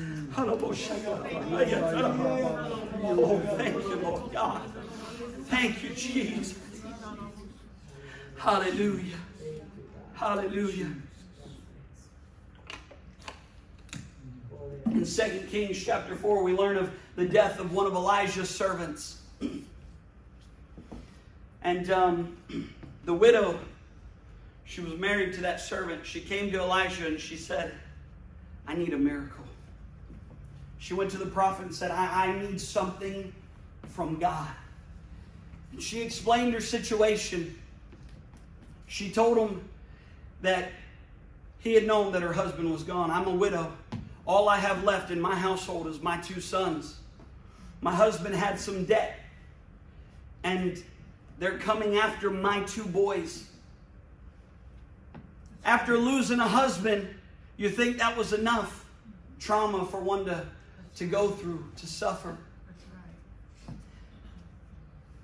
Oh, 3.05 3.39
thank 3.55 3.75
you, 3.75 3.95
Lord 3.97 4.31
God. 4.33 4.61
Thank 5.45 5.83
you, 5.83 5.89
Jesus. 5.93 6.57
Hallelujah. 8.37 9.17
Hallelujah. 10.15 10.89
In 14.87 15.05
2 15.05 15.47
Kings 15.51 15.83
chapter 15.83 16.15
4, 16.15 16.43
we 16.43 16.53
learn 16.53 16.77
of 16.77 16.91
the 17.15 17.25
death 17.25 17.59
of 17.59 17.73
one 17.73 17.85
of 17.85 17.93
Elijah's 17.93 18.49
servants. 18.49 19.21
And 21.63 21.89
um, 21.89 22.37
the 23.05 23.13
widow, 23.13 23.59
she 24.65 24.81
was 24.81 24.93
married 24.95 25.33
to 25.33 25.41
that 25.41 25.59
servant. 25.59 26.05
She 26.05 26.21
came 26.21 26.51
to 26.51 26.59
Elijah 26.59 27.07
and 27.07 27.19
she 27.19 27.35
said, 27.35 27.73
I 28.67 28.75
need 28.75 28.93
a 28.93 28.97
miracle. 28.97 29.43
She 30.77 30.93
went 30.93 31.11
to 31.11 31.17
the 31.17 31.25
prophet 31.25 31.65
and 31.65 31.73
said, 31.73 31.91
I, 31.91 32.27
I 32.27 32.39
need 32.39 32.59
something 32.59 33.33
from 33.87 34.19
God. 34.19 34.49
And 35.71 35.81
she 35.81 36.01
explained 36.01 36.53
her 36.53 36.61
situation. 36.61 37.57
She 38.87 39.09
told 39.09 39.37
him 39.37 39.67
that 40.41 40.71
he 41.59 41.73
had 41.73 41.87
known 41.87 42.11
that 42.11 42.21
her 42.21 42.33
husband 42.33 42.71
was 42.71 42.83
gone. 42.83 43.09
I'm 43.09 43.27
a 43.27 43.33
widow. 43.33 43.71
All 44.25 44.49
I 44.49 44.57
have 44.57 44.83
left 44.83 45.11
in 45.11 45.19
my 45.19 45.35
household 45.35 45.87
is 45.87 46.01
my 46.01 46.17
two 46.17 46.41
sons. 46.41 46.97
My 47.81 47.93
husband 47.93 48.35
had 48.35 48.59
some 48.59 48.85
debt, 48.85 49.19
and 50.43 50.81
they're 51.43 51.57
coming 51.57 51.97
after 51.97 52.29
my 52.29 52.61
two 52.61 52.85
boys. 52.85 53.43
After 55.65 55.97
losing 55.97 56.39
a 56.39 56.47
husband, 56.47 57.05
you 57.57 57.69
think 57.69 57.97
that 57.97 58.15
was 58.15 58.31
enough 58.31 58.85
trauma 59.41 59.85
for 59.85 59.99
one 59.99 60.23
to, 60.23 60.47
to 60.95 61.05
go 61.05 61.31
through, 61.31 61.65
to 61.75 61.85
suffer. 61.85 62.37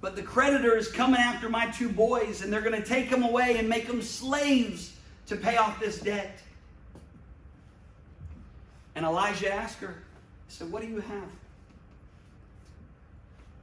But 0.02 0.18
the 0.18 0.22
creditor 0.22 0.76
is 0.76 0.90
coming 0.90 1.22
after 1.22 1.48
my 1.48 1.68
two 1.68 1.88
boys, 1.88 2.42
and 2.42 2.52
they're 2.52 2.60
going 2.60 2.82
to 2.82 2.86
take 2.86 3.10
them 3.10 3.24
away 3.24 3.56
and 3.58 3.70
make 3.70 3.88
them 3.88 4.02
slaves 4.02 4.98
to 5.28 5.38
pay 5.38 5.56
off 5.56 5.80
this 5.80 6.02
debt. 6.02 6.38
And 8.96 9.06
Elijah 9.06 9.54
asked 9.54 9.80
her, 9.80 9.96
he 10.48 10.54
said, 10.54 10.70
What 10.70 10.82
do 10.82 10.90
you 10.90 11.00
have? 11.00 11.30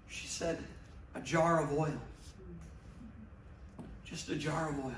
She 0.08 0.26
said, 0.26 0.56
A 1.14 1.20
jar 1.20 1.62
of 1.62 1.70
oil. 1.74 2.00
Just 4.06 4.30
a 4.30 4.36
jar 4.36 4.70
of 4.70 4.78
oil. 4.84 4.94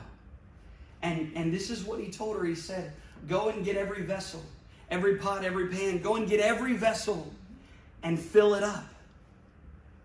And, 1.03 1.33
and 1.35 1.53
this 1.53 1.71
is 1.71 1.83
what 1.83 1.99
he 1.99 2.11
told 2.11 2.37
her. 2.37 2.45
He 2.45 2.55
said, 2.55 2.93
Go 3.27 3.49
and 3.49 3.65
get 3.65 3.77
every 3.77 4.03
vessel, 4.03 4.43
every 4.91 5.17
pot, 5.17 5.45
every 5.45 5.69
pan. 5.69 5.99
Go 5.99 6.17
and 6.17 6.29
get 6.29 6.41
every 6.41 6.75
vessel 6.75 7.33
and 8.03 8.19
fill 8.19 8.55
it 8.55 8.63
up. 8.63 8.85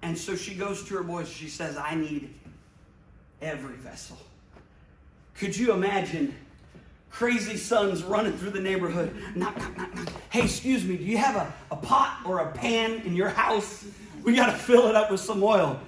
And 0.01 0.17
so 0.17 0.35
she 0.35 0.55
goes 0.55 0.83
to 0.85 0.95
her 0.95 1.03
boys. 1.03 1.29
She 1.29 1.47
says, 1.47 1.77
I 1.77 1.95
need 1.95 2.33
every 3.41 3.75
vessel. 3.75 4.17
Could 5.35 5.55
you 5.55 5.73
imagine 5.73 6.33
crazy 7.09 7.57
sons 7.57 8.03
running 8.03 8.33
through 8.33 8.51
the 8.51 8.59
neighborhood? 8.59 9.15
Knock, 9.35 9.57
knock, 9.57 9.77
knock, 9.77 9.95
knock. 9.95 10.07
Hey, 10.29 10.43
excuse 10.43 10.83
me, 10.83 10.97
do 10.97 11.03
you 11.03 11.17
have 11.17 11.35
a, 11.35 11.53
a 11.71 11.75
pot 11.75 12.21
or 12.25 12.39
a 12.39 12.51
pan 12.51 13.01
in 13.01 13.15
your 13.15 13.29
house? 13.29 13.85
We 14.23 14.35
got 14.35 14.47
to 14.47 14.57
fill 14.57 14.87
it 14.87 14.95
up 14.95 15.11
with 15.11 15.19
some 15.19 15.43
oil. 15.43 15.79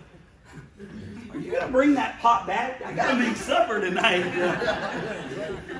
Are 1.35 1.39
you 1.39 1.51
going 1.51 1.65
to 1.65 1.71
bring 1.71 1.93
that 1.95 2.17
pot 2.21 2.47
back? 2.47 2.81
I 2.85 2.93
got 2.93 3.11
to 3.11 3.17
make 3.17 3.35
supper 3.35 3.81
tonight. 3.81 4.25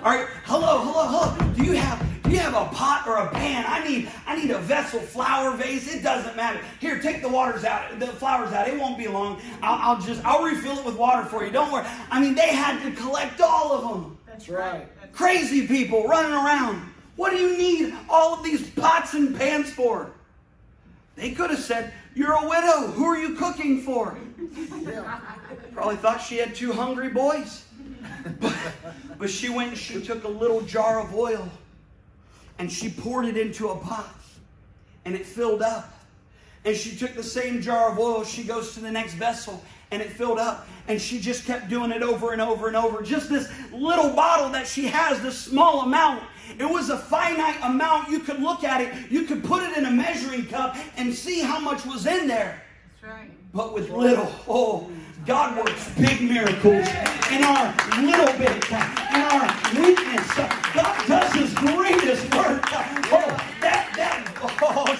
All 0.04 0.12
right, 0.12 0.28
hello, 0.44 0.80
hello, 0.80 1.08
hello. 1.08 1.54
Do 1.54 1.64
you 1.64 1.78
have 1.78 2.06
do 2.24 2.32
you 2.32 2.40
have 2.40 2.56
a 2.56 2.66
pot 2.76 3.08
or 3.08 3.18
a 3.18 3.30
pan? 3.30 3.64
I 3.66 3.88
need 3.88 4.12
I 4.28 4.36
need 4.36 4.52
a 4.52 4.60
vessel, 4.60 5.00
flower 5.00 5.56
vase. 5.56 5.88
It 5.88 6.04
doesn't 6.04 6.36
matter. 6.36 6.60
Here, 6.82 7.00
take 7.00 7.22
the 7.22 7.30
waters 7.30 7.64
out, 7.64 7.98
the 8.00 8.08
flowers 8.08 8.52
out. 8.52 8.68
It 8.68 8.78
won't 8.78 8.98
be 8.98 9.08
long. 9.08 9.40
I'll, 9.62 9.96
I'll 9.96 10.02
just 10.02 10.26
I'll 10.26 10.44
refill 10.44 10.78
it 10.78 10.86
with 10.86 10.98
water 10.98 11.24
for 11.24 11.46
you. 11.46 11.52
Don't 11.52 11.72
worry. 11.72 11.86
I 12.12 12.20
mean, 12.20 12.36
they 12.36 12.50
had 12.50 12.84
to 12.84 12.92
collect 12.92 13.40
all 13.40 13.72
of 13.72 13.82
them. 13.90 14.18
That's 14.28 14.50
right. 14.50 14.90
Crazy 15.14 15.68
people 15.68 16.06
running 16.06 16.34
around. 16.34 16.82
What 17.16 17.30
do 17.30 17.38
you 17.38 17.58
need 17.58 17.96
all 18.10 18.34
of 18.34 18.44
these 18.44 18.70
pots 18.72 19.14
and 19.14 19.34
pans 19.38 19.72
for? 19.72 20.12
They 21.16 21.32
could 21.32 21.50
have 21.50 21.60
said, 21.60 21.94
You're 22.14 22.34
a 22.34 22.50
widow. 22.50 22.92
Who 22.92 23.06
are 23.06 23.18
you 23.18 23.36
cooking 23.36 23.82
for? 23.84 24.18
Probably 25.76 25.98
thought 25.98 26.22
she 26.22 26.38
had 26.38 26.56
two 26.56 26.72
hungry 26.72 27.10
boys. 27.10 27.66
But, 28.40 28.56
but 29.20 29.30
she 29.30 29.50
went 29.50 29.72
and 29.72 29.78
she 29.78 30.02
took 30.02 30.24
a 30.24 30.28
little 30.28 30.62
jar 30.62 31.02
of 31.02 31.14
oil 31.14 31.50
and 32.58 32.72
she 32.72 32.90
poured 32.90 33.26
it 33.26 33.36
into 33.36 33.68
a 33.68 33.76
pot 33.76 34.16
and 35.04 35.14
it 35.14 35.26
filled 35.26 35.62
up. 35.62 35.92
And 36.64 36.78
she 36.78 36.96
took 36.96 37.14
the 37.14 37.22
same 37.22 37.62
jar 37.62 37.92
of 37.92 38.00
oil, 38.00 38.24
she 38.24 38.44
goes 38.44 38.74
to 38.76 38.80
the 38.80 38.90
next 38.90 39.16
vessel 39.16 39.62
and 39.92 40.02
it 40.02 40.10
filled 40.10 40.40
up. 40.40 40.66
And 40.88 41.00
she 41.00 41.20
just 41.20 41.46
kept 41.46 41.68
doing 41.68 41.92
it 41.92 42.02
over 42.02 42.32
and 42.32 42.42
over 42.42 42.68
and 42.68 42.78
over. 42.78 43.04
Just 43.04 43.30
this 43.30 43.52
little 43.74 44.12
bottle 44.12 44.50
that 44.52 44.68
she 44.68 44.88
has, 44.88 45.22
this 45.22 45.38
small 45.38 45.82
amount. 45.82 46.24
It 46.58 46.70
was 46.70 46.90
a 46.90 46.98
finite 46.98 47.62
amount. 47.64 48.10
You 48.10 48.20
could 48.20 48.40
look 48.40 48.64
at 48.64 48.80
it, 48.80 49.12
you 49.12 49.24
could 49.24 49.44
put 49.44 49.62
it 49.62 49.78
in 49.78 49.86
a 49.86 49.92
measuring 49.92 50.46
cup 50.46 50.78
and 50.96 51.14
see 51.14 51.42
how 51.42 51.60
much 51.60 51.86
was 51.86 52.08
in 52.08 52.30
there. 52.30 52.64
That's 53.02 53.14
right. 53.14 53.30
But 53.54 53.74
with 53.74 53.90
little, 53.90 54.32
oh, 54.48 54.90
God 55.26 55.58
works 55.58 55.90
big 55.98 56.22
miracles 56.22 56.88
in 57.32 57.44
our 57.44 57.74
little 58.00 58.38
bit, 58.38 58.70
in 58.70 59.22
our 59.22 59.48
weakness. 59.74 60.36
God 60.72 61.08
does 61.08 61.34
His 61.34 61.52
greatest 61.56 62.24
work. 62.36 62.62
Oh, 63.12 63.36
that 63.60 63.92
that 63.96 64.32
oh, 64.44 64.56
oh 64.62 64.96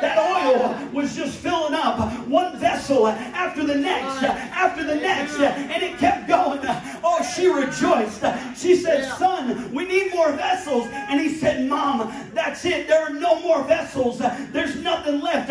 that 0.00 0.16
oil 0.16 0.88
was 0.92 1.16
just 1.16 1.38
filling 1.38 1.74
up 1.74 1.98
one 2.28 2.56
vessel 2.58 3.08
after 3.08 3.64
the 3.64 3.74
next, 3.74 4.22
after 4.22 4.84
the 4.84 4.94
next, 4.94 5.34
and 5.40 5.82
it 5.82 5.98
kept 5.98 6.28
going. 6.28 6.60
Oh, 7.02 7.20
she 7.34 7.48
rejoiced. 7.48 8.22
She 8.56 8.76
said, 8.76 9.12
"Son, 9.18 9.72
we 9.74 9.86
need 9.86 10.14
more 10.14 10.30
vessels." 10.32 10.86
And 10.92 11.20
he 11.20 11.34
said, 11.34 11.68
"Mom, 11.68 12.12
that's 12.32 12.64
it. 12.64 12.86
There 12.86 13.02
are 13.02 13.10
no 13.10 13.40
more 13.40 13.64
vessels. 13.64 14.18
There's 14.52 14.76
nothing 14.76 15.20
left." 15.20 15.50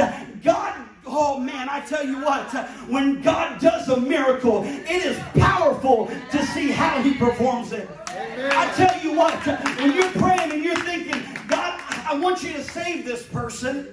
I 1.78 1.82
tell 1.82 2.04
you 2.04 2.24
what, 2.24 2.52
when 2.90 3.22
God 3.22 3.62
does 3.62 3.88
a 3.88 4.00
miracle, 4.00 4.64
it 4.66 5.06
is 5.06 5.20
powerful 5.36 6.08
to 6.32 6.46
see 6.48 6.72
how 6.72 7.04
He 7.04 7.14
performs 7.14 7.72
it. 7.72 7.88
I 8.10 8.74
tell 8.76 9.00
you 9.04 9.14
what, 9.16 9.36
when 9.78 9.94
you're 9.94 10.12
praying 10.14 10.54
and 10.54 10.64
you're 10.64 10.76
thinking, 10.76 11.22
God, 11.48 11.80
I 12.04 12.18
want 12.18 12.42
you 12.42 12.54
to 12.54 12.64
save 12.64 13.06
this 13.06 13.28
person, 13.28 13.90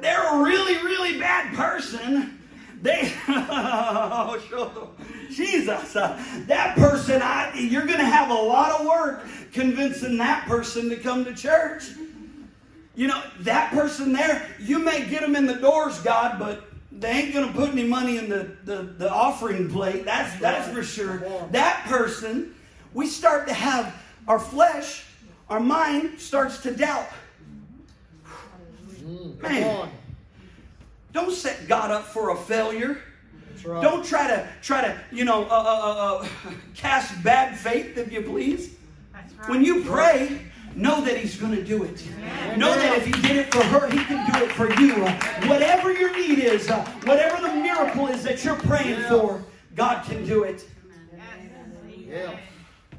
they're 0.00 0.40
a 0.40 0.42
really, 0.42 0.74
really 0.78 1.20
bad 1.20 1.54
person. 1.54 2.40
They, 2.82 3.14
oh. 3.28 4.90
Jesus, 5.30 5.92
that 5.92 6.74
person, 6.76 7.22
I, 7.22 7.54
you're 7.54 7.86
going 7.86 7.98
to 7.98 8.04
have 8.04 8.30
a 8.30 8.34
lot 8.34 8.80
of 8.80 8.86
work 8.86 9.24
convincing 9.52 10.16
that 10.16 10.48
person 10.48 10.88
to 10.88 10.96
come 10.96 11.24
to 11.26 11.32
church. 11.32 11.90
You 13.00 13.06
know, 13.06 13.22
that 13.38 13.72
person 13.72 14.12
there, 14.12 14.46
you 14.58 14.78
may 14.78 15.08
get 15.08 15.22
them 15.22 15.34
in 15.34 15.46
the 15.46 15.54
doors, 15.54 15.98
God, 16.00 16.38
but 16.38 16.64
they 16.92 17.08
ain't 17.12 17.32
going 17.32 17.46
to 17.46 17.54
put 17.54 17.70
any 17.70 17.84
money 17.84 18.18
in 18.18 18.28
the, 18.28 18.54
the, 18.64 18.82
the 18.82 19.10
offering 19.10 19.70
plate. 19.70 20.04
That's, 20.04 20.38
that's 20.38 20.68
for 20.68 20.82
sure. 20.82 21.24
That 21.50 21.86
person, 21.86 22.54
we 22.92 23.06
start 23.06 23.48
to 23.48 23.54
have 23.54 23.94
our 24.28 24.38
flesh, 24.38 25.06
our 25.48 25.60
mind 25.60 26.20
starts 26.20 26.60
to 26.64 26.76
doubt. 26.76 27.06
Mm, 29.02 29.40
Come 29.40 29.50
Man. 29.50 29.76
on. 29.80 29.90
Don't 31.14 31.32
set 31.32 31.68
God 31.68 31.90
up 31.90 32.04
for 32.04 32.32
a 32.32 32.36
failure. 32.36 33.00
Right. 33.64 33.82
Don't 33.82 34.04
try 34.04 34.26
to 34.26 34.46
try 34.60 34.82
to 34.82 35.00
you 35.10 35.24
know 35.24 35.44
uh, 35.44 35.48
uh, 35.48 35.52
uh, 35.52 36.22
uh, 36.22 36.52
cast 36.74 37.22
bad 37.24 37.58
faith, 37.58 37.96
if 37.96 38.12
you 38.12 38.20
please. 38.20 38.74
That's 39.14 39.32
right. 39.34 39.48
When 39.48 39.64
you 39.64 39.84
pray, 39.84 40.49
know 40.74 41.00
that 41.02 41.16
He's 41.16 41.36
going 41.36 41.54
to 41.54 41.62
do 41.64 41.84
it. 41.84 42.04
Know 42.56 42.74
that 42.74 42.98
if 42.98 43.06
He 43.06 43.12
did 43.22 43.36
it 43.36 43.52
for 43.52 43.62
her, 43.64 43.88
He 43.90 44.04
can 44.04 44.32
do 44.32 44.44
it 44.44 44.52
for 44.52 44.72
you. 44.80 45.04
Whatever 45.48 45.92
your 45.92 46.12
need 46.16 46.38
is, 46.38 46.70
uh, 46.70 46.84
whatever 47.04 47.40
the 47.40 47.54
miracle 47.54 48.08
is 48.08 48.22
that 48.24 48.44
you're 48.44 48.56
praying 48.56 49.02
for, 49.08 49.42
God 49.74 50.04
can 50.04 50.26
do 50.26 50.44
it. 50.44 50.68
Yeah. 52.06 52.36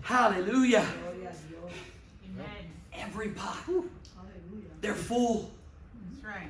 Hallelujah. 0.02 0.86
Amen. 2.26 2.46
Every 2.94 3.30
pot, 3.30 3.58
they're 4.80 4.96
full. 4.96 5.52
That's 6.12 6.26
right. 6.26 6.50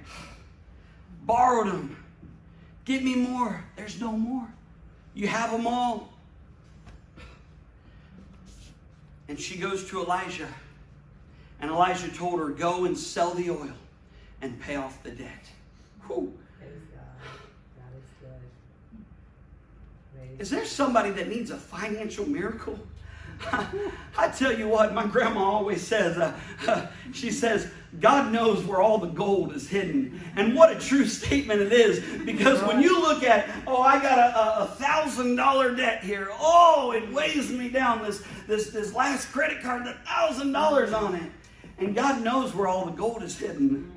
Borrowed 1.24 1.68
them. 1.68 1.98
Give 2.86 3.04
me 3.04 3.16
more. 3.16 3.64
There's 3.76 4.00
no 4.00 4.12
more. 4.12 4.48
You 5.14 5.28
have 5.28 5.52
them 5.52 5.68
all. 5.68 6.10
And 9.28 9.40
she 9.40 9.58
goes 9.58 9.88
to 9.90 10.02
Elijah. 10.02 10.48
And 11.62 11.70
Elijah 11.70 12.10
told 12.10 12.40
her, 12.40 12.50
Go 12.50 12.86
and 12.86 12.98
sell 12.98 13.34
the 13.34 13.52
oil 13.52 13.74
and 14.42 14.60
pay 14.60 14.76
off 14.76 15.02
the 15.04 15.12
debt. 15.12 15.46
Whew. 16.08 16.34
Praise 16.60 16.72
God. 16.94 17.04
God 17.78 17.94
is 17.98 18.04
good. 18.20 18.42
Praise 20.28 20.40
Is 20.40 20.50
there 20.50 20.66
somebody 20.66 21.12
that 21.12 21.30
needs 21.30 21.52
a 21.52 21.58
financial 21.58 22.28
miracle? 22.28 22.80
I 24.18 24.30
tell 24.30 24.56
you 24.56 24.68
what, 24.68 24.94
my 24.94 25.06
grandma 25.06 25.44
always 25.44 25.86
says, 25.86 26.18
uh, 26.18 26.88
she 27.14 27.32
says, 27.32 27.72
God 28.00 28.32
knows 28.32 28.64
where 28.64 28.82
all 28.82 28.98
the 28.98 29.08
gold 29.08 29.54
is 29.54 29.68
hidden. 29.68 30.22
And 30.36 30.56
what 30.56 30.72
a 30.72 30.80
true 30.80 31.06
statement 31.06 31.62
it 31.62 31.74
is. 31.74 32.00
Because 32.24 32.62
when 32.64 32.82
you 32.82 33.02
look 33.02 33.24
at, 33.24 33.50
oh, 33.68 33.82
I 33.82 34.02
got 34.02 34.18
a, 34.18 34.38
a, 34.38 34.64
a 34.64 34.68
thousand 34.68 35.36
dollar 35.36 35.76
debt 35.76 36.04
here. 36.04 36.30
Oh, 36.40 36.94
it 36.96 37.12
weighs 37.12 37.52
me 37.52 37.68
down. 37.68 38.02
This 38.02 38.24
this 38.48 38.70
this 38.70 38.94
last 38.94 39.32
credit 39.32 39.62
card, 39.62 39.86
the 39.86 39.94
thousand 40.06 40.54
dollars 40.54 40.94
on 40.94 41.16
it. 41.16 41.32
And 41.82 41.96
God 41.96 42.24
knows 42.24 42.54
where 42.54 42.68
all 42.68 42.86
the 42.86 42.92
gold 42.92 43.24
is 43.24 43.38
hidden. 43.38 43.92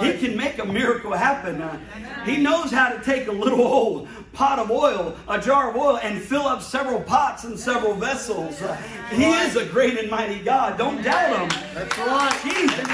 He 0.00 0.18
can 0.18 0.36
make 0.36 0.58
a 0.58 0.64
miracle 0.64 1.12
happen. 1.12 1.60
Uh, 1.60 1.78
he 2.24 2.36
knows 2.36 2.70
how 2.70 2.90
to 2.90 3.00
take 3.02 3.26
a 3.26 3.32
little 3.32 3.60
old 3.60 4.08
pot 4.32 4.60
of 4.60 4.70
oil, 4.70 5.16
a 5.28 5.40
jar 5.40 5.70
of 5.70 5.76
oil, 5.76 5.98
and 5.98 6.20
fill 6.20 6.46
up 6.46 6.62
several 6.62 7.00
pots 7.00 7.42
and 7.44 7.58
several 7.58 7.94
vessels. 7.94 8.62
Uh, 8.62 8.74
he 9.10 9.24
is 9.24 9.56
a 9.56 9.66
great 9.66 9.98
and 9.98 10.10
mighty 10.10 10.38
God. 10.38 10.78
Don't 10.78 11.02
doubt 11.02 11.50
him. 11.50 11.64
That's 11.74 11.98
right. 11.98 12.40
Jesus. 12.42 12.88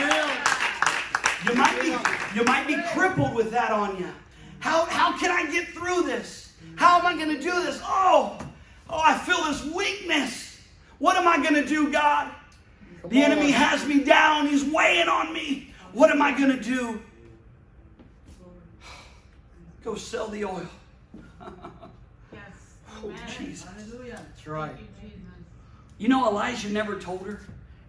You 1.46 1.54
might 1.54 1.80
be 1.82 2.38
you 2.38 2.44
might 2.44 2.66
be 2.66 2.76
crippled 2.94 3.34
with 3.34 3.50
that 3.50 3.70
on 3.70 3.98
you. 3.98 4.08
How 4.60 4.86
how 4.86 5.18
can 5.18 5.30
I 5.30 5.50
get 5.50 5.68
through 5.68 6.02
this? 6.02 6.52
How 6.76 6.98
am 6.98 7.06
I 7.06 7.14
going 7.14 7.28
to 7.28 7.42
do 7.42 7.62
this? 7.62 7.80
Oh, 7.82 8.38
oh, 8.88 9.00
I 9.02 9.18
feel 9.18 9.44
this 9.44 9.64
weakness. 9.74 10.58
What 10.98 11.16
am 11.16 11.28
I 11.28 11.36
going 11.36 11.62
to 11.62 11.66
do, 11.66 11.92
God? 11.92 12.30
The 13.08 13.22
enemy 13.22 13.50
has 13.50 13.86
me 13.86 14.02
down. 14.02 14.48
He's 14.48 14.64
weighing 14.64 15.08
on 15.08 15.32
me. 15.32 15.72
What 15.92 16.10
am 16.10 16.22
I 16.22 16.36
going 16.36 16.56
to 16.56 16.62
do? 16.62 17.00
Go 19.84 19.94
sell 19.94 20.28
the 20.28 20.44
oil. 20.44 20.66
Yes. 22.32 22.40
Oh, 22.96 23.08
Amen. 23.08 23.20
Jesus. 23.38 23.68
That's 23.68 24.46
right. 24.46 24.74
Thank 24.74 24.80
you, 24.80 24.86
Jesus. 25.02 25.20
You 25.98 26.08
know, 26.08 26.26
Elijah 26.28 26.70
never 26.70 26.98
told 26.98 27.26
her 27.26 27.40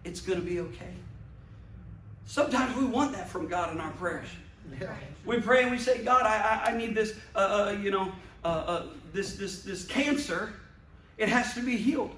it's 0.04 0.20
going 0.20 0.38
to 0.38 0.44
be 0.44 0.60
okay. 0.60 0.92
Sometimes 2.26 2.76
we 2.76 2.84
want 2.84 3.12
that 3.12 3.28
from 3.28 3.48
God 3.48 3.72
in 3.72 3.80
our 3.80 3.92
prayers. 3.92 4.28
Yeah. 4.80 4.94
We 5.24 5.40
pray 5.40 5.62
and 5.62 5.70
we 5.70 5.78
say, 5.78 6.04
God, 6.04 6.22
I, 6.22 6.62
I, 6.66 6.70
I 6.70 6.76
need 6.76 6.94
this, 6.94 7.14
uh, 7.34 7.38
uh, 7.38 7.76
you 7.80 7.90
know, 7.90 8.12
uh, 8.44 8.48
uh, 8.48 8.86
this, 9.12 9.36
this, 9.36 9.62
this 9.62 9.86
cancer. 9.86 10.52
It 11.18 11.28
has 11.28 11.54
to 11.54 11.62
be 11.62 11.76
healed. 11.76 12.14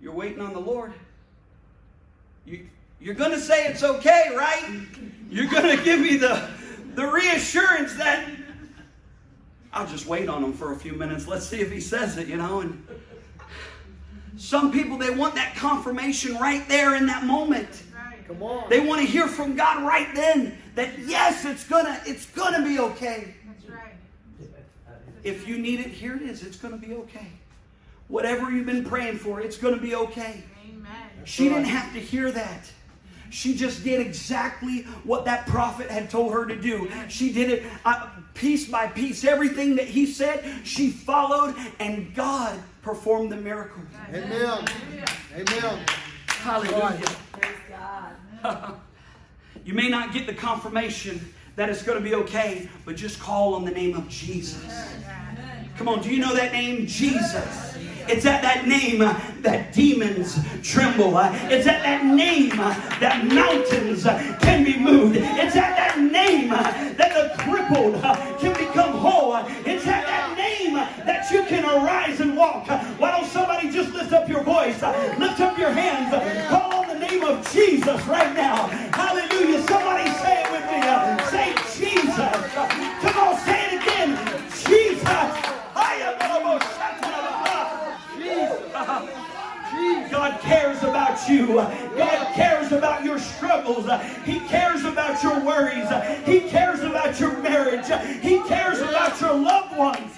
You're 0.00 0.14
waiting 0.14 0.40
on 0.40 0.52
the 0.52 0.60
Lord. 0.60 0.92
You, 2.44 2.66
you're 3.00 3.14
going 3.14 3.32
to 3.32 3.40
say 3.40 3.66
it's 3.66 3.82
okay, 3.82 4.34
right? 4.36 4.64
You're 5.30 5.48
going 5.48 5.76
to 5.76 5.82
give 5.82 6.00
me 6.00 6.16
the, 6.16 6.48
the 6.94 7.06
reassurance 7.06 7.94
that 7.96 8.28
I'll 9.72 9.86
just 9.86 10.06
wait 10.06 10.28
on 10.28 10.42
him 10.42 10.52
for 10.52 10.72
a 10.72 10.76
few 10.76 10.92
minutes. 10.92 11.28
Let's 11.28 11.46
see 11.46 11.60
if 11.60 11.70
he 11.70 11.80
says 11.80 12.16
it, 12.18 12.26
you 12.26 12.36
know. 12.36 12.60
And 12.60 12.84
some 14.36 14.72
people, 14.72 14.98
they 14.98 15.10
want 15.10 15.34
that 15.36 15.54
confirmation 15.54 16.36
right 16.36 16.66
there 16.68 16.96
in 16.96 17.06
that 17.06 17.24
moment. 17.24 17.82
Come 18.26 18.42
on. 18.42 18.70
They 18.70 18.80
want 18.80 19.00
to 19.00 19.06
hear 19.06 19.26
from 19.26 19.56
God 19.56 19.82
right 19.82 20.14
then 20.14 20.56
that 20.76 20.96
yes, 21.00 21.44
it's 21.44 21.66
gonna 21.66 22.00
it's 22.06 22.26
gonna 22.26 22.64
be 22.64 22.78
okay. 22.78 23.34
That's 23.44 23.68
right. 23.68 23.94
If 25.24 25.48
you 25.48 25.58
need 25.58 25.80
it, 25.80 25.88
here 25.88 26.14
it 26.14 26.22
is. 26.22 26.44
It's 26.44 26.56
gonna 26.56 26.76
be 26.76 26.94
okay. 26.94 27.26
Whatever 28.10 28.50
you've 28.50 28.66
been 28.66 28.84
praying 28.84 29.18
for, 29.18 29.40
it's 29.40 29.56
gonna 29.56 29.76
be 29.76 29.94
okay. 29.94 30.42
Amen. 30.68 30.90
She 31.24 31.48
didn't 31.48 31.64
have 31.64 31.92
to 31.92 32.00
hear 32.00 32.32
that. 32.32 32.70
She 33.30 33.54
just 33.54 33.84
did 33.84 34.00
exactly 34.00 34.82
what 35.04 35.24
that 35.26 35.46
prophet 35.46 35.88
had 35.88 36.10
told 36.10 36.32
her 36.32 36.44
to 36.44 36.56
do. 36.56 36.90
She 37.08 37.32
did 37.32 37.48
it 37.48 37.62
uh, 37.84 38.08
piece 38.34 38.68
by 38.68 38.88
piece. 38.88 39.24
Everything 39.24 39.76
that 39.76 39.86
he 39.86 40.04
said, 40.04 40.44
she 40.64 40.90
followed, 40.90 41.54
and 41.78 42.12
God 42.12 42.60
performed 42.82 43.30
the 43.30 43.36
miracle. 43.36 43.82
Amen. 44.08 44.64
Amen. 45.32 45.78
Hallelujah. 46.26 47.06
Praise 47.32 47.56
God. 48.42 48.74
You 49.62 49.74
may 49.74 49.90
not 49.90 50.14
get 50.14 50.26
the 50.26 50.32
confirmation 50.32 51.32
that 51.56 51.68
it's 51.68 51.82
going 51.82 51.98
to 51.98 52.02
be 52.02 52.14
okay, 52.14 52.68
but 52.86 52.96
just 52.96 53.20
call 53.20 53.54
on 53.54 53.64
the 53.64 53.70
name 53.70 53.94
of 53.94 54.08
Jesus. 54.08 54.64
Come 55.76 55.86
on, 55.86 56.00
do 56.02 56.10
you 56.10 56.18
know 56.18 56.34
that 56.34 56.52
name? 56.52 56.86
Jesus. 56.86 57.69
It's 58.08 58.26
at 58.26 58.42
that 58.42 58.66
name 58.66 58.98
that 58.98 59.72
demons 59.72 60.38
tremble. 60.62 61.18
It's 61.18 61.66
at 61.66 61.82
that 61.82 62.04
name 62.04 62.50
that 62.50 63.24
mountains 63.26 64.04
can 64.42 64.64
be 64.64 64.78
moved. 64.78 65.16
It's 65.16 65.56
at 65.56 65.76
that 65.76 66.00
name 66.00 66.50
that 66.50 66.96
the 66.96 67.42
crippled 67.42 68.00
can 68.40 68.52
become 68.56 68.92
whole. 68.92 69.36
It's 69.64 69.86
at 69.86 70.06
that 70.06 70.36
name 70.36 70.74
that 70.74 71.30
you 71.30 71.44
can 71.44 71.64
arise 71.64 72.20
and 72.20 72.36
walk. 72.36 72.68
Why 72.98 73.10
don't 73.12 73.26
somebody 73.30 73.70
just 73.70 73.92
lift 73.92 74.12
up 74.12 74.28
your 74.28 74.42
voice? 74.42 74.80
Lift 74.82 75.40
up 75.40 75.58
your 75.58 75.70
hands. 75.70 76.10
Call 76.48 76.74
on 76.74 76.88
the 76.88 76.98
name 76.98 77.22
of 77.22 77.48
Jesus 77.52 78.04
right 78.06 78.34
now. 78.34 78.66
Hallelujah. 78.92 79.62
Somebody 79.66 80.10
say 80.18 80.42
it 80.42 80.50
with 80.50 80.66
me. 80.70 80.80
Say 81.30 81.54
Jesus. 81.78 82.54
Come 83.00 83.16
on, 83.18 83.38
say 83.44 83.66
it 83.66 83.82
again. 83.82 84.18
Jesus. 84.66 85.59
God 90.10 90.40
cares 90.40 90.82
about 90.82 91.28
you. 91.28 91.46
God 91.46 92.34
cares 92.34 92.72
about 92.72 93.04
your 93.04 93.18
struggles. 93.18 93.88
He 94.24 94.40
cares 94.40 94.84
about 94.84 95.22
your 95.22 95.38
worries. 95.40 95.88
He 96.24 96.40
cares 96.48 96.80
about 96.80 97.20
your 97.20 97.36
marriage. 97.38 97.86
He 98.20 98.40
cares 98.48 98.80
about 98.80 99.20
your 99.20 99.34
loved 99.34 99.76
ones. 99.76 100.16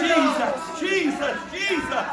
Jesus, 0.00 0.80
Jesus, 0.80 1.38
Jesus. 1.52 2.04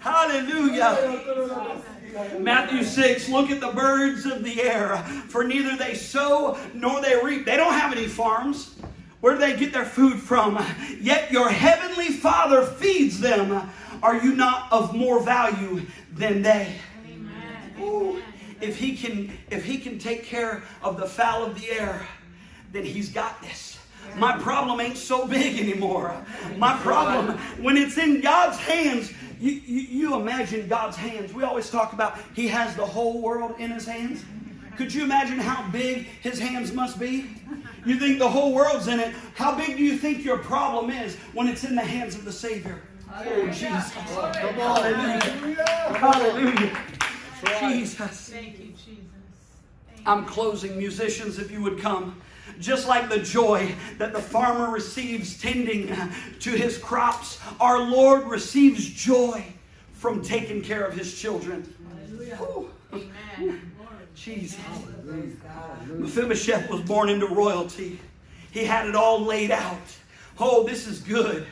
Hallelujah. 0.00 1.99
Matthew 2.38 2.82
6, 2.82 3.28
look 3.28 3.50
at 3.50 3.60
the 3.60 3.70
birds 3.70 4.26
of 4.26 4.42
the 4.42 4.62
air, 4.62 4.96
for 5.28 5.44
neither 5.44 5.76
they 5.76 5.94
sow 5.94 6.58
nor 6.74 7.00
they 7.00 7.20
reap. 7.22 7.44
They 7.44 7.56
don't 7.56 7.72
have 7.72 7.92
any 7.92 8.06
farms. 8.06 8.76
Where 9.20 9.34
do 9.34 9.40
they 9.40 9.56
get 9.56 9.72
their 9.72 9.84
food 9.84 10.18
from? 10.18 10.64
Yet 11.00 11.30
your 11.30 11.48
heavenly 11.48 12.08
Father 12.08 12.64
feeds 12.64 13.20
them. 13.20 13.70
Are 14.02 14.16
you 14.16 14.34
not 14.34 14.72
of 14.72 14.94
more 14.94 15.22
value 15.22 15.82
than 16.12 16.42
they? 16.42 16.74
Ooh, 17.78 18.22
if 18.60 18.78
he 18.78 18.96
can 18.96 19.36
if 19.50 19.64
he 19.64 19.78
can 19.78 19.98
take 19.98 20.24
care 20.24 20.62
of 20.82 20.98
the 20.98 21.06
fowl 21.06 21.44
of 21.44 21.60
the 21.60 21.70
air, 21.70 22.06
then 22.72 22.84
he's 22.84 23.10
got 23.10 23.40
this. 23.42 23.78
My 24.16 24.36
problem 24.38 24.80
ain't 24.80 24.96
so 24.96 25.26
big 25.26 25.58
anymore. 25.60 26.14
My 26.56 26.76
problem, 26.78 27.38
when 27.62 27.76
it's 27.76 27.98
in 27.98 28.20
God's 28.20 28.58
hands, 28.58 29.12
you, 29.40 29.52
you, 29.52 29.80
you 29.80 30.14
imagine 30.16 30.68
God's 30.68 30.96
hands. 30.96 31.32
We 31.32 31.44
always 31.44 31.70
talk 31.70 31.92
about 31.94 32.18
He 32.34 32.46
has 32.48 32.76
the 32.76 32.84
whole 32.84 33.22
world 33.22 33.54
in 33.58 33.70
His 33.70 33.86
hands. 33.86 34.22
Could 34.76 34.92
you 34.92 35.02
imagine 35.02 35.38
how 35.38 35.68
big 35.70 36.06
His 36.22 36.38
hands 36.38 36.72
must 36.72 37.00
be? 37.00 37.30
You 37.86 37.98
think 37.98 38.18
the 38.18 38.28
whole 38.28 38.54
world's 38.54 38.86
in 38.86 39.00
it. 39.00 39.14
How 39.34 39.56
big 39.56 39.78
do 39.78 39.82
you 39.82 39.96
think 39.96 40.24
your 40.24 40.38
problem 40.38 40.90
is 40.90 41.16
when 41.32 41.48
it's 41.48 41.64
in 41.64 41.74
the 41.74 41.82
hands 41.82 42.14
of 42.14 42.24
the 42.24 42.32
Savior? 42.32 42.82
Oh, 43.12 43.46
Jesus. 43.46 43.92
Come 43.92 44.18
on. 44.18 44.34
Hallelujah. 44.34 45.64
Hallelujah. 45.96 46.78
Jesus. 47.60 48.28
Thank 48.28 48.58
you, 48.58 48.66
Jesus. 48.66 49.00
I'm 50.06 50.24
closing, 50.24 50.76
musicians, 50.78 51.38
if 51.38 51.50
you 51.50 51.62
would 51.62 51.78
come. 51.78 52.20
Just 52.60 52.86
like 52.86 53.08
the 53.08 53.18
joy 53.18 53.74
that 53.98 54.12
the 54.12 54.20
farmer 54.20 54.70
receives 54.70 55.40
tending 55.40 55.88
to 56.40 56.50
his 56.50 56.76
crops, 56.78 57.40
our 57.58 57.80
Lord 57.80 58.24
receives 58.24 58.84
joy 58.88 59.44
from 59.92 60.22
taking 60.22 60.60
care 60.62 60.84
of 60.84 60.94
his 60.94 61.18
children. 61.18 61.74
Amen. 62.92 63.72
Jesus. 64.14 64.60
Praise 65.08 65.36
Mephibosheth 65.86 66.68
was 66.68 66.82
born 66.82 67.08
into 67.08 67.26
royalty. 67.26 67.98
He 68.50 68.64
had 68.64 68.86
it 68.86 68.94
all 68.94 69.20
laid 69.20 69.50
out. 69.50 69.78
Oh, 70.38 70.66
this 70.66 70.86
is 70.86 71.00
good. 71.00 71.46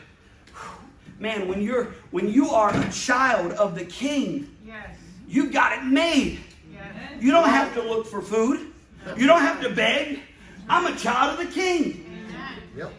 Man, 1.18 1.48
when 1.48 1.62
you're 1.62 1.94
when 2.10 2.28
you 2.30 2.50
are 2.50 2.74
a 2.74 2.90
child 2.92 3.52
of 3.52 3.74
the 3.74 3.84
king, 3.84 4.54
Yes. 4.66 4.96
you 5.26 5.50
got 5.50 5.78
it 5.78 5.84
made. 5.84 6.40
Yes. 6.72 6.84
You 7.20 7.30
don't 7.30 7.48
have 7.48 7.72
to 7.74 7.82
look 7.82 8.06
for 8.06 8.20
food. 8.20 8.72
You 9.16 9.26
don't 9.26 9.40
have 9.40 9.60
to 9.62 9.70
beg. 9.70 10.20
I'm 10.68 10.92
a 10.92 10.96
child 10.96 11.38
of 11.38 11.46
the 11.46 11.52
king. 11.52 12.04
Yep. 12.76 12.92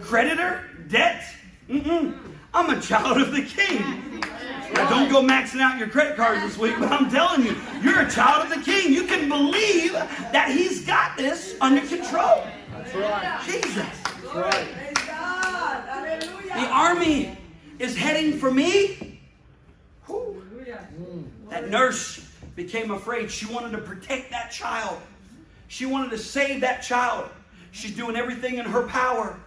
Creditor, 0.00 0.64
debt. 0.88 1.24
Mm-mm. 1.68 2.16
I'm 2.54 2.70
a 2.70 2.80
child 2.80 3.20
of 3.20 3.32
the 3.32 3.42
king. 3.42 4.20
Now, 4.74 4.88
don't 4.88 5.10
go 5.10 5.22
maxing 5.22 5.60
out 5.60 5.78
your 5.78 5.88
credit 5.88 6.16
cards 6.16 6.42
this 6.42 6.58
week, 6.58 6.74
but 6.78 6.90
I'm 6.90 7.10
telling 7.10 7.44
you, 7.44 7.56
you're 7.82 8.00
a 8.00 8.10
child 8.10 8.44
of 8.44 8.56
the 8.56 8.62
king. 8.64 8.92
You 8.92 9.04
can 9.04 9.28
believe 9.28 9.92
that 9.92 10.50
he's 10.50 10.84
got 10.86 11.16
this 11.16 11.56
under 11.60 11.86
control. 11.86 12.44
That's 12.72 12.94
right. 12.94 13.40
Jesus. 13.44 13.74
That's 13.74 14.34
right. 14.34 14.94
The 16.56 16.66
army 16.68 17.36
is 17.78 17.96
heading 17.96 18.38
for 18.38 18.50
me. 18.50 19.20
Whew. 20.06 20.42
That 21.50 21.68
nurse 21.68 22.26
became 22.54 22.90
afraid. 22.90 23.30
She 23.30 23.46
wanted 23.52 23.72
to 23.72 23.78
protect 23.78 24.30
that 24.30 24.50
child. 24.50 25.00
She 25.68 25.86
wanted 25.86 26.10
to 26.10 26.18
save 26.18 26.60
that 26.60 26.82
child. 26.82 27.28
She's 27.72 27.94
doing 27.94 28.16
everything 28.16 28.58
in 28.58 28.64
her 28.64 28.82
power. 28.84 29.38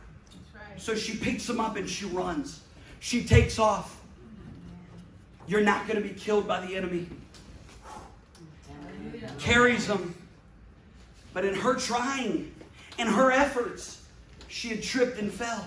Right. 0.54 0.82
So 0.82 0.96
she 0.96 1.18
picks 1.18 1.50
him 1.50 1.60
up 1.60 1.76
and 1.76 1.90
she 1.90 2.06
runs. 2.06 2.62
She 3.00 3.24
takes 3.24 3.58
off. 3.60 4.00
You're 5.48 5.62
not 5.62 5.88
going 5.88 6.02
to 6.02 6.08
be 6.08 6.14
killed 6.14 6.48
by 6.48 6.66
the 6.66 6.76
enemy. 6.76 7.08
Carries 9.40 9.88
him. 9.88 10.14
But 11.34 11.46
in 11.46 11.56
her 11.56 11.76
trying, 11.76 12.54
in 12.98 13.08
her 13.08 13.32
efforts, 13.32 14.04
she 14.48 14.70
had 14.70 14.84
tripped 14.84 15.20
and 15.20 15.32
fell. 15.32 15.66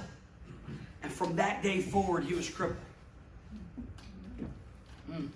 And 1.03 1.11
from 1.11 1.35
that 1.37 1.63
day 1.63 1.81
forward, 1.81 2.25
he 2.25 2.35
was 2.35 2.49
crippled. 2.49 2.79
Mm. 5.11 5.29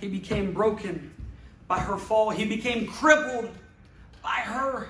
He 0.00 0.08
became 0.08 0.52
broken 0.52 1.12
by 1.68 1.78
her 1.78 1.96
fall. 1.96 2.30
He 2.30 2.44
became 2.44 2.86
crippled 2.86 3.50
by 4.26 4.40
her 4.40 4.88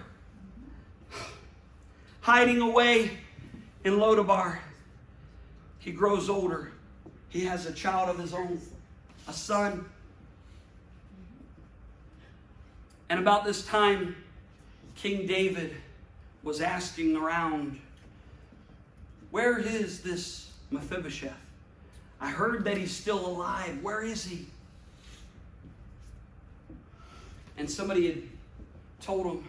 hiding 2.22 2.62
away 2.62 3.11
in 3.84 3.99
Lodabar. 3.99 4.59
He 5.78 5.93
grows 5.93 6.30
older. 6.30 6.72
He 7.28 7.45
has 7.45 7.66
a 7.66 7.72
child 7.72 8.09
of 8.09 8.18
his 8.18 8.32
own, 8.32 8.59
a 9.28 9.34
son. 9.34 9.84
And 13.11 13.20
about 13.20 13.45
this 13.45 13.62
time, 13.66 14.16
King 14.95 15.26
David 15.26 15.76
was 16.43 16.62
asking 16.62 17.14
around, 17.14 17.78
Where 19.30 19.59
is 19.59 20.01
this 20.01 20.51
Mephibosheth? 20.70 21.37
I 22.22 22.30
heard 22.30 22.64
that 22.64 22.78
he's 22.78 22.97
still 22.97 23.26
alive. 23.26 23.82
Where 23.82 24.03
is 24.03 24.24
he? 24.24 24.47
And 27.59 27.70
somebody 27.70 28.07
had 28.09 28.22
told 29.07 29.25
him. 29.25 29.45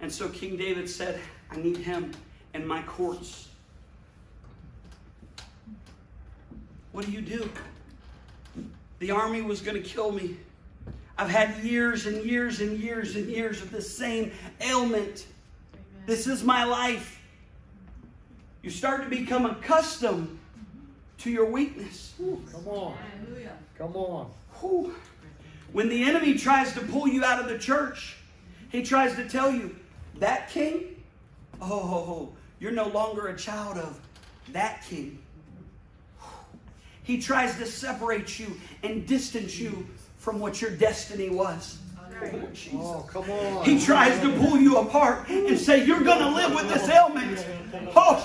And 0.00 0.12
so 0.12 0.28
King 0.28 0.56
David 0.58 0.88
said, 0.88 1.18
I 1.50 1.56
need 1.56 1.78
him 1.78 2.12
in 2.52 2.66
my 2.66 2.82
courts. 2.82 3.48
What 6.92 7.06
do 7.06 7.10
you 7.10 7.22
do? 7.22 7.48
The 8.98 9.10
army 9.10 9.40
was 9.40 9.62
going 9.62 9.82
to 9.82 9.88
kill 9.88 10.12
me. 10.12 10.36
I've 11.16 11.30
had 11.30 11.64
years 11.64 12.06
and 12.06 12.22
years 12.22 12.60
and 12.60 12.78
years 12.78 13.16
and 13.16 13.28
years 13.28 13.62
of 13.62 13.70
this 13.70 13.96
same 13.96 14.32
ailment. 14.60 15.26
Amen. 15.72 16.02
This 16.06 16.26
is 16.26 16.44
my 16.44 16.64
life. 16.64 17.18
You 18.62 18.70
start 18.70 19.04
to 19.04 19.08
become 19.08 19.46
accustomed 19.46 20.38
to 21.18 21.30
your 21.30 21.46
weakness. 21.46 22.12
Come 22.18 22.68
on. 22.68 22.94
Come 23.78 23.96
on. 23.96 24.30
Whew. 24.60 24.94
When 25.72 25.88
the 25.88 26.04
enemy 26.04 26.34
tries 26.38 26.74
to 26.74 26.80
pull 26.80 27.08
you 27.08 27.24
out 27.24 27.40
of 27.40 27.48
the 27.48 27.58
church, 27.58 28.16
he 28.70 28.82
tries 28.82 29.14
to 29.16 29.28
tell 29.28 29.50
you, 29.50 29.76
that 30.18 30.50
king, 30.50 31.02
oh, 31.60 32.30
you're 32.60 32.72
no 32.72 32.88
longer 32.88 33.28
a 33.28 33.36
child 33.36 33.78
of 33.78 33.98
that 34.52 34.84
king. 34.88 35.18
He 37.02 37.20
tries 37.20 37.56
to 37.56 37.66
separate 37.66 38.38
you 38.38 38.60
and 38.82 39.06
distance 39.06 39.58
you 39.58 39.86
from 40.18 40.38
what 40.38 40.60
your 40.60 40.70
destiny 40.70 41.30
was. 41.30 41.78
Oh, 42.74 43.04
come 43.08 43.30
on. 43.30 43.64
He 43.64 43.80
tries 43.84 44.18
to 44.20 44.30
pull 44.38 44.58
you 44.58 44.78
apart 44.78 45.28
and 45.28 45.58
say, 45.58 45.84
You're 45.84 46.02
going 46.02 46.20
to 46.20 46.28
live 46.30 46.54
with 46.54 46.68
this 46.68 46.88
ailment. 46.88 47.44
Oh, 47.94 48.16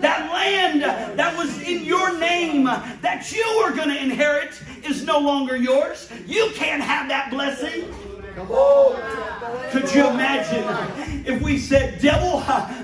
that 0.00 0.32
land 0.32 0.82
that 1.18 1.36
was 1.36 1.60
in 1.62 1.84
your 1.84 2.18
name 2.18 2.64
that 2.64 3.32
you 3.32 3.62
were 3.62 3.72
going 3.74 3.88
to 3.88 4.00
inherit 4.02 4.60
is 4.84 5.04
no 5.04 5.18
longer 5.18 5.56
yours. 5.56 6.08
You 6.26 6.50
can't 6.54 6.82
have 6.82 7.08
that 7.08 7.30
blessing. 7.30 7.92
Could 9.70 9.92
you 9.94 10.08
imagine 10.08 11.24
if 11.26 11.40
we 11.42 11.58
said, 11.58 12.00
Devil, 12.00 12.40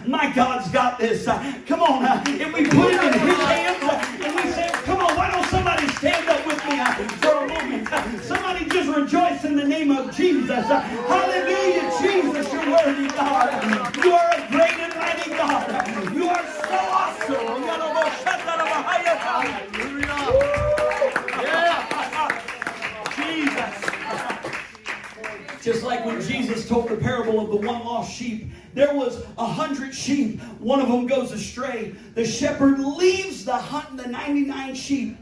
my 0.06 0.32
God's 0.34 0.70
got 0.70 0.98
this. 0.98 1.24
Come 1.24 1.80
on, 1.80 2.26
if 2.28 2.52
we 2.52 2.64
put 2.66 2.92
it 2.94 3.02
in 3.02 3.12
His 3.20 3.38
hands 3.38 3.82
uh, 3.82 4.24
and 4.24 4.34
we 4.36 4.50
said, 4.52 4.72
Come 4.84 5.00
on, 5.00 5.14
why 5.16 5.30
don't 5.30 5.46
somebody 5.48 5.86
stand 5.88 6.28
up 6.28 6.44
with 6.46 6.56
me 6.66 6.80
uh, 6.80 6.92
for 7.20 7.44
a 7.44 7.48
moment? 7.48 7.92
Uh, 7.92 8.20
Somebody 8.22 8.64
just 8.66 8.88
rejoice 8.96 9.44
in 9.44 9.56
the 9.56 9.64
name 9.64 9.90
of 9.90 10.14
Jesus. 10.16 10.50
Uh, 10.50 10.80
Hallelujah, 10.80 11.92
Jesus, 12.00 12.52
you're 12.52 12.70
worthy, 12.70 13.08
God. 13.08 14.04
You 14.04 14.12
are 14.12 14.30
a 14.32 14.48
great 14.50 14.78
and 14.80 14.94
mighty 14.98 15.30
God. 15.30 16.14
You 16.14 16.28
are 16.28 16.46
so 16.46 16.68
awesome. 16.72 17.62
Jesus. 23.16 23.90
Just 25.62 25.84
like 25.84 26.04
when 26.04 26.20
Jesus 26.20 26.66
told 26.68 26.88
the 26.88 26.96
parable 26.96 27.38
of 27.38 27.50
the 27.50 27.56
one 27.68 27.84
lost 27.84 28.12
sheep, 28.12 28.48
there 28.74 28.94
was 28.94 29.24
a 29.38 29.41
hundred 29.52 29.94
sheep. 29.94 30.40
One 30.58 30.80
of 30.80 30.88
them 30.88 31.06
goes 31.06 31.32
astray. 31.32 31.94
The 32.14 32.24
shepherd 32.24 32.78
leaves 32.78 33.44
the 33.44 33.56
hunt, 33.56 33.96
the 33.96 34.06
99 34.06 34.74
sheep, 34.74 35.16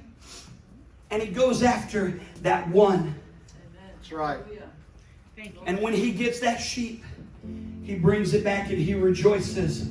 and 1.11 1.23
he 1.23 1.29
goes 1.29 1.63
after 1.63 2.21
that 2.43 2.69
one. 2.69 3.15
That's 3.97 4.13
right. 4.13 4.41
And 5.67 5.81
when 5.81 5.95
he 5.95 6.13
gets 6.13 6.41
that 6.41 6.59
sheep, 6.59 7.05
he 7.83 7.95
brings 7.95 8.35
it 8.35 8.45
back 8.45 8.71
and 8.71 8.79
he 8.79 8.95
rejoices 8.95 9.89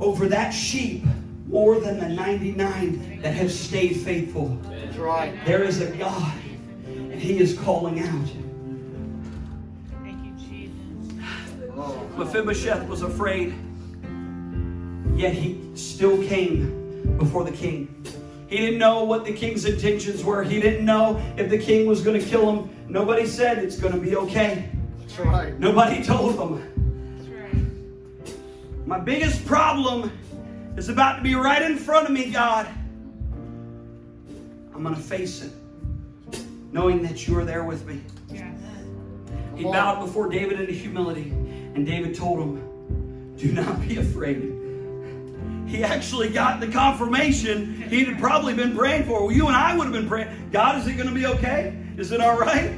over 0.00 0.28
that 0.28 0.50
sheep 0.50 1.04
more 1.46 1.78
than 1.78 1.98
the 2.00 2.08
99 2.08 3.20
that 3.22 3.34
have 3.34 3.52
stayed 3.52 3.96
faithful. 3.96 4.58
That's 4.68 4.96
right. 4.96 5.34
There 5.44 5.62
is 5.64 5.80
a 5.80 5.90
God, 5.96 6.32
and 6.86 7.20
he 7.20 7.38
is 7.38 7.58
calling 7.58 8.00
out. 8.00 8.43
Mephibosheth 12.16 12.86
was 12.88 13.02
afraid, 13.02 13.54
yet 15.14 15.32
he 15.32 15.60
still 15.74 16.22
came 16.26 17.16
before 17.18 17.44
the 17.44 17.52
king. 17.52 17.88
He 18.46 18.58
didn't 18.58 18.78
know 18.78 19.02
what 19.04 19.24
the 19.24 19.32
king's 19.32 19.64
intentions 19.64 20.22
were. 20.22 20.44
He 20.44 20.60
didn't 20.60 20.84
know 20.84 21.20
if 21.36 21.50
the 21.50 21.58
king 21.58 21.86
was 21.86 22.02
going 22.02 22.20
to 22.20 22.26
kill 22.26 22.50
him. 22.50 22.70
Nobody 22.88 23.26
said 23.26 23.58
it's 23.58 23.76
going 23.76 23.94
to 23.94 23.98
be 23.98 24.14
okay. 24.16 24.68
that's 25.00 25.18
right. 25.18 25.58
Nobody 25.58 26.04
told 26.04 26.38
him. 26.38 27.16
That's 27.16 27.28
right. 27.28 28.86
My 28.86 29.00
biggest 29.00 29.44
problem 29.44 30.12
is 30.76 30.88
about 30.88 31.16
to 31.16 31.22
be 31.22 31.34
right 31.34 31.62
in 31.62 31.76
front 31.76 32.06
of 32.06 32.12
me, 32.12 32.30
God. 32.30 32.68
I'm 34.74 34.82
going 34.82 34.94
to 34.94 35.00
face 35.00 35.42
it, 35.42 35.52
knowing 36.72 37.02
that 37.02 37.26
you 37.26 37.38
are 37.38 37.44
there 37.44 37.64
with 37.64 37.86
me. 37.86 38.02
Yes. 38.30 38.56
He 39.56 39.64
bowed 39.64 40.04
before 40.04 40.28
David 40.28 40.60
in 40.60 40.74
humility, 40.74 41.32
and 41.74 41.86
David 41.86 42.14
told 42.14 42.38
him, 42.40 43.34
Do 43.36 43.52
not 43.52 43.80
be 43.86 43.96
afraid. 43.98 44.52
He 45.66 45.82
actually 45.82 46.28
got 46.28 46.60
the 46.60 46.68
confirmation 46.68 47.74
he'd 47.88 48.06
had 48.06 48.18
probably 48.18 48.54
been 48.54 48.76
praying 48.76 49.04
for. 49.04 49.24
Well, 49.24 49.32
you 49.32 49.46
and 49.48 49.56
I 49.56 49.76
would 49.76 49.84
have 49.84 49.92
been 49.92 50.08
praying, 50.08 50.50
God, 50.52 50.78
is 50.80 50.86
it 50.86 50.94
going 50.94 51.08
to 51.08 51.14
be 51.14 51.26
okay? 51.26 51.76
Is 51.96 52.12
it 52.12 52.20
all 52.20 52.38
right? 52.38 52.70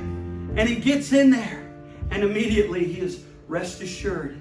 And 0.57 0.69
he 0.69 0.77
gets 0.77 1.13
in 1.13 1.31
there, 1.31 1.71
and 2.11 2.23
immediately 2.23 2.85
he 2.85 3.01
is 3.01 3.25
rest 3.49 3.83
assured 3.83 4.39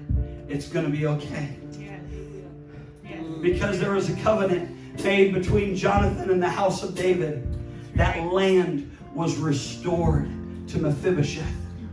it's 0.48 0.68
going 0.68 0.84
to 0.86 0.90
be 0.90 1.06
okay. 1.06 1.56
Yes. 1.78 2.00
Yes. 3.04 3.22
Because 3.42 3.78
there 3.78 3.92
was 3.92 4.08
a 4.08 4.16
covenant 4.22 5.02
made 5.04 5.34
between 5.34 5.76
Jonathan 5.76 6.30
and 6.30 6.42
the 6.42 6.48
house 6.48 6.82
of 6.82 6.94
David. 6.94 7.46
That 7.96 8.22
land 8.32 8.90
was 9.14 9.36
restored 9.36 10.28
to 10.68 10.78
Mephibosheth 10.78 11.46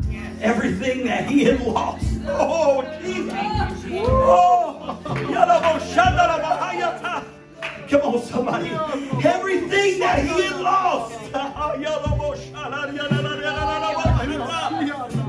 Yes. 0.10 0.38
everything 0.42 1.06
that 1.06 1.26
he 1.26 1.44
had 1.44 1.62
lost. 1.62 2.13
Oh, 2.26 2.84
Jesus. 3.02 3.34
Oh, 4.08 5.00
Come 7.90 8.02
on, 8.02 8.22
somebody. 8.24 8.70
Everything 9.24 10.00
that 10.00 10.20
he 10.24 10.44
had 10.44 10.60
lost. 10.62 11.20
Shandarabahayata. 11.34 11.64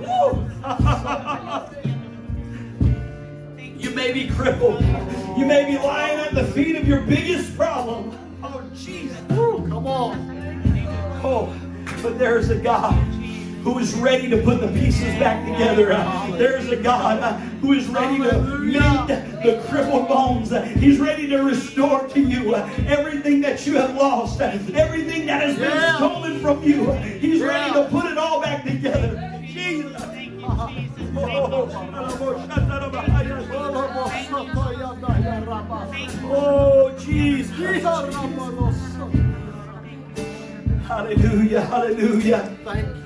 Woo. 0.01 0.45
be 4.14 4.28
crippled. 4.28 4.80
You 5.36 5.45
may 5.45 5.64
be 5.64 5.76
lying 5.76 6.20
at 6.20 6.34
the 6.34 6.45
feet 6.45 6.76
of 6.76 6.86
your 6.86 7.01
biggest 7.01 7.57
problem. 7.57 8.16
Oh, 8.45 8.62
Jesus. 8.72 9.20
Come 9.28 9.88
on. 9.88 10.62
Oh, 11.24 11.53
but 12.01 12.16
there's 12.16 12.51
a 12.51 12.57
God 12.57 12.95
who 13.65 13.79
is 13.79 13.95
ready 13.95 14.29
to 14.29 14.37
put 14.43 14.61
the 14.61 14.69
pieces 14.69 15.19
back 15.19 15.43
together. 15.51 15.89
There's 16.37 16.69
a 16.69 16.77
God 16.77 17.41
who 17.62 17.73
is 17.73 17.89
ready 17.89 18.19
to 18.19 18.39
mend 18.59 19.09
the 19.09 19.65
crippled 19.69 20.07
bones. 20.07 20.51
He's 20.79 20.99
ready 21.01 21.27
to 21.29 21.39
restore 21.39 22.07
to 22.09 22.21
you 22.21 22.55
everything 22.55 23.41
that 23.41 23.67
you 23.67 23.75
have 23.77 23.95
lost, 23.97 24.41
everything 24.41 25.25
that 25.27 25.41
has 25.43 25.57
been 25.57 25.97
stolen 25.97 26.41
from 26.41 26.62
you. 26.62 26.93
He's 26.93 27.41
ready 27.41 27.73
to 27.73 27.89
put 27.89 28.05
it 28.05 28.19
all 28.19 28.43
back 28.43 28.65
together. 28.65 29.41
Jesus. 29.47 30.03
Thank 30.03 30.41
you, 30.41 30.49
Jesus. 30.69 31.15
Oh, 36.27 36.91
Jesus. 36.99 37.57
Hallelujah, 40.87 41.61
hallelujah. 41.62 42.57
Thank 42.62 42.87
you. 42.97 43.04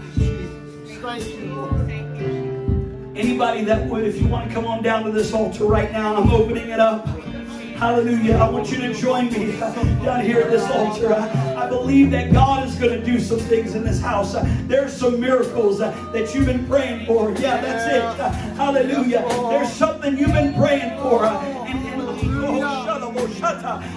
Thank 1.00 1.26
you, 1.28 3.12
Anybody 3.14 3.64
that 3.64 3.86
would, 3.88 4.04
if 4.04 4.20
you 4.20 4.26
want 4.28 4.48
to 4.48 4.54
come 4.54 4.66
on 4.66 4.82
down 4.82 5.04
to 5.04 5.10
this 5.12 5.32
altar 5.32 5.64
right 5.64 5.90
now, 5.92 6.16
I'm 6.16 6.30
opening 6.30 6.70
it 6.70 6.80
up. 6.80 7.06
Hallelujah. 7.06 8.34
I 8.34 8.48
want 8.48 8.70
you 8.72 8.78
to 8.78 8.92
join 8.92 9.32
me 9.32 9.56
down 10.04 10.24
here 10.24 10.40
at 10.40 10.50
this 10.50 10.68
altar. 10.70 11.12
I, 11.14 11.66
I 11.66 11.68
believe 11.68 12.10
that 12.10 12.32
God 12.32 12.66
is 12.66 12.74
going 12.74 12.98
to 12.98 13.04
do 13.04 13.20
some 13.20 13.38
things 13.38 13.76
in 13.76 13.84
this 13.84 14.00
house. 14.00 14.34
There's 14.66 14.92
some 14.92 15.20
miracles 15.20 15.78
that 15.78 16.34
you've 16.34 16.46
been 16.46 16.66
praying 16.66 17.06
for. 17.06 17.30
Yeah, 17.32 17.60
that's 17.60 17.86
it. 17.86 18.56
Hallelujah. 18.56 19.24
There's 19.50 19.72
something 19.72 20.18
you've 20.18 20.32
been 20.32 20.54
praying 20.54 21.00
for. 21.00 21.24
and- 21.24 21.87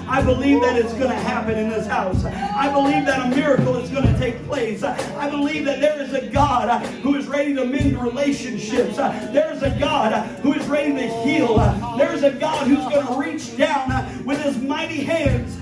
I 0.08 0.22
believe 0.22 0.62
that 0.62 0.78
it's 0.78 0.93
going 0.93 1.10
to 1.10 1.16
happen 1.16 1.58
in 1.58 1.70
this 1.70 1.88
house. 1.88 2.26
I 2.26 2.72
believe 2.72 3.06
that 3.06 3.26
a 3.26 3.36
miracle 3.36 3.78
is 3.78 3.89
going 3.89 4.06
to 4.06 4.18
take 4.18 4.43
place. 4.45 4.84
I 4.84 5.30
believe 5.30 5.66
that 5.66 5.80
there 5.80 6.02
is 6.02 6.14
a 6.14 6.28
God 6.28 6.86
who 7.04 7.16
is 7.16 7.28
ready 7.28 7.54
to 7.56 7.66
mend 7.66 8.02
relationships. 8.02 8.97
There 8.97 9.52
is 9.54 9.64
a 9.64 9.78
God 9.80 10.14
who 10.41 10.54
is 10.54 10.66
ready 10.68 10.93
to 10.93 11.08
heal. 11.24 11.58
There 11.97 12.14
is 12.14 12.24
a 12.24 12.32
God 12.32 12.68
who's 12.68 12.86
going 12.93 13.08
to 13.08 13.14
reach 13.20 13.58
down 13.58 14.26
with 14.26 14.41
his 14.41 14.58
mighty 14.58 15.04
hands. 15.04 15.58